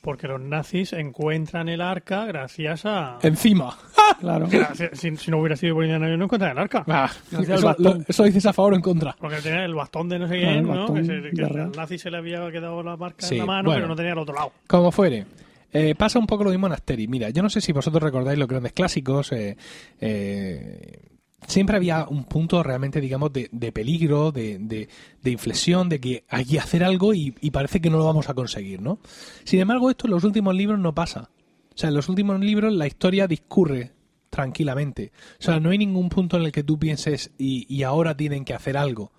[0.00, 3.18] Porque los nazis encuentran el arca gracias a...
[3.22, 3.76] Encima.
[4.20, 4.46] Claro.
[4.50, 6.84] Gracias- si, si no hubiera sido por Indiana Jones, no encuentran el arca.
[6.88, 7.98] Ah, eso, bastón.
[7.98, 9.14] lo- eso dices a favor o en contra.
[9.18, 10.94] Porque tenía el bastón de no sé Claro, quién, ¿no?
[10.94, 13.64] Que, se, que al nazi se le había quedado la marca Sí, en la mano,
[13.66, 13.76] bueno.
[13.78, 14.52] pero no tenía el otro lado.
[14.66, 15.26] Como fuere.
[15.72, 17.10] Eh, pasa un poco lo mismo en Asterix.
[17.10, 19.30] Mira, yo no sé si vosotros recordáis los grandes clásicos.
[19.32, 19.56] eh,
[20.00, 21.00] eh,
[21.46, 24.88] siempre había un punto realmente, digamos, de, de peligro, de, de-
[25.22, 28.34] de inflexión, de que hay que hacer algo y, parece que no lo vamos a
[28.34, 28.98] conseguir, ¿no?
[29.44, 31.30] Sin embargo, esto en los últimos libros no pasa.
[31.74, 33.92] O sea, en los últimos libros la historia discurre
[34.30, 35.12] tranquilamente.
[35.38, 38.44] O sea, no hay ningún punto en el que tú pienses y, y ahora tienen
[38.44, 39.12] que hacer algo.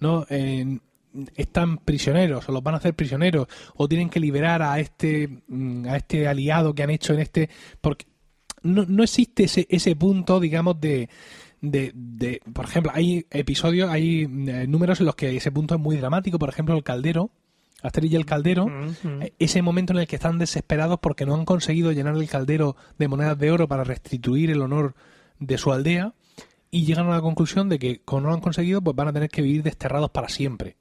[0.00, 0.26] ¿no?
[1.36, 5.86] Están prisioneros o los van a hacer prisioneros o tienen que liberar a este mm,
[5.86, 7.48] a este aliado que han hecho en este
[7.80, 8.06] porque
[8.62, 11.08] no, no existe ese, ese punto digamos de,
[11.60, 15.80] de, de- por ejemplo hay episodios hay eh, números en los que ese punto es
[15.80, 16.38] muy dramático.
[16.38, 17.30] Por ejemplo el caldero
[17.82, 18.66] Asterix y el caldero
[19.22, 22.76] eh, ese momento en el que están desesperados porque no han conseguido llenar el caldero
[22.98, 24.94] de monedas de oro para restituir el honor
[25.38, 26.12] de su aldea
[26.70, 29.12] y llegan a la conclusión de que como no lo han conseguido pues van a
[29.12, 30.76] tener que vivir desterrados para siempre.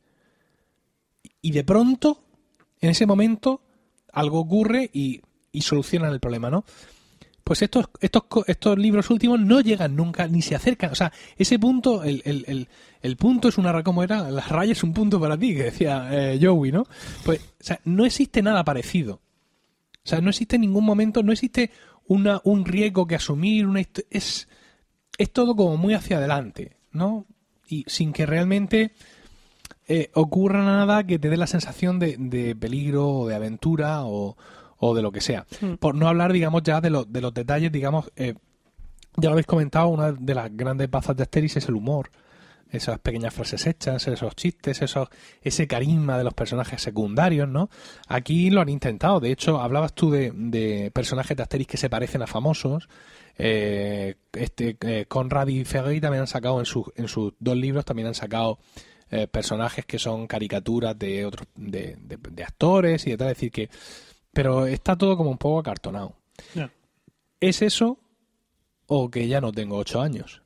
[1.41, 2.23] Y de pronto
[2.81, 3.61] en ese momento
[4.11, 5.21] algo ocurre y,
[5.51, 6.65] y solucionan el problema no
[7.47, 10.91] pues estos estos estos libros últimos no llegan nunca ni se acercan.
[10.91, 12.67] O sea ese punto el, el, el,
[13.01, 15.63] el punto es una ra- ¿cómo era las rayas es un punto para ti que
[15.63, 16.83] decía eh, Joey no
[17.23, 19.21] pues o sea no existe nada parecido.
[20.03, 21.71] O sea no existe ningún momento no existe
[22.05, 24.47] una un riesgo que asumir una es
[25.17, 27.25] es todo como muy hacia adelante no
[27.69, 28.91] y sin que realmente
[29.87, 34.35] eh, ocurra nada que te dé la sensación de, de peligro o de aventura o,
[34.79, 35.45] o de lo que sea.
[35.61, 35.73] Mm.
[35.75, 38.33] Por no hablar, digamos, ya de, lo- de los detalles, digamos, eh,
[39.17, 42.11] ya lo habéis comentado, una de las grandes bazas de Asterix es el humor.
[42.69, 45.07] esas pequeñas frases hechas, esos chistes, esos,
[45.41, 47.69] ese carisma de los personajes secundarios, ¿no?
[48.09, 49.21] Aquí lo han intentado.
[49.21, 52.89] De hecho, hablabas tú de, de personajes de Asterix que se parecen a famosos.
[53.37, 57.85] Eh, este eh, Conrad y Ferrey también han sacado en, sus en sus dos libros
[57.85, 58.59] también han sacado
[59.11, 63.35] eh, personajes que son caricaturas de otros de, de- de actores y de tal, es
[63.37, 63.69] decir que
[64.37, 66.15] pero está todo como un poco acartonado.
[67.39, 67.97] ¿Es eso
[68.87, 70.41] o que ya no tengo ocho años?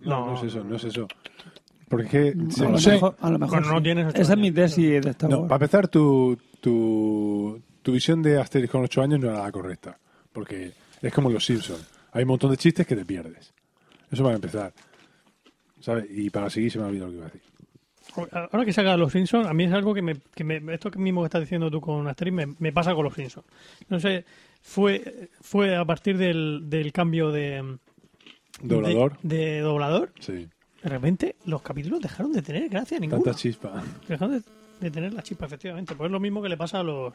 [0.00, 1.06] No, no es eso, no es eso.
[1.88, 2.50] Porque es que...
[2.50, 2.92] se- a, lo sé.
[2.92, 3.82] mejor, a lo mejor Cuando no sí.
[3.84, 4.56] tienes ocho Esa es mi años.
[4.56, 9.20] tesis de Star No, para empezar, tu, tu, tu visión de Asterix con 8 años
[9.20, 9.98] no era la correcta.
[10.32, 10.72] Porque
[11.02, 11.86] es como los Simpsons.
[12.12, 13.52] Hay un montón de chistes que te pierdes.
[14.10, 14.72] Eso para empezar.
[15.80, 16.06] ¿Sabes?
[16.10, 17.42] Y para seguir se me ha olvidado lo que iba a decir.
[18.32, 20.98] Ahora que saca los Simpsons, a mí es algo que me, que me esto que
[20.98, 23.46] mismo que estás diciendo tú con Asterix me, me pasa con los Simpsons.
[23.88, 24.24] No sé,
[24.60, 27.78] fue fue a partir del, del cambio de
[28.60, 29.18] Doblador.
[29.22, 30.48] de, de doblador, Sí.
[30.82, 33.22] de repente los capítulos dejaron de tener gracia ninguna.
[33.22, 33.82] Tanta chispa.
[34.06, 34.42] Dejaron de,
[34.80, 35.94] de tener la chispa, efectivamente.
[35.94, 37.14] Pues es lo mismo que le pasa a los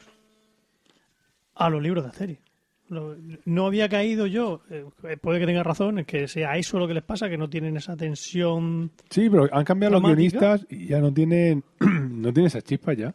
[1.54, 2.40] a los libros de Asterix.
[2.88, 4.84] No había caído yo, eh,
[5.20, 7.76] puede que tenga razón, es que sea eso lo que les pasa, que no tienen
[7.76, 8.90] esa tensión.
[9.10, 13.14] Sí, pero han cambiado los guionistas y ya no tienen, no tienen esa chispa ya.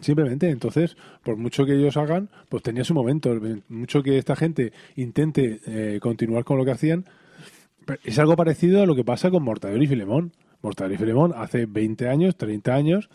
[0.00, 3.38] Simplemente, entonces, por mucho que ellos hagan, pues tenía su momento.
[3.68, 7.04] Mucho que esta gente intente eh, continuar con lo que hacían.
[8.04, 10.32] Es algo parecido a lo que pasa con Mortadelo y Filemón.
[10.62, 13.10] Mortadelo y Filemón hace 20 años, 30 años,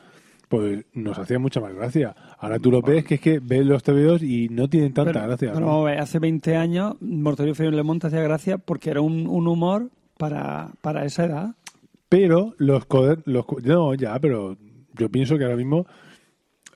[0.54, 2.16] pues nos hacía mucha más gracia.
[2.38, 5.26] Ahora tú lo ves que es que ves los TVOs y no tienen tanta Pero-
[5.28, 6.00] gracia.
[6.00, 9.90] hace 20 años Mortadelo y Le Monte hacía gracia porque era un, un humor
[10.20, 11.56] para, para esa edad.
[12.08, 14.56] Pero los coder- los no, ya, pero
[14.96, 15.88] yo pienso que ahora mismo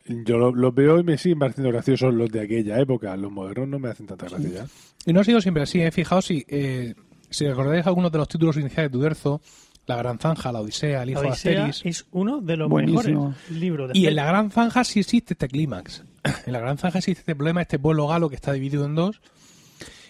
[0.05, 3.15] yo lo- los veo y me siguen pareciendo graciosos los de aquella época.
[3.15, 4.65] Los modernos no me hacen tanta gracia ya.
[5.05, 5.91] Y no ha sido siempre así, ¿eh?
[5.91, 6.95] Fijaos si, eh,
[7.29, 9.39] si recordáis algunos de los títulos iniciales de Uderzo,
[9.87, 11.85] La Gran Zanja, La Odisea, El Hijo La de Asterix.
[11.85, 13.29] es uno de los Buenísimo.
[13.29, 14.15] mejores libros de Y en Asterix.
[14.15, 16.03] La Gran Zanja sí existe este clímax.
[16.45, 19.21] En La Gran Zanja existe este problema, este pueblo galo que está dividido en dos.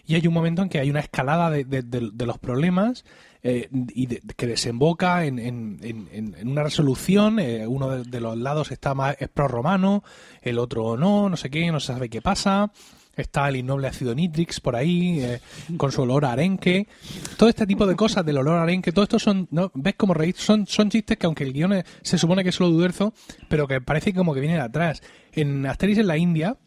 [0.05, 3.03] Y hay un momento en que hay una escalada de, de- de- de los problemas
[3.43, 7.39] eh, y de- que desemboca en, en- en- en- en una resolución.
[7.39, 10.03] eh, uno de, de los lados está más es pro-romano,
[10.41, 12.71] el otro no, no sé qué, no se sabe qué pasa.
[13.17, 15.41] Está el innoble ácido nitrix por ahí, eh,
[15.75, 16.87] con su olor a arenque.
[17.35, 19.71] Todo este tipo de cosas del olor a arenque, todo esto son, ¿no?
[19.73, 20.35] ¿ves cómo reír?
[20.37, 23.13] Son, son chistes que aunque el guion es- se supone que es solo de Uderzo,
[23.49, 25.01] pero que parece como que vienen atrás.
[25.33, 26.57] En Asterix en la India,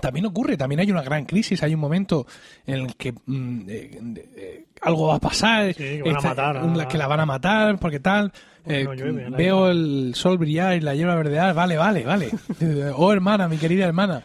[0.00, 2.26] también ocurre, también hay una gran crisis, hay un momento
[2.66, 4.00] en el que mm, eh,
[4.36, 7.06] eh, algo va a pasar, Sí, que van a esta- matar a- una- que la
[7.06, 8.32] van a matar, porque tal,
[8.62, 12.30] Porque eh, no llueve veo el sol brillar y la hierba verdear, vale, vale, vale.
[12.96, 14.22] oh, hermana, mi querida hermana.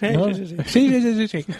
[0.00, 0.32] Sí, ¿No?
[0.34, 0.56] sí, sí, sí.
[0.66, 1.52] sí, sí, sí, sí, sí.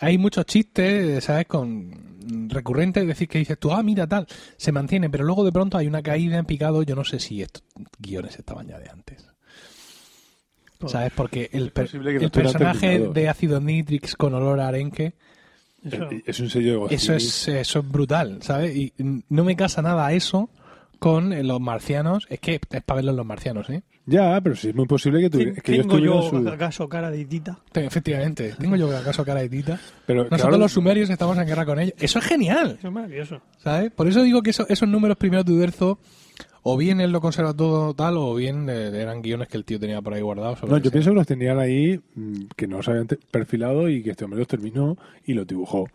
[0.00, 1.46] Hay muchos chistes, ¿sabes?
[1.46, 5.52] Con recurrentes, es decir, que dices tú, ah, mira, tal, se mantiene, pero luego de
[5.52, 7.62] pronto hay una caída en picado, yo no sé si estos
[7.98, 9.28] guiones estaban ya de antes.
[10.88, 11.12] ¿Sabes?
[11.14, 15.14] Porque el, per- el personaje de ácido nitrix con olor a arenque,
[15.84, 16.08] Eso.
[16.26, 18.74] Es un sello de eso es, eso es brutal, ¿sabes?
[18.74, 18.92] Y
[19.28, 20.48] no me casa nada eso
[20.98, 22.26] con eh, los marcianos.
[22.30, 23.82] Es que es para verlo en los marcianos, ¿eh?
[24.06, 26.46] Ya, pero sí es muy posible que, tuviera, que ¿Tengo yo su...
[26.48, 27.58] acaso cara de tita?
[27.72, 28.54] Te- Efectivamente.
[28.58, 29.78] Tengo yo acaso cara de tita.
[30.06, 31.94] Pero, Nosotros claro, los sumerios estamos en guerra con ellos.
[31.98, 33.40] Eso es genial, Eso es maravilloso.
[33.62, 33.90] ¿sabes?
[33.92, 35.98] Por eso digo que eso- esos números primeros de Uderzo,
[36.64, 39.78] o bien él lo conserva todo tal, o bien eh, eran guiones que el tío
[39.78, 40.60] tenía por ahí guardados.
[40.64, 40.90] No, yo sea.
[40.92, 44.38] pienso que los tenían ahí, mm, que no se habían perfilado y que este hombre
[44.40, 44.96] los terminó
[45.26, 45.86] y los dibujó.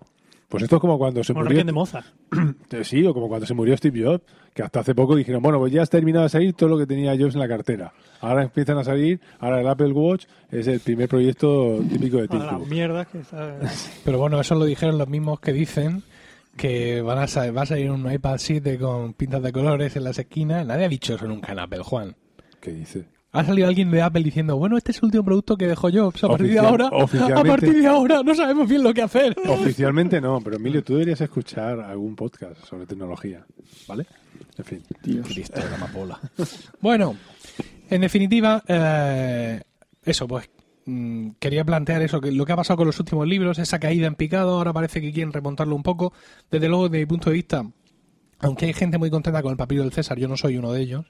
[0.47, 1.63] Pues esto es como cuando se Como murió...
[1.63, 2.07] De Mozart.
[2.71, 4.23] Eh, Sí, o como cuando se murió Steve Jobs,
[4.53, 6.87] que hasta hace poco dijeron, bueno, pues ya has terminado de salir todo lo que
[6.87, 7.93] tenía Jobs en la cartera.
[8.21, 12.41] Ahora empiezan a salir, ahora el Apple Watch es el primer proyecto típico de Tim
[12.41, 12.67] A las Cook.
[12.67, 13.59] mierdas que está...
[14.05, 16.01] Pero bueno, eso lo dijeron los mismos que dicen
[16.59, 20.19] que van a va a salir un iPad 7 con pintas de colores en las
[20.19, 20.65] esquinas.
[20.65, 22.17] Nadie ha dicho eso nunca en Apple, Juan.
[22.59, 23.05] ¿Qué dice?
[23.31, 26.21] Ha salido alguien de Apple diciendo, bueno, este es el último producto que dejó Jobs.
[26.21, 29.37] A partir de ahora, a partir de ahora no sabemos bien lo que hacer.
[29.47, 33.45] Oficialmente no, pero Emilio, tú deberías escuchar algún podcast sobre tecnología,
[33.87, 34.05] ¿vale?
[34.57, 34.83] En fin.
[35.01, 36.19] Cristo de la amapola.
[36.81, 37.15] bueno,
[37.89, 39.61] en definitiva, eh,
[40.03, 40.49] eso, pues
[40.89, 44.07] mm, quería plantear eso, que lo que ha pasado con los últimos libros, esa caída
[44.07, 46.13] en picado, ahora parece que quieren remontarlo un poco.
[46.51, 47.65] Desde luego, desde mi punto de vista,
[48.39, 50.81] aunque hay gente muy contenta con el papiro del César, yo no soy uno de
[50.81, 51.05] ellos.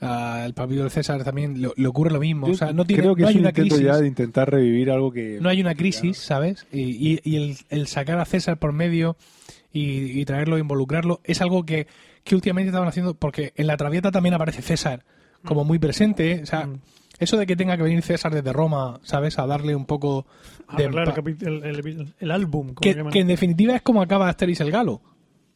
[0.00, 2.46] ah, el papiro del César también le, le ocurre lo mismo.
[2.48, 3.80] Yo o sea, no, tiene, creo que no es hay un una crisis.
[3.80, 5.38] ya de intentar revivir algo que...
[5.40, 6.66] No hay una crisis, ¿sabes?
[6.72, 6.80] Y,
[7.14, 9.16] y- y el, el sacar a César por medio
[9.72, 11.86] y, y traerlo, involucrarlo, es algo que,
[12.24, 15.04] que últimamente estaban haciendo, porque en la Traviata también aparece César
[15.44, 16.32] como muy presente.
[16.32, 16.40] ¿eh?
[16.42, 16.68] O sea,
[17.22, 19.38] eso de que tenga que venir César desde Roma, ¿sabes?
[19.38, 20.26] A darle un poco
[20.76, 20.84] de...
[20.84, 22.68] Arreglar el, el, el- el álbum.
[22.74, 25.00] como que, que en definitiva es como acaba Asterix el Galo.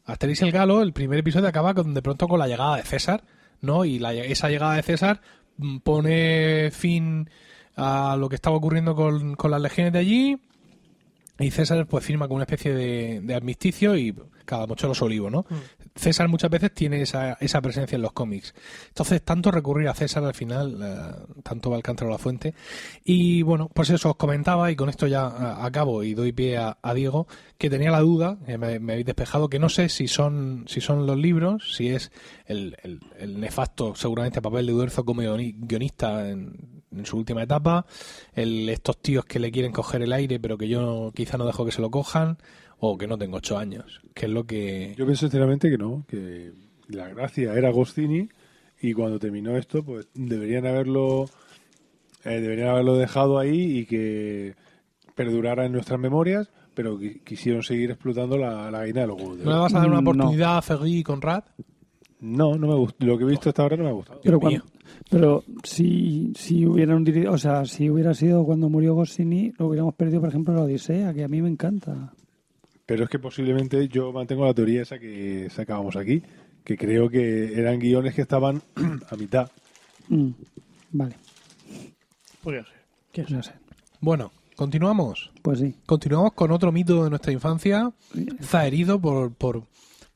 [0.05, 3.23] Asterix el Galo, el primer episodio acaba con, de pronto con la llegada de César,
[3.61, 3.85] ¿no?
[3.85, 5.21] Y la- esa llegada de César
[5.57, 7.29] mm, pone fin
[7.75, 10.37] a lo que estaba ocurriendo con, con las legiones de allí
[11.39, 14.15] y César pues firma con una especie de, de armisticio y
[14.45, 15.45] cada mucho los olivos, ¿no?
[15.97, 18.53] César muchas veces tiene esa, esa presencia en los cómics.
[18.89, 22.53] Entonces, tanto recurrir a César al final, eh, tanto va el cántaro a la fuente.
[23.03, 26.57] Y bueno, pues eso os comentaba, y con esto ya a- acabo y doy pie
[26.57, 30.81] a, Diego, que tenía la duda, me, habéis despejado, que no sé si son, si
[30.81, 32.11] son los libros, si es
[32.45, 32.75] el,
[33.27, 37.85] nefasto, seguramente, papel de Duerzo como guioni- guionista en, en su última etapa,
[38.33, 41.65] el, estos tíos que le quieren coger el aire, pero que yo quizá no dejo
[41.65, 42.37] que se lo cojan,
[42.79, 44.93] o que no tengo ocho años, que es lo que...
[44.97, 46.51] Yo pienso sinceramente que no, que
[46.89, 48.29] la gracia era Agostini
[48.81, 51.25] y cuando terminó esto, pues deberían haberlo
[52.23, 54.55] eh, deberían haberlo dejado ahí y que
[55.15, 59.37] perdurara en nuestras memorias, pero qui- quisieron seguir explotando la, la gallina de los huevos
[59.39, 60.11] ¿No le vas a dar una No.
[60.11, 61.43] oportunidad a Ferri y Conrad?
[62.19, 63.05] No, no me gustó.
[63.05, 64.19] Lo que he visto hasta ahora no me ha gustado.
[64.23, 64.63] Pero, cuando,
[65.09, 69.93] pero si, si hubieran diri- o sea, si hubiera sido cuando murió Goscinny, lo hubiéramos
[69.95, 72.13] perdido, por ejemplo, la Odisea, que a mí me encanta.
[72.87, 76.23] Pero es que posiblemente yo mantengo la teoría esa que sacábamos aquí,
[76.63, 78.63] que creo que eran guiones que estaban
[79.11, 79.51] a mitad.
[80.07, 80.31] Mm,
[80.93, 81.15] vale,
[82.41, 82.77] Podría ser.
[83.11, 83.51] ¿Quién no sé.
[83.99, 85.31] Bueno, continuamos.
[85.41, 85.75] Pues sí.
[85.85, 87.91] Continuamos con otro mito de nuestra infancia,
[88.41, 89.63] zaherido por, por,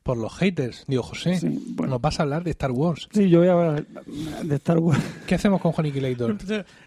[0.02, 0.84] por los haters.
[0.88, 1.92] Digo, José, Sí, bueno.
[1.92, 3.08] nos vas a hablar de Star Wars.
[3.12, 5.00] Sí, yo voy a hablar de Star Wars.
[5.26, 6.36] ¿Qué hacemos con Juan Aniquilator?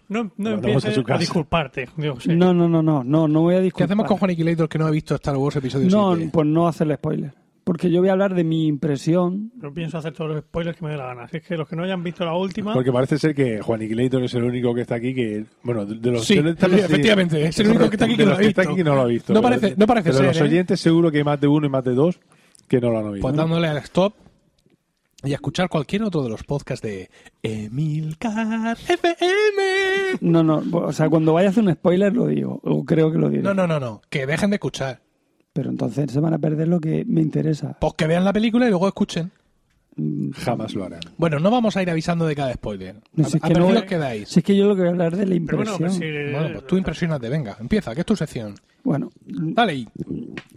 [0.08, 1.88] No, no Mandamos empieces a disculparte.
[1.96, 2.30] Digo, sí.
[2.34, 3.86] No, no, no, no, no, no voy a ¿Qué disculpar.
[3.86, 6.30] hacemos con Juan Aniquilator que no ha visto Star Wars episodio No, 7?
[6.32, 7.32] pues no hacerle spoiler.
[7.64, 9.50] Porque yo voy a hablar de mi impresión.
[9.60, 11.24] No pienso hacer todos los spoilers que me dé la gana.
[11.24, 13.82] Así es que los que no hayan visto la última, Porque parece ser que Juan
[13.82, 16.56] Iquilator es el único que está aquí que, bueno, de de los Sí, de los-
[16.56, 18.84] de efectivamente, es el único que está aquí que de no lo ha está visto.
[18.84, 19.34] no lo ha visto.
[19.34, 20.42] No parece- de- no parece pero ser, los ¿eh?
[20.44, 22.20] oyentes seguro que hay más de uno y más de dos
[22.68, 23.22] que no lo han oído.
[23.22, 24.14] Pues dándole al stop
[25.24, 27.10] y a escuchar cualquier otro de los podcasts de
[27.42, 30.18] Emilcar FM.
[30.20, 33.18] No, no, o sea, cuando vaya a hacer un spoiler lo digo, o creo que
[33.18, 33.42] lo diré.
[33.42, 35.00] No, no, no, no, que dejen de escuchar.
[35.52, 37.76] Pero entonces se van a perder lo que me interesa.
[37.80, 39.32] Pues que vean la película y luego escuchen.
[39.96, 41.00] Mm, Jamás lo harán.
[41.16, 42.96] Bueno, no vamos a ir avisando de cada spoiler.
[43.14, 44.28] No, a es a que no voy- quedáis.
[44.28, 45.98] Si es que yo lo que voy a hablar de la pero bueno, impresión.
[46.00, 48.54] pues si- Bueno, pues tú impresionate, venga, empieza, que es tu sección.
[48.86, 49.88] Bueno, Dale ahí.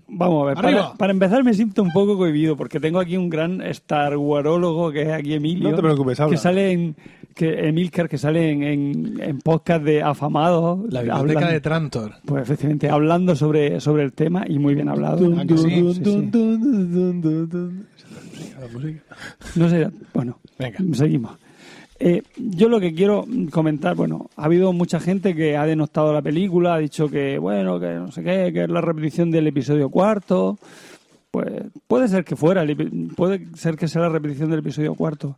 [0.08, 0.56] vamos a ver.
[0.56, 4.92] Para, para empezar me siento un poco cohibido porque tengo aquí un gran Star Warólogo
[4.92, 5.70] que es aquí Emilio.
[5.72, 6.36] No te preocupes, habla.
[6.36, 6.96] Que sale en.
[7.34, 10.80] Que Emilcar, que sale en, en, en podcast de afamados.
[10.92, 12.12] La biblioteca hablando- de Trantor.
[12.26, 15.28] Pues efectivamente, hablando sobre, sobre el tema y muy bien hablado.
[19.56, 20.78] No sé, bueno, Venga.
[20.94, 21.32] seguimos.
[22.02, 26.22] Eh, yo lo que quiero comentar, bueno, ha habido mucha gente que ha denostado la
[26.22, 29.90] película, ha dicho que, bueno, que no sé qué, que es la repetición del episodio
[29.90, 30.58] cuarto.
[31.30, 32.66] Pues puede ser que fuera,
[33.16, 35.38] puede ser que sea la repetición del episodio cuarto.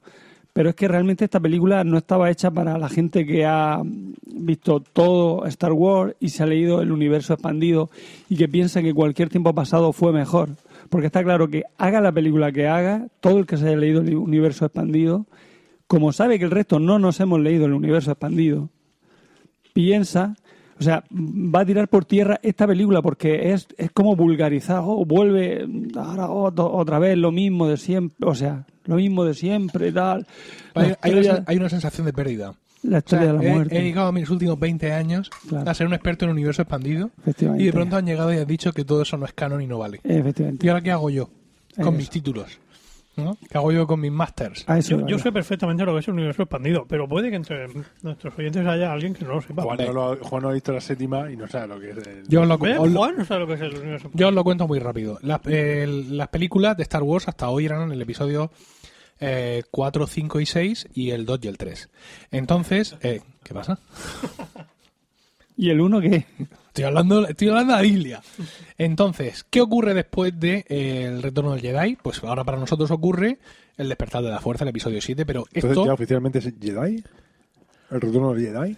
[0.53, 3.81] Pero es que realmente esta película no estaba hecha para la gente que ha
[4.25, 7.89] visto todo Star Wars y se ha leído el universo expandido
[8.29, 10.49] y que piensa que cualquier tiempo pasado fue mejor.
[10.89, 14.01] Porque está claro que haga la película que haga, todo el que se haya leído
[14.01, 15.25] el universo expandido,
[15.91, 18.69] como sabe que el resto no nos hemos leído el universo expandido,
[19.73, 20.35] piensa,
[20.79, 25.05] o sea, va a tirar por tierra esta película porque es, es como vulgarizar, oh,
[25.05, 29.89] vuelve ahora otro- otra vez lo mismo de siempre, o sea, lo mismo de siempre
[29.89, 30.25] y tal.
[30.73, 32.53] Hay, hay una, historia- hay una sensación de pérdida.
[32.83, 33.77] la O historia sea, de la he, muerte.
[33.77, 35.69] he llegado a mis últimos 20 años Claro.
[35.69, 37.11] a ser un experto en universo expandido
[37.57, 39.67] y de pronto han llegado y han dicho que todo eso no es canon y
[39.67, 39.99] no vale.
[40.05, 40.65] Efectivamente.
[40.65, 41.29] ¿Y ahora qué hago yo
[41.81, 42.59] con mis títulos?
[43.17, 43.37] ¿No?
[43.49, 44.63] ¿Qué hago yo con mis masters?
[44.69, 47.35] A eso Yo, yo sé perfectamente lo que es el universo expandido, pero puede que
[47.35, 47.67] entre
[48.01, 49.63] nuestros oyentes haya alguien que no lo sepa.
[49.63, 51.97] Juan no, lo- Juan no ha visto la séptima y no sabe lo que es.
[51.97, 54.43] el- Yo os lo, Juan no sabe lo que es el universo yo os lo
[54.45, 55.19] cuento muy rápido.
[55.23, 58.49] Las, eh, las películas de Star Wars hasta hoy eran el episodio
[59.19, 61.89] eh, 4, 5 y 6 y el 2 y el 3.
[62.31, 63.77] Entonces, eh, ¿qué pasa?
[65.57, 66.25] ¿Y el uno qué?
[66.71, 68.21] Estoy hablando, estoy hablando de la Biblia.
[68.77, 71.97] Entonces, ¿qué ocurre después de eh, el retorno del Jedi?
[72.01, 73.39] Pues ahora para nosotros ocurre
[73.75, 77.03] el despertar de la fuerza, el episodio 7, pero Entonces esto, ya oficialmente es Jedi.
[77.91, 78.77] El retorno del Jedi.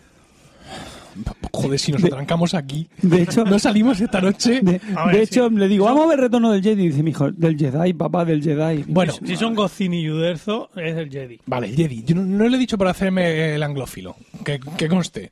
[1.52, 4.61] joder, si nos atrancamos aquí, De hecho, no salimos esta noche.
[4.64, 5.56] de, ver, de hecho sí.
[5.56, 6.86] le digo, vamos a ver Retorno del Jedi.
[6.86, 8.86] Y dice mi hijo, del Jedi, papá, del Jedi.
[8.88, 11.40] Bueno, Si son Gocini y Uderzo, es el Jedi.
[11.45, 12.03] Vale, el Jedi.
[12.03, 15.32] Yo no, no lo he dicho por hacerme el anglófilo, que, que conste.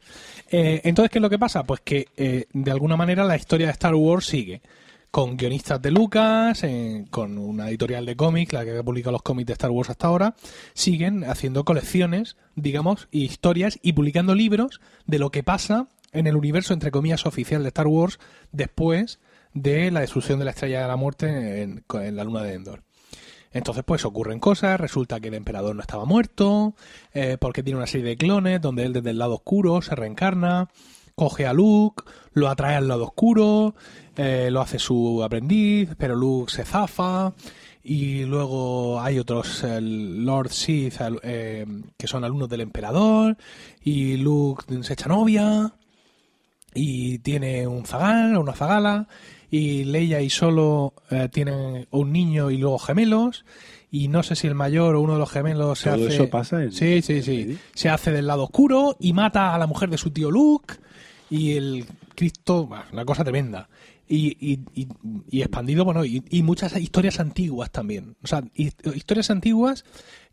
[0.54, 1.64] Eh, entonces, ¿qué es lo que pasa?
[1.64, 4.62] Pues que, eh, de alguna manera, la historia de Star Wars sigue.
[5.10, 9.22] Con guionistas de Lucas, eh, con una editorial de cómics, la que ha publicado los
[9.22, 10.36] cómics de Star Wars hasta ahora,
[10.74, 16.74] siguen haciendo colecciones, digamos, historias y publicando libros de lo que pasa en el universo,
[16.74, 18.20] entre comillas, oficial de Star Wars
[18.52, 19.20] después
[19.54, 21.84] de la destrucción de la Estrella de la Muerte en
[22.16, 22.84] la Luna de Endor.
[23.54, 26.74] Entonces, pues ocurren cosas, resulta que el emperador no estaba muerto,
[27.14, 30.70] eh, porque tiene una serie de clones donde él desde el lado oscuro se reencarna,
[31.16, 32.04] coge a Luke,
[32.34, 33.76] lo atrae al lado oscuro,
[34.16, 37.34] eh, lo hace su aprendiz, pero Luke se zafa,
[37.84, 41.66] y luego hay otros Lord Sith eh,
[41.98, 43.38] que son alumnos del emperador,
[43.84, 45.74] y Luke se echa novia,
[46.74, 49.08] y tiene un zagal o una zagala
[49.52, 53.46] y Leia y Solo eh, tienen un niño y luego gemelos
[53.92, 56.64] y no sé si el mayor o uno de los gemelos se hace eso pasa
[56.64, 57.58] en- sí sí sí.
[57.74, 60.76] Se hace del lado oscuro y mata a la mujer de su tío Luke
[61.30, 63.68] y el Cristo una cosa tremenda.
[64.08, 64.88] Y, y, y-
[65.30, 68.16] y expandido bueno y, y muchas historias antiguas también.
[68.24, 69.84] O sea hi- historias antiguas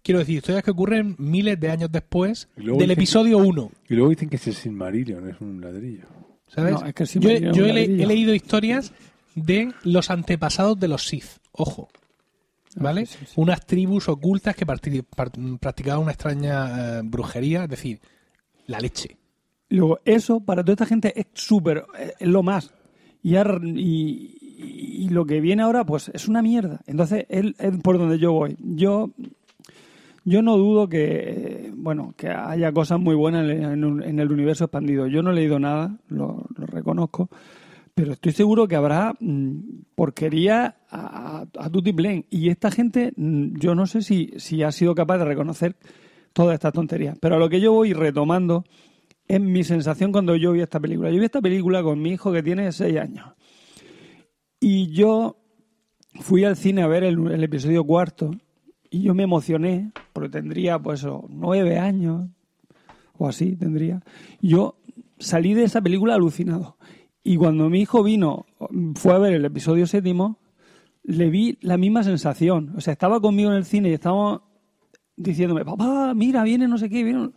[0.02, 4.10] quiero decir historias que ocurren miles de años después del dicen- episodio 1 Y luego
[4.10, 6.06] dicen que es el Silmarillion, es un ladrillo.
[6.48, 6.72] ¿Sabes?
[6.80, 8.02] No, es que sí yo he- dio yo un he, le- ladrillo.
[8.02, 8.92] he leído historias
[9.34, 11.38] de los antepasados de los Sith.
[11.52, 11.88] Ojo.
[12.76, 13.02] ¿Vale?
[13.02, 13.32] Ah, sí, sí, sí.
[13.36, 18.00] Unas tribus ocultas que practicaban una extraña eh, brujería, es decir,
[18.66, 19.16] la leche.
[19.70, 22.70] Luego, eso para toda esta gente es súper, eh, es lo más.
[23.22, 26.80] Y, ar- y, y- y lo que viene ahora, pues es una mierda.
[26.86, 28.56] Entonces, es, es por donde yo voy.
[28.60, 29.10] Yo,
[30.24, 35.06] yo no dudo que, bueno, que haya cosas muy buenas en, el universo expandido.
[35.06, 37.28] Yo no he leído nada, lo, reconozco,
[37.94, 39.58] pero estoy seguro que habrá mm,
[39.94, 42.26] porquería a, a, a tutiplén.
[42.30, 45.76] Y esta gente, mm, yo no sé si, ha sido capaz de reconocer
[46.32, 47.16] todas estas tonterías.
[47.20, 48.64] Pero a lo que yo voy retomando
[49.26, 51.10] es mi sensación cuando yo vi esta película.
[51.10, 53.26] Yo vi esta película con mi hijo que tiene seis años.
[54.60, 55.36] Y yo
[56.20, 58.32] fui al cine a ver el episodio cuarto
[58.90, 62.28] y yo me emocioné porque tendría pues nueve años
[63.16, 64.02] o así tendría.
[64.40, 64.77] Yo
[65.19, 66.77] salí de esa película alucinado.
[67.23, 68.47] Y cuando mi hijo vino,
[68.94, 70.39] fue a ver el episodio séptimo,
[71.02, 72.73] le vi la misma sensación.
[72.77, 74.43] O sea, estaba conmigo en el cine y estábamos
[75.16, 77.20] diciéndome, papá, mira, viene no sé qué, viene.
[77.20, 77.32] O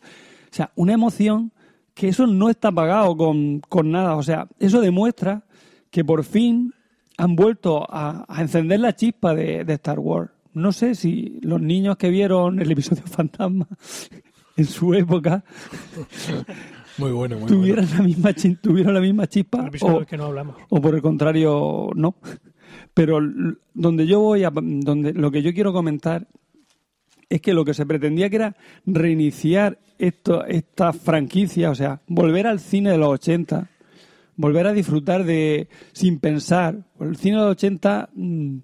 [0.51, 1.51] sea, una emoción
[1.93, 4.15] que eso no está pagado con, con nada.
[4.15, 5.43] O sea, eso demuestra
[5.89, 6.73] que por fin
[7.17, 10.30] han vuelto a, encender la chispa de Star Wars.
[10.53, 13.67] No sé si los niños que vieron el episodio Fantasma
[14.57, 15.43] en su época
[16.97, 20.57] Muy bueno, muy tuvieran la misma tuvieron la misma chispa o, que no hablamos.
[20.69, 22.15] o por el contrario no.
[22.93, 23.19] Pero
[23.73, 26.27] donde yo voy a, donde lo que yo quiero comentar
[27.29, 28.55] es que lo que se pretendía que era
[28.85, 33.69] reiniciar esto, esta franquicia, o sea, volver al cine de los 80,
[34.35, 36.83] volver a disfrutar de sin pensar.
[36.99, 38.57] El cine de los 80 mm,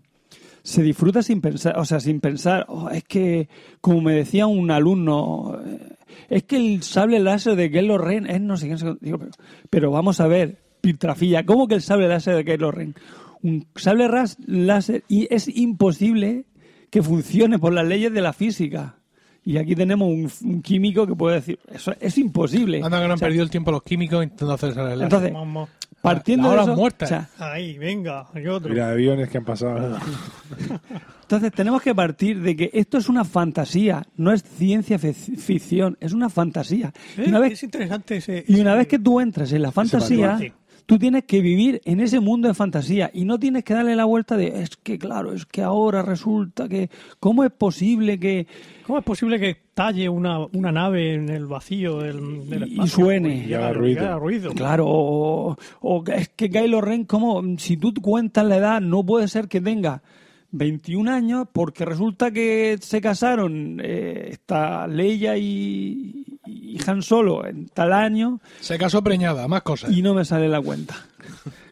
[0.68, 3.48] se disfruta sin pensar, o sea, sin pensar, "Oh, es que,
[3.80, 5.96] como me decía un alumno, eh,
[6.30, 8.98] es que el sable láser de Kylo Ren es no sé qué, no sé qué".
[9.00, 9.32] Digo, pero,
[9.70, 12.96] pero vamos a ver, Piltrafilla, ¿cómo que el sable láser de Kylo Ren?
[13.44, 16.46] Un sable ras- láser y es imposible
[16.90, 18.96] que funcione por las leyes de la física.
[19.46, 22.82] Y aquí tenemos un, un químico que puede decir, eso es imposible.
[22.84, 25.04] Anda que no han O sea, perdido el tiempo los químicos intentando hacer esa relación.
[25.06, 25.70] Entonces, Vamos.
[26.14, 27.06] Partiendo de eso, muerta.
[27.06, 28.70] o sea, Ahí, venga, hay otro.
[28.70, 29.98] Mira, aviones que han pasado.
[31.22, 35.98] Entonces tenemos que partir de que esto es una fantasía, no es ciencia fic- ficción,
[36.00, 36.94] es una fantasía.
[37.18, 38.46] Eh, Y una vez, es interesante ese.
[38.48, 40.40] y una ese- vez que tú entras en la fantasía.
[40.88, 44.06] Tú tienes que vivir en ese mundo de fantasía y no tienes que darle la
[44.06, 46.90] vuelta de es que claro, es que ahora resulta que
[47.20, 48.48] cómo es posible que
[48.88, 52.74] ¿Cómo es posible que talle una, una nave en el vacío del, del Y- y
[52.76, 52.88] espacio?
[53.06, 53.46] suene.
[53.46, 54.02] Y haga ruido.
[54.02, 54.52] y haga ruido.
[54.54, 59.28] Claro, o, o es que Kylo Ren, como si tú cuentas la edad, no puede
[59.28, 60.02] ser que tenga
[60.58, 67.68] 21 años porque resulta que se casaron eh, esta Leia y, y Han Solo en
[67.70, 69.92] tal año Se casó preñada, más cosas.
[69.92, 70.96] y no me sale la cuenta.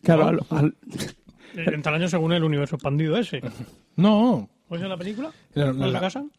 [0.03, 0.75] Claro, al- al-
[1.55, 3.41] En tal año según el universo expandido ese.
[3.95, 5.31] No, ¿O es en la película?
[5.55, 6.31] No, no, ¿No se la- casan?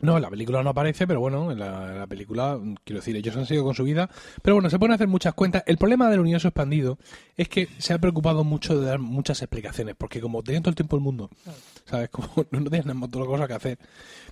[0.00, 3.44] No, en la película no aparece, pero bueno, en la, película, quiero decir, ellos han
[3.46, 4.08] seguido con su vida.
[4.42, 5.62] Pero bueno, se pueden hacer muchas cuentas.
[5.66, 6.98] El problema del universo expandido
[7.36, 10.76] es que se ha preocupado mucho de dar muchas explicaciones, porque como tenían todo el
[10.76, 11.28] tiempo el mundo,
[11.84, 12.08] ¿sabes?
[12.12, 13.78] Como no, tienen otra cosa que hacer,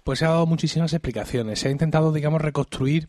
[0.04, 1.58] pues se ha dado muchísimas explicaciones.
[1.60, 3.08] Se ha intentado, digamos, reconstruir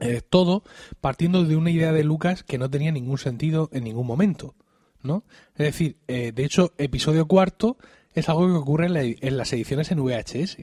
[0.00, 0.64] eh, todo
[1.00, 4.54] partiendo de una idea de Lucas que no tenía ningún sentido en ningún momento,
[5.02, 5.22] ¿no?
[5.52, 7.78] Es decir, eh, de hecho, episodio cuarto
[8.12, 10.58] es algo que ocurre en, la- en las ediciones en VHS.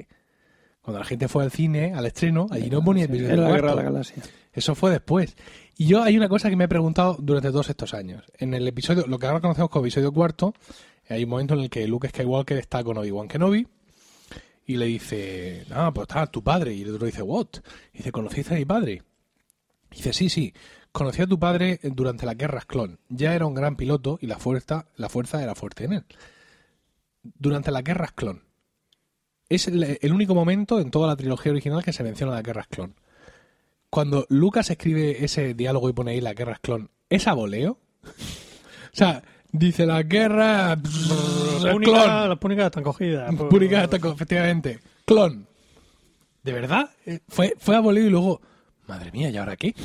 [0.81, 3.51] Cuando la gente fue al cine, al estreno, allí no ponía episodio en la.
[3.51, 4.23] Guerra de la Galaxia.
[4.51, 5.35] Eso fue después.
[5.77, 8.23] Y yo hay una cosa que me he preguntado durante todos estos años.
[8.37, 10.53] En el episodio, lo que ahora conocemos como episodio cuarto,
[11.07, 13.67] hay un momento en el que Luke Skywalker está con Obi-Wan Kenobi
[14.65, 16.73] y le dice, ah, pues está tu padre.
[16.73, 17.47] Y el otro dice, what?
[17.93, 19.03] Y dice, ¿conociste a mi padre?
[19.91, 20.53] Y dice, sí, sí,
[20.91, 22.99] conocí a tu padre durante las guerras clon.
[23.09, 26.05] Ya era un gran piloto y la fuerza, la fuerza era fuerte en él.
[27.21, 28.43] Durante las guerras clon.
[29.55, 32.67] Es el, el único momento en toda la trilogía original que se menciona las guerras
[32.67, 32.95] clon.
[33.89, 37.77] Cuando Lucas escribe ese diálogo y pone ahí las guerras clon, ¿es a voleo?
[38.05, 39.21] o sea,
[39.51, 40.75] dice la guerra...
[40.75, 41.73] Las clon.
[41.73, 43.35] púnicas, las púnicas están cogidas.
[43.37, 44.79] pues, Púnica está con- efectivamente.
[45.05, 45.45] Clon.
[46.43, 46.89] ¿De verdad?
[47.05, 48.41] Eh, Fue, fue abolido y luego.
[48.87, 49.75] Madre mía, ¿y ahora qué?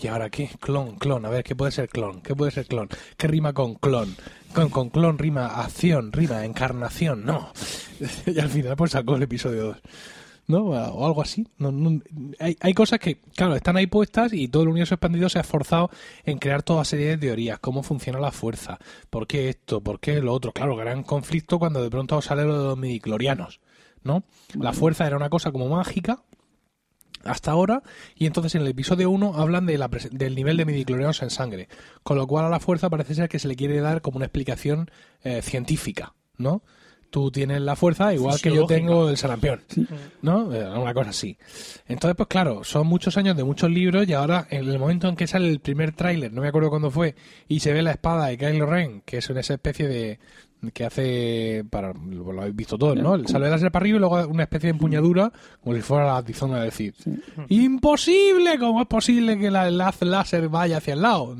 [0.00, 0.48] ¿Y ahora qué?
[0.60, 1.24] Clon, clon.
[1.26, 2.20] A ver, ¿qué puede ser clon?
[2.22, 2.88] ¿Qué puede ser clon?
[3.16, 4.14] ¿Qué rima con clon?
[4.54, 7.24] Con, con clon rima acción, rima encarnación.
[7.24, 7.52] No.
[8.26, 9.76] y al final pues sacó el episodio 2.
[10.46, 10.64] ¿No?
[10.66, 11.46] O algo así.
[11.58, 12.00] No, no-
[12.38, 15.40] hay, hay cosas que, claro, están ahí puestas y todo el universo expandido se ha
[15.40, 15.90] esforzado
[16.24, 17.58] en crear toda serie de teorías.
[17.60, 18.78] Cómo funciona la fuerza.
[19.10, 19.80] ¿Por qué esto?
[19.80, 20.52] ¿Por qué lo otro?
[20.52, 23.60] Claro, gran conflicto cuando de pronto sale lo de los midiclorianos.
[24.02, 24.22] ¿No?
[24.60, 26.22] La fuerza era una cosa como mágica
[27.26, 27.82] hasta ahora
[28.14, 31.68] y entonces en el episodio 1 hablan de la del nivel de midiclorianos en sangre,
[32.02, 34.26] con lo cual a la fuerza parece ser que se le quiere dar como una
[34.26, 34.90] explicación
[35.22, 36.62] eh, científica, ¿no?
[37.10, 39.62] Tú tienes la fuerza igual que yo tengo el sarampión,
[40.20, 40.52] ¿no?
[40.52, 41.38] Eh, una cosa así.
[41.86, 45.14] Entonces, pues claro, son muchos años de muchos libros y ahora en el momento en
[45.14, 47.14] que sale el primer tráiler, no me acuerdo cuándo fue,
[47.46, 50.18] y se ve la espada de Kylo Ren, que es una esa especie de
[50.72, 53.14] que hace para lo lo habéis visto todos, ¿no?
[53.14, 55.32] El sale láser para arriba y luego una especie de empuñadura
[55.62, 56.94] como si fuera la tizona de decir
[57.48, 61.36] imposible, ¿cómo es posible que la, el haz láser vaya hacia el lado?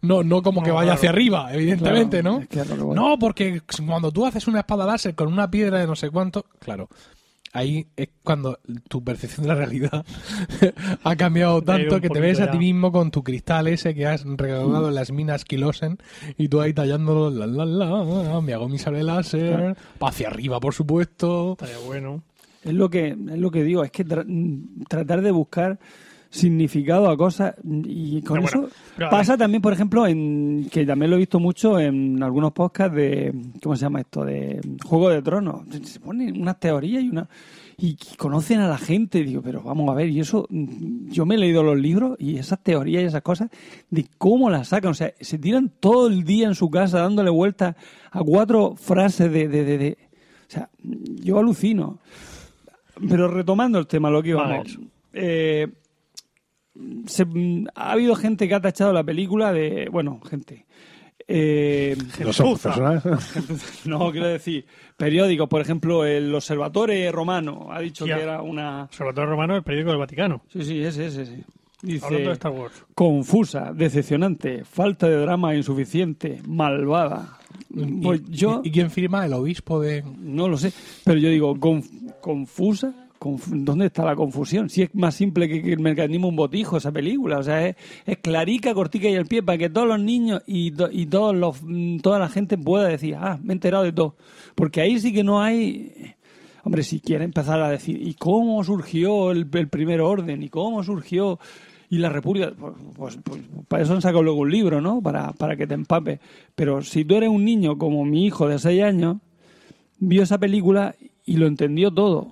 [0.00, 0.96] No, no como que vaya claro.
[0.98, 2.40] hacia arriba, evidentemente, Claro, ¿no?
[2.40, 2.64] es que.
[2.94, 6.44] No, porque cuando tú haces una espada láser con una piedra de no sé cuánto,
[6.60, 6.88] claro,
[7.52, 8.58] ahí es cuando
[8.88, 10.04] tu percepción de la realidad
[11.04, 14.24] ha cambiado tanto que te ves a ti mismo con tu cristal ese que has
[14.24, 15.98] regalado en las minas Kilosen
[16.38, 20.60] y tú ahí tallándolo, la, la, la, me hago mi sable láser, pa' hacia arriba,
[20.60, 21.52] por supuesto.
[21.52, 22.22] Estaría bueno.
[22.64, 24.24] Es lo que, es lo que digo, es que tra-
[24.88, 25.78] tratar de buscar
[26.34, 27.54] significado a cosas
[27.84, 31.18] y con eso bueno, pero a pasa también, por ejemplo, en que también lo he
[31.20, 34.24] visto mucho en algunos podcasts de, ¿cómo se llama esto?
[34.24, 35.60] De Juego de Tronos.
[35.82, 37.28] Se ponen unas teorías y una
[37.76, 41.26] y conocen a la gente, y digo, pero vamos a ver, y eso, mm, yo
[41.26, 43.50] me he leído los libros y esas teorías y esas cosas,
[43.90, 47.28] de cómo las sacan, o sea, se tiran todo el día en su casa dándole
[47.30, 47.74] vueltas
[48.10, 49.98] a cuatro frases de, de, de- de-
[50.48, 50.70] o sea,
[51.22, 51.98] yo alucino.
[53.08, 54.78] Pero retomando el tema, lo que íbamos.
[55.14, 55.66] eh,
[57.06, 59.88] se- mm, ha habido gente que ha tachado la película de.
[59.90, 60.66] Bueno, gente.
[61.28, 62.70] Eh, No son Gentuza.
[62.74, 63.84] personas.
[63.86, 64.66] no, quiero decir,
[64.96, 68.84] periódicos, por ejemplo, el Observatore Romano ha dicho que era una.
[68.84, 70.42] Observatorio Romano, el periódico del Vaticano.
[70.52, 71.36] Sí, sí, ese, ese, sí.
[71.82, 72.84] Dice, Hablando de Star Wars.
[72.94, 77.38] confusa, decepcionante, falta de drama insuficiente, malvada.
[78.02, 79.26] Pues ¿Y, yo y- quién firma?
[79.26, 80.04] El obispo de...
[80.20, 80.72] no lo sé,
[81.04, 83.11] pero yo digo, conf- confusa, Conf-
[83.48, 84.68] ¿dónde está la confusión?
[84.68, 87.76] Si es más simple que, el mecanismo un botijo esa película, o sea, es,
[88.22, 91.62] clarica, cortica y al pie para que todos los niños y, to- y todos los,
[91.62, 94.16] mm, toda la gente pueda decir, ah, me he enterado de todo.
[94.54, 96.14] Porque ahí sí que no hay...
[96.64, 100.42] Hombre, si quiere empezar a decir, ¿y cómo surgió el, el primer orden?
[100.44, 101.40] ¿Y cómo surgió
[101.90, 102.52] y la república?
[102.56, 105.02] Pues, pues- pues para eso han sacado luego un libro, ¿no?
[105.02, 106.20] Para, para que te empapes.
[106.54, 109.16] Pero si tú eres un niño como mi hijo de 6 años,
[109.98, 110.94] vio esa película
[111.24, 112.28] y lo entendió todo.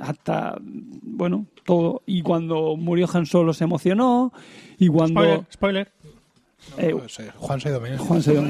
[0.00, 2.02] Hasta, bueno, todo.
[2.06, 4.32] Y cuando murió Han Solo se emocionó.
[4.78, 5.20] Y cuando.
[5.20, 5.92] Spoiler, spoiler.
[6.78, 7.96] eh, eh, Juan Saidomé.
[7.98, 8.34] Juan se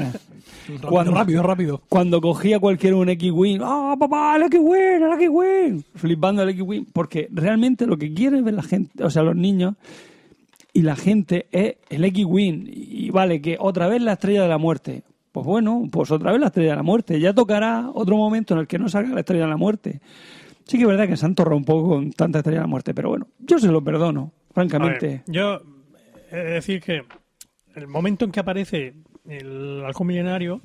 [0.67, 1.81] Rápido, cuando- rápido, rápido.
[1.87, 5.81] cuando cogía cualquiera un X-Wing, ¡ah, papá, el X-Wing, el X-Wing!
[5.95, 6.85] Flipando el X-Wing.
[6.91, 9.75] Porque realmente lo que quiere ver la gente, o sea, los niños
[10.73, 12.65] y la gente es el X-Wing.
[12.69, 15.03] Y vale, que otra vez la estrella de la muerte.
[15.31, 17.19] Pues bueno, pues otra vez la estrella de la muerte.
[17.19, 20.01] Ya tocará otro momento en el que no salga la estrella de la muerte.
[20.67, 22.67] Sí que es verdad que se han torrado un poco con tanta estrella de la
[22.67, 25.07] muerte, pero bueno, yo se lo perdono, francamente.
[25.07, 25.61] ver, yo
[26.29, 27.03] he de decir que
[27.75, 28.93] el momento en que aparece
[29.25, 30.61] el halcón milenario,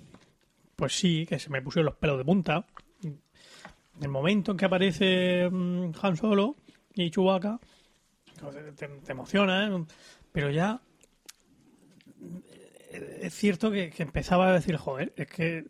[0.74, 2.66] pues sí, que se me pusieron los pelos de punta.
[4.00, 6.56] El momento en que aparece mm, Han Solo
[6.94, 7.60] y Chewbacca,
[8.76, 9.84] te, te emociona, ¿eh?
[10.32, 10.80] pero ya
[12.90, 15.66] eh, es cierto que, que empezaba a decir, joder, es que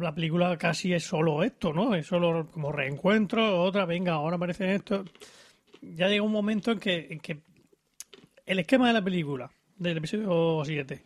[0.00, 1.94] la película casi es solo esto, ¿no?
[1.94, 5.04] Es solo como reencuentro, otra, venga, ahora aparece esto.
[5.80, 7.40] Ya llega un momento en que, en que
[8.46, 11.02] el esquema de la película, del episodio 7,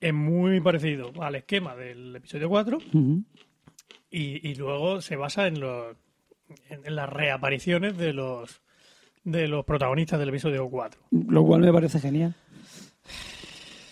[0.00, 3.22] es muy parecido al esquema del episodio 4 Ujú.
[4.10, 5.96] y, y luego se basa en, los,
[6.68, 8.60] en, en las reapariciones de los
[9.24, 11.00] de los protagonistas del episodio 4.
[11.10, 12.32] Lo cual me parece genial.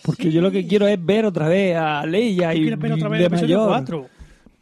[0.02, 3.08] Porque yo lo que quiero es ver otra vez a Leia ¿Tú y, ver otra
[3.08, 3.68] vez de el episodio mayor.
[3.84, 4.08] 4?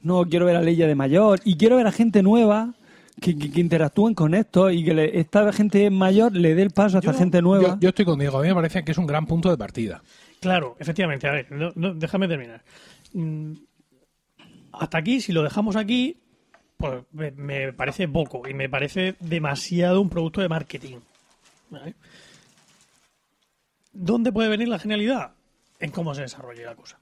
[0.02, 2.74] No, quiero ver a Leia de mayor y quiero ver a gente nueva
[3.20, 6.70] que, que- que interactúen con esto y que le- esta gente mayor le dé el
[6.70, 7.68] paso a esta Yo- gente nueva.
[7.74, 8.38] Yo, yo estoy con Diego.
[8.38, 10.02] A mí me parece que es un gran punto de partida.
[10.40, 11.28] Claro, efectivamente.
[11.28, 12.62] A ver, no- no, déjame terminar.
[13.12, 13.52] Mm,
[14.72, 16.16] Hasta aquí, si lo dejamos aquí,
[16.78, 20.96] pues me, me parece poco y me parece demasiado un producto de marketing.
[21.70, 21.94] ¿vale?
[23.92, 25.32] ¿Dónde puede venir la genialidad?
[25.78, 26.98] En cómo se desarrolle la cosa.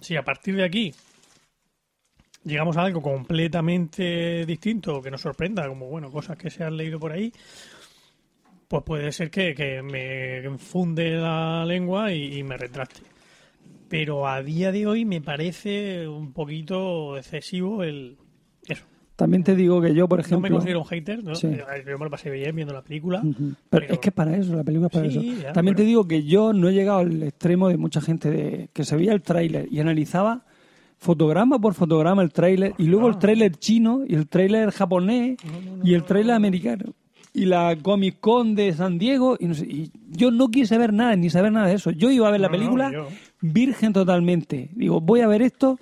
[0.00, 0.94] Si a partir de aquí
[2.46, 6.98] llegamos a algo completamente distinto que nos sorprenda, como bueno, cosas que se han leído
[6.98, 7.32] por ahí,
[8.68, 13.00] pues puede ser que, que me funde la lengua y, y me retracte.
[13.88, 18.16] Pero a día de hoy me parece un poquito excesivo el
[18.66, 18.84] eso.
[19.14, 20.50] También te digo que yo, por No me ejemplo...
[20.56, 21.34] considero un hater, ¿no?
[21.36, 21.48] Sí.
[21.86, 23.20] Yo me lo pasé bien viendo la película.
[23.20, 23.54] Ujú.
[23.70, 25.42] Pero, Pero- es que para eso, la película es para Sí, eso.
[25.42, 28.30] ya, También pero- te digo que yo no he llegado al extremo de mucha gente
[28.30, 30.44] de, que se veía el tráiler y analizaba
[30.98, 33.10] fotograma por fotograma el tráiler y luego Ah.
[33.10, 35.36] el tráiler chino y el tráiler japonés
[35.84, 36.94] y el tráiler americano
[37.34, 40.92] y la Comic Con de San Diego y, no sé, y yo no quise ver
[40.94, 41.90] nada ni saber nada de eso.
[41.90, 42.90] Yo iba a ver la película
[43.42, 44.70] virgen totalmente.
[44.74, 45.78] Digo, voy a ver esto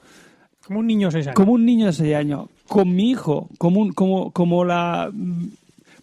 [0.66, 1.36] Como un niño de seis años.
[1.36, 5.12] como un niño de 6 años, con mi hijo, como, un- como, como la.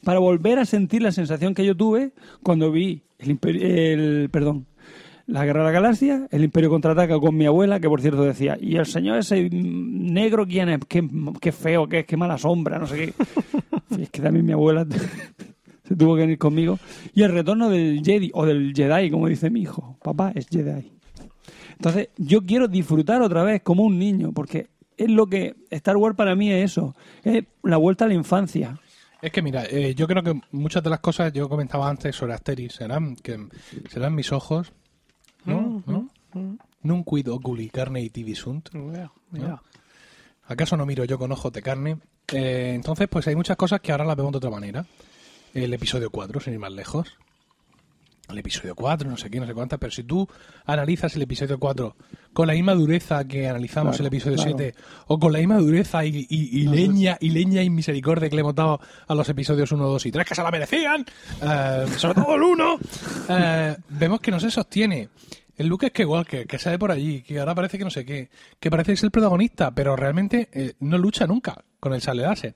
[0.05, 2.11] para volver a sentir la sensación que yo tuve
[2.43, 4.65] cuando vi el, el perdón,
[5.27, 8.57] la Guerra de la Galaxia, el Imperio contraataca con mi abuela, que por cierto decía,
[8.59, 10.79] y el señor ese negro, ¿quién es?
[10.87, 11.07] Qué,
[11.39, 13.13] qué feo, qué, qué mala sombra, no sé qué.
[13.97, 14.85] Y es que también mi abuela
[15.87, 16.79] se tuvo que venir conmigo.
[17.13, 19.97] Y el retorno del Jedi, o del Jedi, como dice mi hijo.
[20.01, 20.91] Papá es Jedi.
[21.73, 26.15] Entonces, yo quiero disfrutar otra vez como un niño, porque es lo que Star Wars
[26.15, 28.79] para mí es eso, es la vuelta a la infancia.
[29.21, 32.33] Es que mira, eh, yo creo que muchas de las cosas yo comentaba antes sobre
[32.33, 33.47] Asterix serán que
[33.89, 34.73] serán mis ojos,
[35.45, 35.83] ¿no?
[35.85, 36.09] ¿No?
[36.83, 38.73] Nun quid oculi carne tibi sunt.
[38.73, 39.61] Mira, mira.
[40.45, 41.97] ¿Acaso no miro yo con ojos de carne?
[42.33, 44.85] Eh, entonces, pues hay muchas cosas que ahora las vemos de otra manera.
[45.53, 47.17] El episodio 4, sin ir más lejos.
[48.31, 50.27] El episodio 4, no sé qué, no sé cuántas, pero si tú
[50.65, 51.95] analizas el episodio 4
[52.33, 54.55] con la misma dureza que analizamos Claro, el episodio claro.
[54.57, 54.75] 7,
[55.07, 58.41] o con la misma dureza y, y- y leña y leña y misericordia que le
[58.41, 61.05] hemos dado a los episodios 1, 2 y 3, que se la merecían,
[61.41, 62.79] eh, sobre todo el 1,
[63.29, 65.09] eh, vemos que no se sostiene.
[65.57, 68.29] El Luke Skywalker, que sale por allí, que ahora parece que no sé qué,
[68.59, 72.23] que parece que es el protagonista, pero realmente eh, no lucha nunca con el sable
[72.23, 72.55] láser.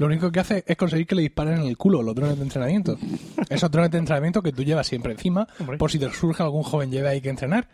[0.00, 2.44] Lo único que hace es conseguir que le disparen en el culo los drones de
[2.44, 2.96] entrenamiento.
[3.50, 5.76] Esos drones de entrenamiento que tú llevas siempre encima, Hombre.
[5.76, 7.68] por si te surge algún joven Jedi que entrenar.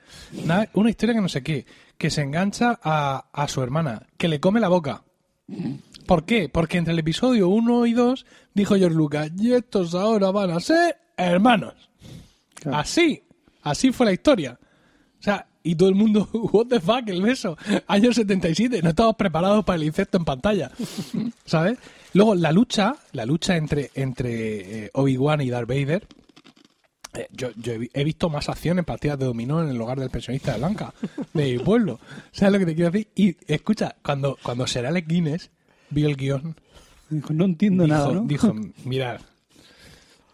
[0.74, 1.66] Una historia que no sé qué,
[1.96, 5.04] que se engancha a, a su hermana, que le come la boca.
[6.04, 6.48] ¿Por qué?
[6.48, 10.58] Porque entre el episodio 1 y 2 dijo George Lucas, y estos ahora van a
[10.58, 11.74] ser hermanos.
[12.54, 12.78] Claro.
[12.78, 13.22] Así,
[13.62, 14.58] así fue la historia.
[15.20, 17.56] O sea, y todo el mundo, what the fuck, el beso.
[17.86, 20.70] Año 77, no estamos preparados para el insecto en pantalla.
[21.44, 21.78] ¿Sabes?
[22.16, 26.06] Luego, la lucha, la lucha entre, entre eh, Obi-Wan y Darth Vader.
[27.14, 29.80] eh, yo yo he, vi- he visto más acción en partidas de dominó en el
[29.80, 30.94] hogar del pensionista de Blanca,
[31.34, 32.00] de mi pueblo.
[32.32, 33.08] ¿Sabes lo que te quiero decir?
[33.14, 35.50] Y escucha, cuando, cuando será el Guinness
[35.90, 36.56] vio el guion
[37.08, 38.22] Dijo, no entiendo dijo, nada, ¿no?
[38.24, 38.52] dijo,
[38.84, 39.20] mirad,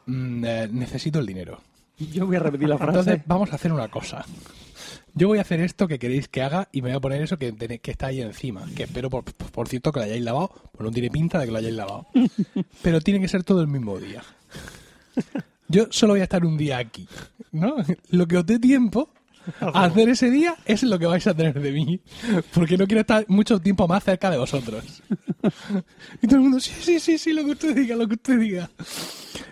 [0.06, 1.60] mm, eh, necesito el dinero.
[1.98, 2.98] Yo voy a repetir la frase.
[2.98, 4.24] Entonces vamos a hacer una cosa.
[5.14, 7.38] Yo voy a hacer esto que queréis que haga y me voy a poner eso
[7.38, 8.64] que, que está ahí encima.
[8.74, 10.50] Que espero, por, por cierto, que lo hayáis lavado.
[10.72, 12.06] Pues no tiene pinta de que lo hayáis lavado.
[12.82, 14.22] Pero tiene que ser todo el mismo día.
[15.68, 17.06] Yo solo voy a estar un día aquí.
[17.52, 17.76] ¿No?
[18.10, 19.10] Lo que os dé tiempo
[19.74, 22.00] hacer ese día es lo que vais a tener de mí.
[22.54, 25.02] Porque no quiero estar mucho tiempo más cerca de vosotros.
[26.20, 28.38] Y todo el mundo, sí, sí, sí, sí, lo que usted diga, lo que usted
[28.38, 28.70] diga.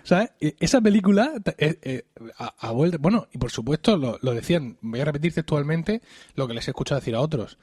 [0.03, 0.31] ¿Sabes?
[0.39, 2.05] E- Esa película eh, eh.
[2.99, 6.01] Bueno, y por supuesto, lo, decían, voy a repetir textualmente
[6.35, 7.57] lo que les he escuchado decir a otros.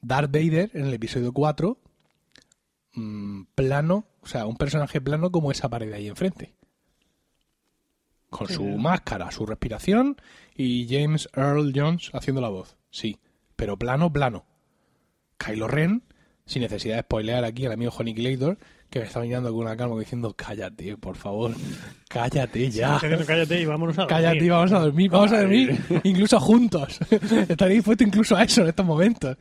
[0.00, 1.78] Darth Vader en el episodio 4,
[2.94, 6.54] mm, plano, o sea, un personaje plano como esa pared ahí enfrente.
[8.30, 10.16] Con su máscara, su respiración
[10.54, 12.76] y James Earl Jones haciendo la voz.
[12.90, 13.18] Sí,
[13.56, 14.44] pero plano, plano.
[15.38, 16.02] Kylo Ren,
[16.44, 18.58] sin necesidad de spoilear aquí al amigo Honey Glader,
[18.90, 21.54] que me está mirando con una calma diciendo, cállate, por favor,
[22.08, 22.98] cállate ya.
[23.26, 24.16] Cállate y vámonos a dormir.
[24.16, 26.98] Cállate y vamos a dormir, vamos a dormir, incluso juntos.
[27.48, 29.36] Estaría dispuesto incluso a eso en estos momentos.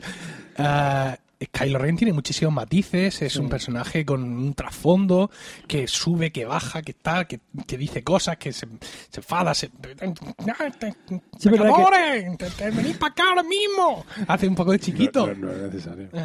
[0.58, 5.30] Ah, Kylo Ren tiene muchísimos matices, es un personaje con un trasfondo
[5.68, 8.68] que sube, que baja, que está, que, que dice cosas, que se,
[9.10, 9.68] se enfada, se...
[9.68, 12.38] Sí, verdad ¡Pecadores!
[12.38, 14.06] ¡Te, te venís para acá ahora mismo!
[14.28, 15.28] Hace un poco de chiquito.
[15.28, 16.10] No, no, no es necesario.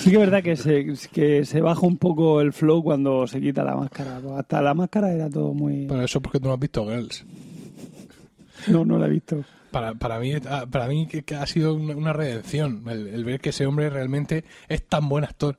[0.00, 3.40] Sí que es verdad que se, que se baja un poco el flow cuando se
[3.40, 4.20] quita la máscara.
[4.36, 5.86] Hasta la máscara era todo muy...
[5.86, 7.24] Pero eso porque tú no has visto Girls.
[8.66, 9.44] No, no la he visto.
[9.72, 13.50] Para, para mí, ah, para mí que, ha sido una, redención el, el ver que
[13.50, 15.58] ese hombre realmente es tan buen actor.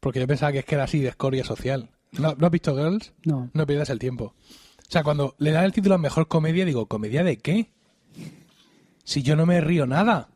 [0.00, 1.90] Porque yo pensaba que es que era así de escoria social.
[2.12, 3.14] ¿No, ¿no has visto Girls?
[3.24, 3.50] No.
[3.54, 4.34] No pierdas el tiempo.
[4.34, 7.70] O sea, cuando le dan el título a Mejor Comedia, digo, ¿comedia de qué?
[9.04, 10.28] Si yo no me río nada.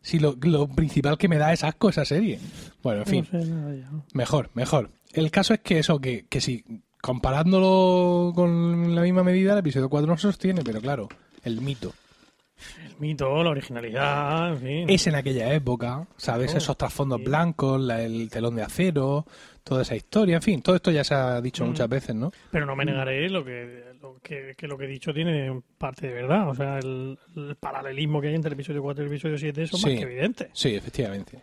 [0.00, 2.38] Si lo, lo principal que me da es asco esa serie.
[2.82, 3.28] Bueno, en fin.
[3.30, 3.90] No sé nada ya.
[4.12, 4.90] Mejor, mejor.
[5.12, 6.64] El caso es que eso, que, que si
[7.02, 11.08] comparándolo con la misma medida, el episodio 4 no se sostiene, pero claro,
[11.44, 11.92] el mito.
[12.84, 14.90] El mito, la originalidad, en fin.
[14.90, 16.46] Es en aquella época, ¿sabes?
[16.46, 17.24] Claro, Esos trasfondos sí.
[17.26, 19.24] blancos, la- el telón de acero,
[19.64, 21.68] toda esa historia, en fin, todo esto ya se ha dicho Mm.
[21.68, 22.32] muchas veces, ¿no?
[22.50, 26.08] Pero no me negaré lo que, lo que, que lo que he dicho tiene parte
[26.08, 26.48] de verdad.
[26.48, 29.62] O sea, el, el paralelismo que hay entre el episodio 4 y el episodio 7
[29.62, 29.76] es Sí.
[29.76, 30.50] más que evidente.
[30.52, 31.40] Sí, efectivamente.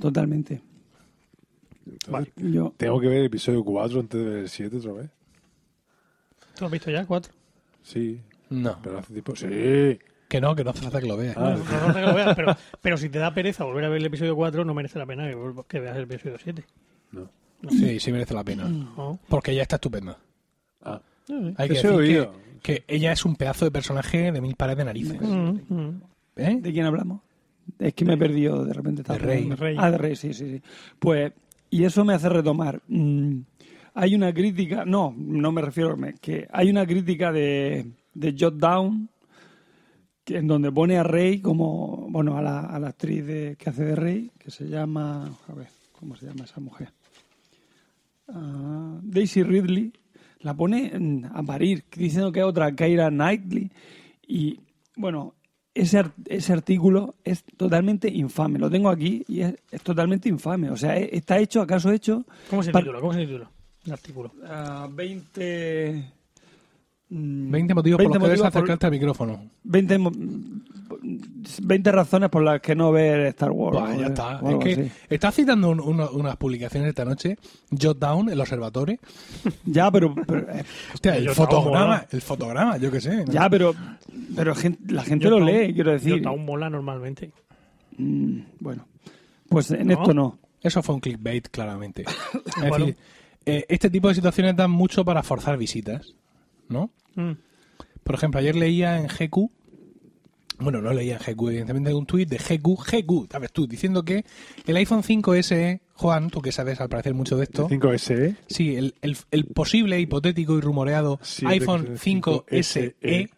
[0.00, 0.60] Totalmente.
[1.86, 5.10] Entonces, Yo, Tengo que ver el episodio 4 antes de ver el 7 otra vez.
[6.54, 7.06] ¿Tú lo has visto ya?
[7.06, 7.32] ¿Cuatro?
[7.82, 8.20] Sí,
[8.50, 9.34] No, pero hace tiempo.
[9.36, 9.98] Sí.
[10.28, 11.36] que no, que no hace falta que lo veas.
[11.36, 11.56] Ah.
[11.56, 13.88] No, no, no sé que lo veas, pero, pero si te da pereza volver a
[13.88, 15.28] ver el episodio 4, no merece la pena
[15.68, 16.64] que, veas el episodio 7.
[17.12, 17.28] No.
[17.70, 18.68] Sí, sí merece la pena.
[18.68, 19.18] ¿no?
[19.28, 20.18] Porque ella está estupenda.
[20.82, 21.00] Ah,
[21.56, 22.32] Hay que decir oído.
[22.62, 25.20] que, que ella es un pedazo de personaje de mil pares de narices.
[25.20, 26.02] Mm, mm.
[26.36, 26.58] ¿Eh?
[26.60, 27.20] ¿De quién hablamos?
[27.78, 29.02] Es que me he perdido de repente.
[29.02, 29.48] De Rey.
[29.48, 29.76] De Rey.
[29.78, 30.62] Ah, de Rey, sí, sí, sí.
[30.98, 31.32] Pues,
[31.70, 32.80] y eso me hace retomar.
[32.88, 33.38] mm,
[33.94, 37.86] hay una crítica, no, no me refiero, me- que hay una crítica de,
[38.18, 39.08] de Jot Down,
[40.26, 43.84] en donde pone a Rey como, bueno, a la, a la actriz de- que hace
[43.84, 46.88] de Rey, que se llama, a ver, ¿cómo se llama esa mujer?
[48.28, 49.92] Ah, Daisy Ridley,
[50.40, 50.92] la pone
[51.32, 53.70] a parir, diciendo que es otra Keira Knightley.
[54.26, 54.58] Y
[54.96, 55.34] bueno,
[55.74, 58.58] ese, ese artículo es totalmente infame.
[58.58, 60.70] Lo tengo aquí y es, es totalmente infame.
[60.70, 62.24] O sea, es- está hecho, acaso hecho.
[62.50, 63.00] ¿Cómo se titula?
[63.00, 63.50] ¿Cómo se titula
[63.84, 64.32] el artículo?
[64.44, 66.12] ah, 20.
[67.10, 69.50] Mm, 20 motivos por 20 los que debes motivos por- acercarte al micrófono.
[69.64, 70.12] 20, mo-
[71.62, 73.78] 20 razones por las que no ver Star Wars.
[73.78, 74.40] Buah, o- ya está.
[74.40, 74.92] o Es que así.
[75.08, 77.36] está citando un- uno- unas publicaciones esta noche.
[77.70, 78.98] Jot Down, el observatorio.
[79.64, 80.64] Ya, pero, pero, eh,
[80.94, 82.06] Hostia, el Jot Down fotograma, mola.
[82.10, 83.24] el fotograma, yo qué sé.
[83.24, 83.32] ¿no?
[83.32, 83.74] ya, pero,
[84.34, 86.20] pero gen- la gente Yo lo lee, quiero decir.
[86.22, 87.30] Yo aún mola normalmente.
[87.98, 88.86] Mm, bueno,
[89.48, 89.92] pues en ¿No?
[89.94, 90.38] esto no.
[90.62, 92.02] Eso fue un clickbait, claramente.
[92.46, 92.86] Es Bueno.
[92.86, 92.96] decir,
[93.44, 96.14] eh, este tipo de situaciones dan mucho para forzar visitas,
[96.68, 96.90] ¿no?
[97.14, 97.32] Mm.
[98.04, 99.50] Por ejemplo, ayer leía en GQ,
[100.58, 104.24] bueno, no leía en GQ, evidentemente, un tuit de GQ, GQ, sabes tú, diciendo que
[104.66, 108.36] el iPhone 5S, Juan, tú que sabes al parecer mucho de esto, 5SE.
[108.46, 113.30] sí, el, el- el posible, hipotético y rumoreado Sí, iPhone de que- 5SE 5SE.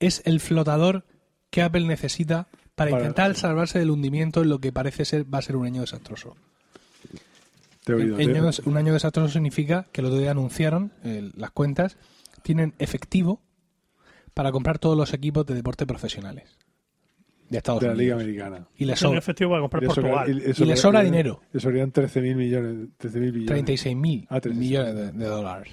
[0.00, 1.04] es el flotador
[1.50, 5.38] que Apple necesita para, Para- intentar salvarse del hundimiento en lo que parece ser va
[5.38, 6.34] a ser un año desastroso.
[7.84, 8.18] Te he oído.
[8.18, 11.96] El te- un año desastroso significa que el otro día anunciaron eh, las cuentas
[12.42, 13.40] tienen efectivo
[14.34, 16.56] para comprar todos los equipos de deporte profesionales
[17.50, 18.22] de Estados de la Liga Unidos.
[18.44, 18.68] Americana.
[18.78, 20.42] Y les sobra efectivo para comprar eso- Portugal.
[20.42, 21.42] y eso- Y le sobra y- dinero.
[21.52, 22.88] Le sobran 13.000 millones.
[22.96, 23.46] 13.000 billones.
[23.48, 24.54] 36 mil Ah, 36.000.
[24.58, 25.72] millones de, de dólares.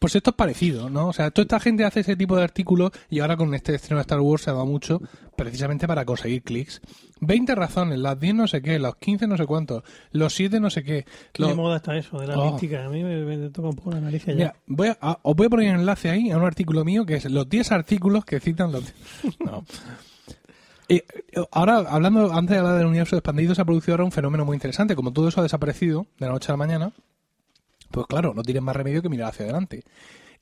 [0.00, 1.08] Pues esto es parecido, ¿no?
[1.08, 3.98] O sea, toda esta gente hace ese tipo de artículos y ahora con este estreno
[3.98, 5.00] de Star Wars se ha dado mucho
[5.36, 6.80] precisamente para conseguir clics.
[7.20, 9.82] 20 razones, las 10 no sé qué, los 15 no sé cuántos,
[10.12, 11.04] los 7 no sé qué.
[11.32, 12.50] Qué los- de moda está eso, de la Oh.
[12.52, 12.84] mística.
[12.84, 14.34] A mí me, me toca un poco la nariz ya.
[14.34, 17.04] Mira, voy a- a- os voy a poner un enlace ahí a un artículo mío
[17.04, 18.82] que es los 10 artículos que citan los...
[19.44, 19.64] No.
[20.88, 24.12] Eh, eh, ahora, hablando, antes de hablar del universo expandido, se ha producido ahora un
[24.12, 24.96] fenómeno muy interesante.
[24.96, 26.92] Como todo eso ha desaparecido de la noche a la mañana,
[27.90, 29.82] pues claro, no tienes más remedio que mirar hacia adelante.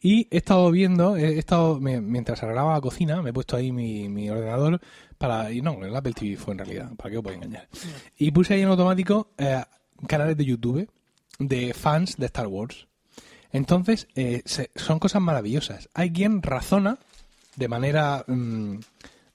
[0.01, 3.73] Y he estado viendo, he estado, me- mientras arreglaba la cocina, me he puesto ahí
[3.73, 4.81] mi, mi ordenador
[5.19, 7.69] para, y no, el Apple TV fue en realidad, para que os voy a engañar.
[8.17, 9.61] Y puse ahí en automático eh,
[10.07, 10.89] canales de YouTube
[11.41, 12.87] de fans de Star Wars.
[13.51, 15.89] Entonces, eh, se- son cosas maravillosas.
[15.95, 16.99] Hay quien razona
[17.57, 18.75] de manera, mm,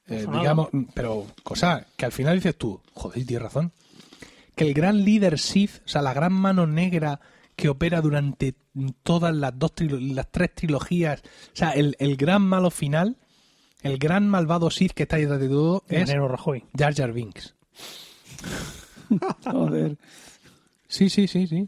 [0.07, 3.72] eh, digamos, mm, pero cosa que al final dices tú, joder, tienes razón.
[4.56, 7.19] Que el gran líder Sith, o sea, la gran mano negra
[7.55, 8.55] que opera durante
[9.03, 13.17] todas las dos las tres trilogías, o sea, el, el gran malo final,
[13.81, 16.63] el gran malvado Sith que está detrás de todo es Nero Rajoy.
[16.77, 17.55] Jar Jar Binks.
[19.45, 19.97] Joder.
[20.88, 21.67] Sí, sí, sí, sí.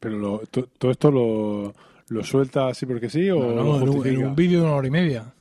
[0.00, 1.74] Pero lo- to- todo esto lo,
[2.08, 4.86] lo suelta así porque sí o No, no, lo en un vídeo de una hora
[4.86, 5.32] y media.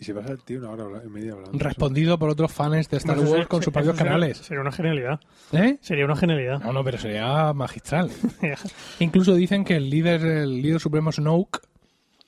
[0.00, 1.58] Y se pasa el tío una hora y media hablando.
[1.58, 4.38] Respondido por otros fans de Star Wars con sus propios canales.
[4.38, 5.20] Sería una genialidad.
[5.52, 5.76] ¿Eh?
[5.82, 6.58] Sería una genialidad.
[6.60, 8.10] No, no, pero sería magistral.
[9.00, 11.60] Incluso dicen que el líder, el líder supremo Snoke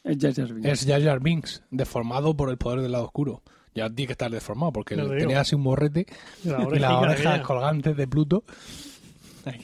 [0.04, 0.68] Es Jar Jar Binks.
[0.68, 3.42] es Jar Jar Binks, deformado por el poder del lado oscuro.
[3.74, 6.06] Ya tiene que estar deformado porque tenía así un morrete
[6.44, 8.44] Y la y las orejas colgantes de Pluto.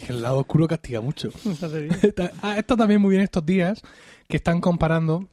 [0.09, 1.29] El lado oscuro castiga mucho.
[2.43, 3.83] Ah, Esto también muy bien estos días
[4.29, 5.29] que están comparando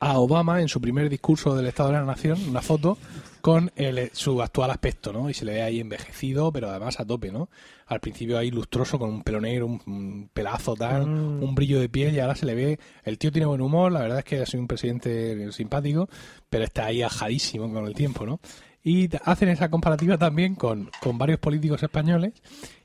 [0.00, 2.96] a Obama en su primer discurso del Estado de la Nación, una foto
[3.40, 5.30] con el- su actual aspecto, ¿no?
[5.30, 7.48] Y se le ve ahí envejecido, pero además a tope, ¿no?
[7.86, 11.42] Al principio ahí lustroso, con un pelo negro, un, un pelazo tal, Mm.
[11.42, 12.78] un brillo de piel, y ahora se le ve...
[13.04, 16.08] El tío tiene buen humor, la verdad es que ha sido un presidente simpático,
[16.50, 18.40] pero está ahí ajadísimo con el tiempo, ¿no?
[18.82, 22.32] Y hacen esa comparativa también con, con varios políticos españoles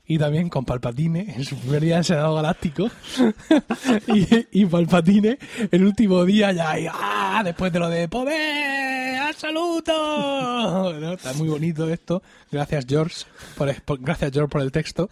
[0.06, 2.90] y también con Palpatine en su primer día en Senado Galáctico.
[4.08, 5.38] y, y Palpatine
[5.70, 7.42] el último día ya, y, ¡ah!
[7.44, 9.16] después de lo de ¡Poder!
[9.22, 11.12] ¡Absoluto!
[11.14, 12.22] Está muy bonito esto.
[12.50, 13.24] Gracias, George,
[13.56, 15.08] por, por- gracias, George, por el texto.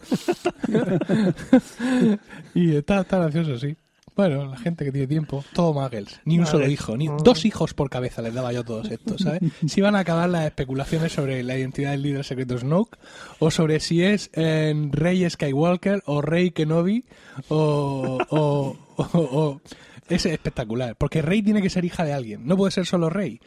[2.55, 3.77] y está, está gracioso, sí.
[4.21, 6.51] Bueno, la gente que tiene tiempo, todo muggles, ni un Vale.
[6.51, 9.41] solo hijo, ni dos hijos por cabeza les daba yo a todos estos, ¿sabes?
[9.67, 12.99] Si van a acabar las especulaciones sobre la identidad del líder secreto Snoke,
[13.39, 17.05] o sobre si es eh, Rey Skywalker, o Rey Kenobi,
[17.49, 19.61] o, o, o- o-
[20.09, 23.41] Es espectacular, porque Rey tiene que ser hija de alguien, no puede ser solo Rey.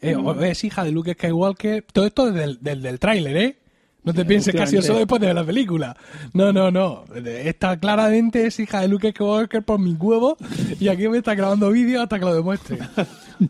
[0.00, 3.58] Eh, o es hija de Luke Skywalker, todo esto desde el del, del tráiler, ¿eh?
[4.06, 5.94] No te pienses que ha sido solo después de ver la película.
[6.32, 7.04] No, no, no.
[7.14, 10.36] Esta claramente es hija de Luke Skywalker por mi huevo
[10.80, 12.78] y aquí me está grabando vídeo hasta que lo demuestre.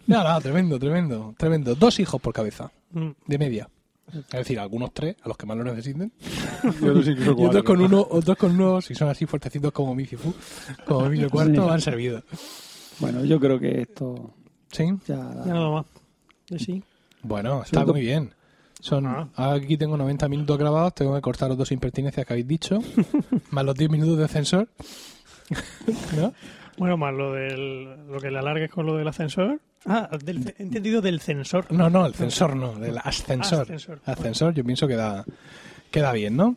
[0.09, 1.77] No, no, tremendo, tremendo, tremendo.
[1.77, 3.11] Dos hijos por cabeza, Mm.
[3.25, 3.69] de media.
[4.13, 6.13] Es decir, algunos tres, a los que más lo necesiten.
[6.65, 7.65] Y otros incluso Y otros cuatro.
[7.65, 10.35] con uno, otros con uno, si son así fuertecitos como Mizifu,
[10.87, 11.71] como Emilio Cuarto, Sí.
[11.73, 12.23] han servido.
[12.99, 14.33] Bueno, yo creo que esto
[14.73, 14.87] ¿Sí?
[15.07, 15.17] ya...
[15.45, 15.87] Ya nada más.
[16.59, 16.83] Sí.
[17.23, 18.33] Bueno, está muy bien.
[18.87, 19.29] Son, Ah.
[19.35, 22.79] Aquí tengo 90 minutos grabados, tengo que cortar los dos impertinencias que habéis dicho,
[23.51, 24.69] más los 10 minutos de censor.
[26.17, 26.33] ¿No?
[26.79, 29.61] Bueno, más lo del lo que le alargues con lo del ascensor.
[29.87, 31.67] Ah, del, he entendido del censor.
[31.73, 33.63] No, no, el censor no, del ascensor.
[33.63, 34.01] Ascensor.
[34.05, 35.25] Ascensor, yo pienso que da,
[35.91, 36.55] queda bien, ¿no?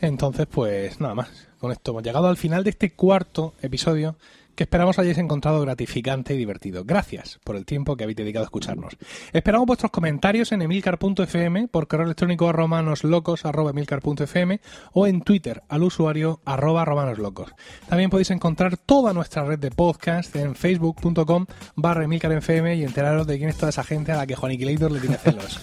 [0.00, 1.48] Entonces, pues nada más.
[1.58, 4.16] Con esto hemos llegado al final de este cuarto episodio
[4.58, 6.82] que esperamos hayáis encontrado gratificante y divertido.
[6.84, 8.96] Gracias por el tiempo que habéis dedicado a escucharnos.
[9.32, 14.60] Esperamos vuestros comentarios en emilcar.fm, por correo electrónico a romanoslocos.emilcar.fm
[14.94, 17.54] o en Twitter al usuario arroba romanoslocos.
[17.88, 23.38] También podéis encontrar toda nuestra red de podcast en facebook.com barra emilcarfm y enteraros de
[23.38, 25.60] quién es toda esa gente a la que Juaniquilator le tiene celos.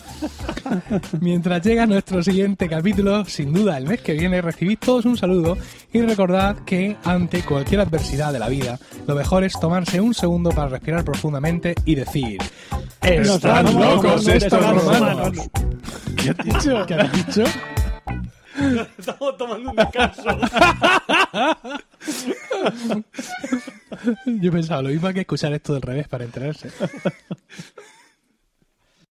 [1.19, 5.57] Mientras llega nuestro siguiente capítulo, sin duda el mes que viene, recibid todos un saludo
[5.91, 10.52] y recordad que ante cualquier adversidad de la vida, lo mejor es tomarse un segundo
[10.52, 12.40] para respirar profundamente y decir:
[13.02, 15.49] ¡Están locos estos romanos.
[16.16, 16.86] ¿Qué has dicho?
[16.86, 17.44] ¿Qué has dicho?
[18.98, 20.24] Estamos tomando un descanso.
[24.26, 26.70] Yo pensaba lo mismo que escuchar esto del revés para enterarse.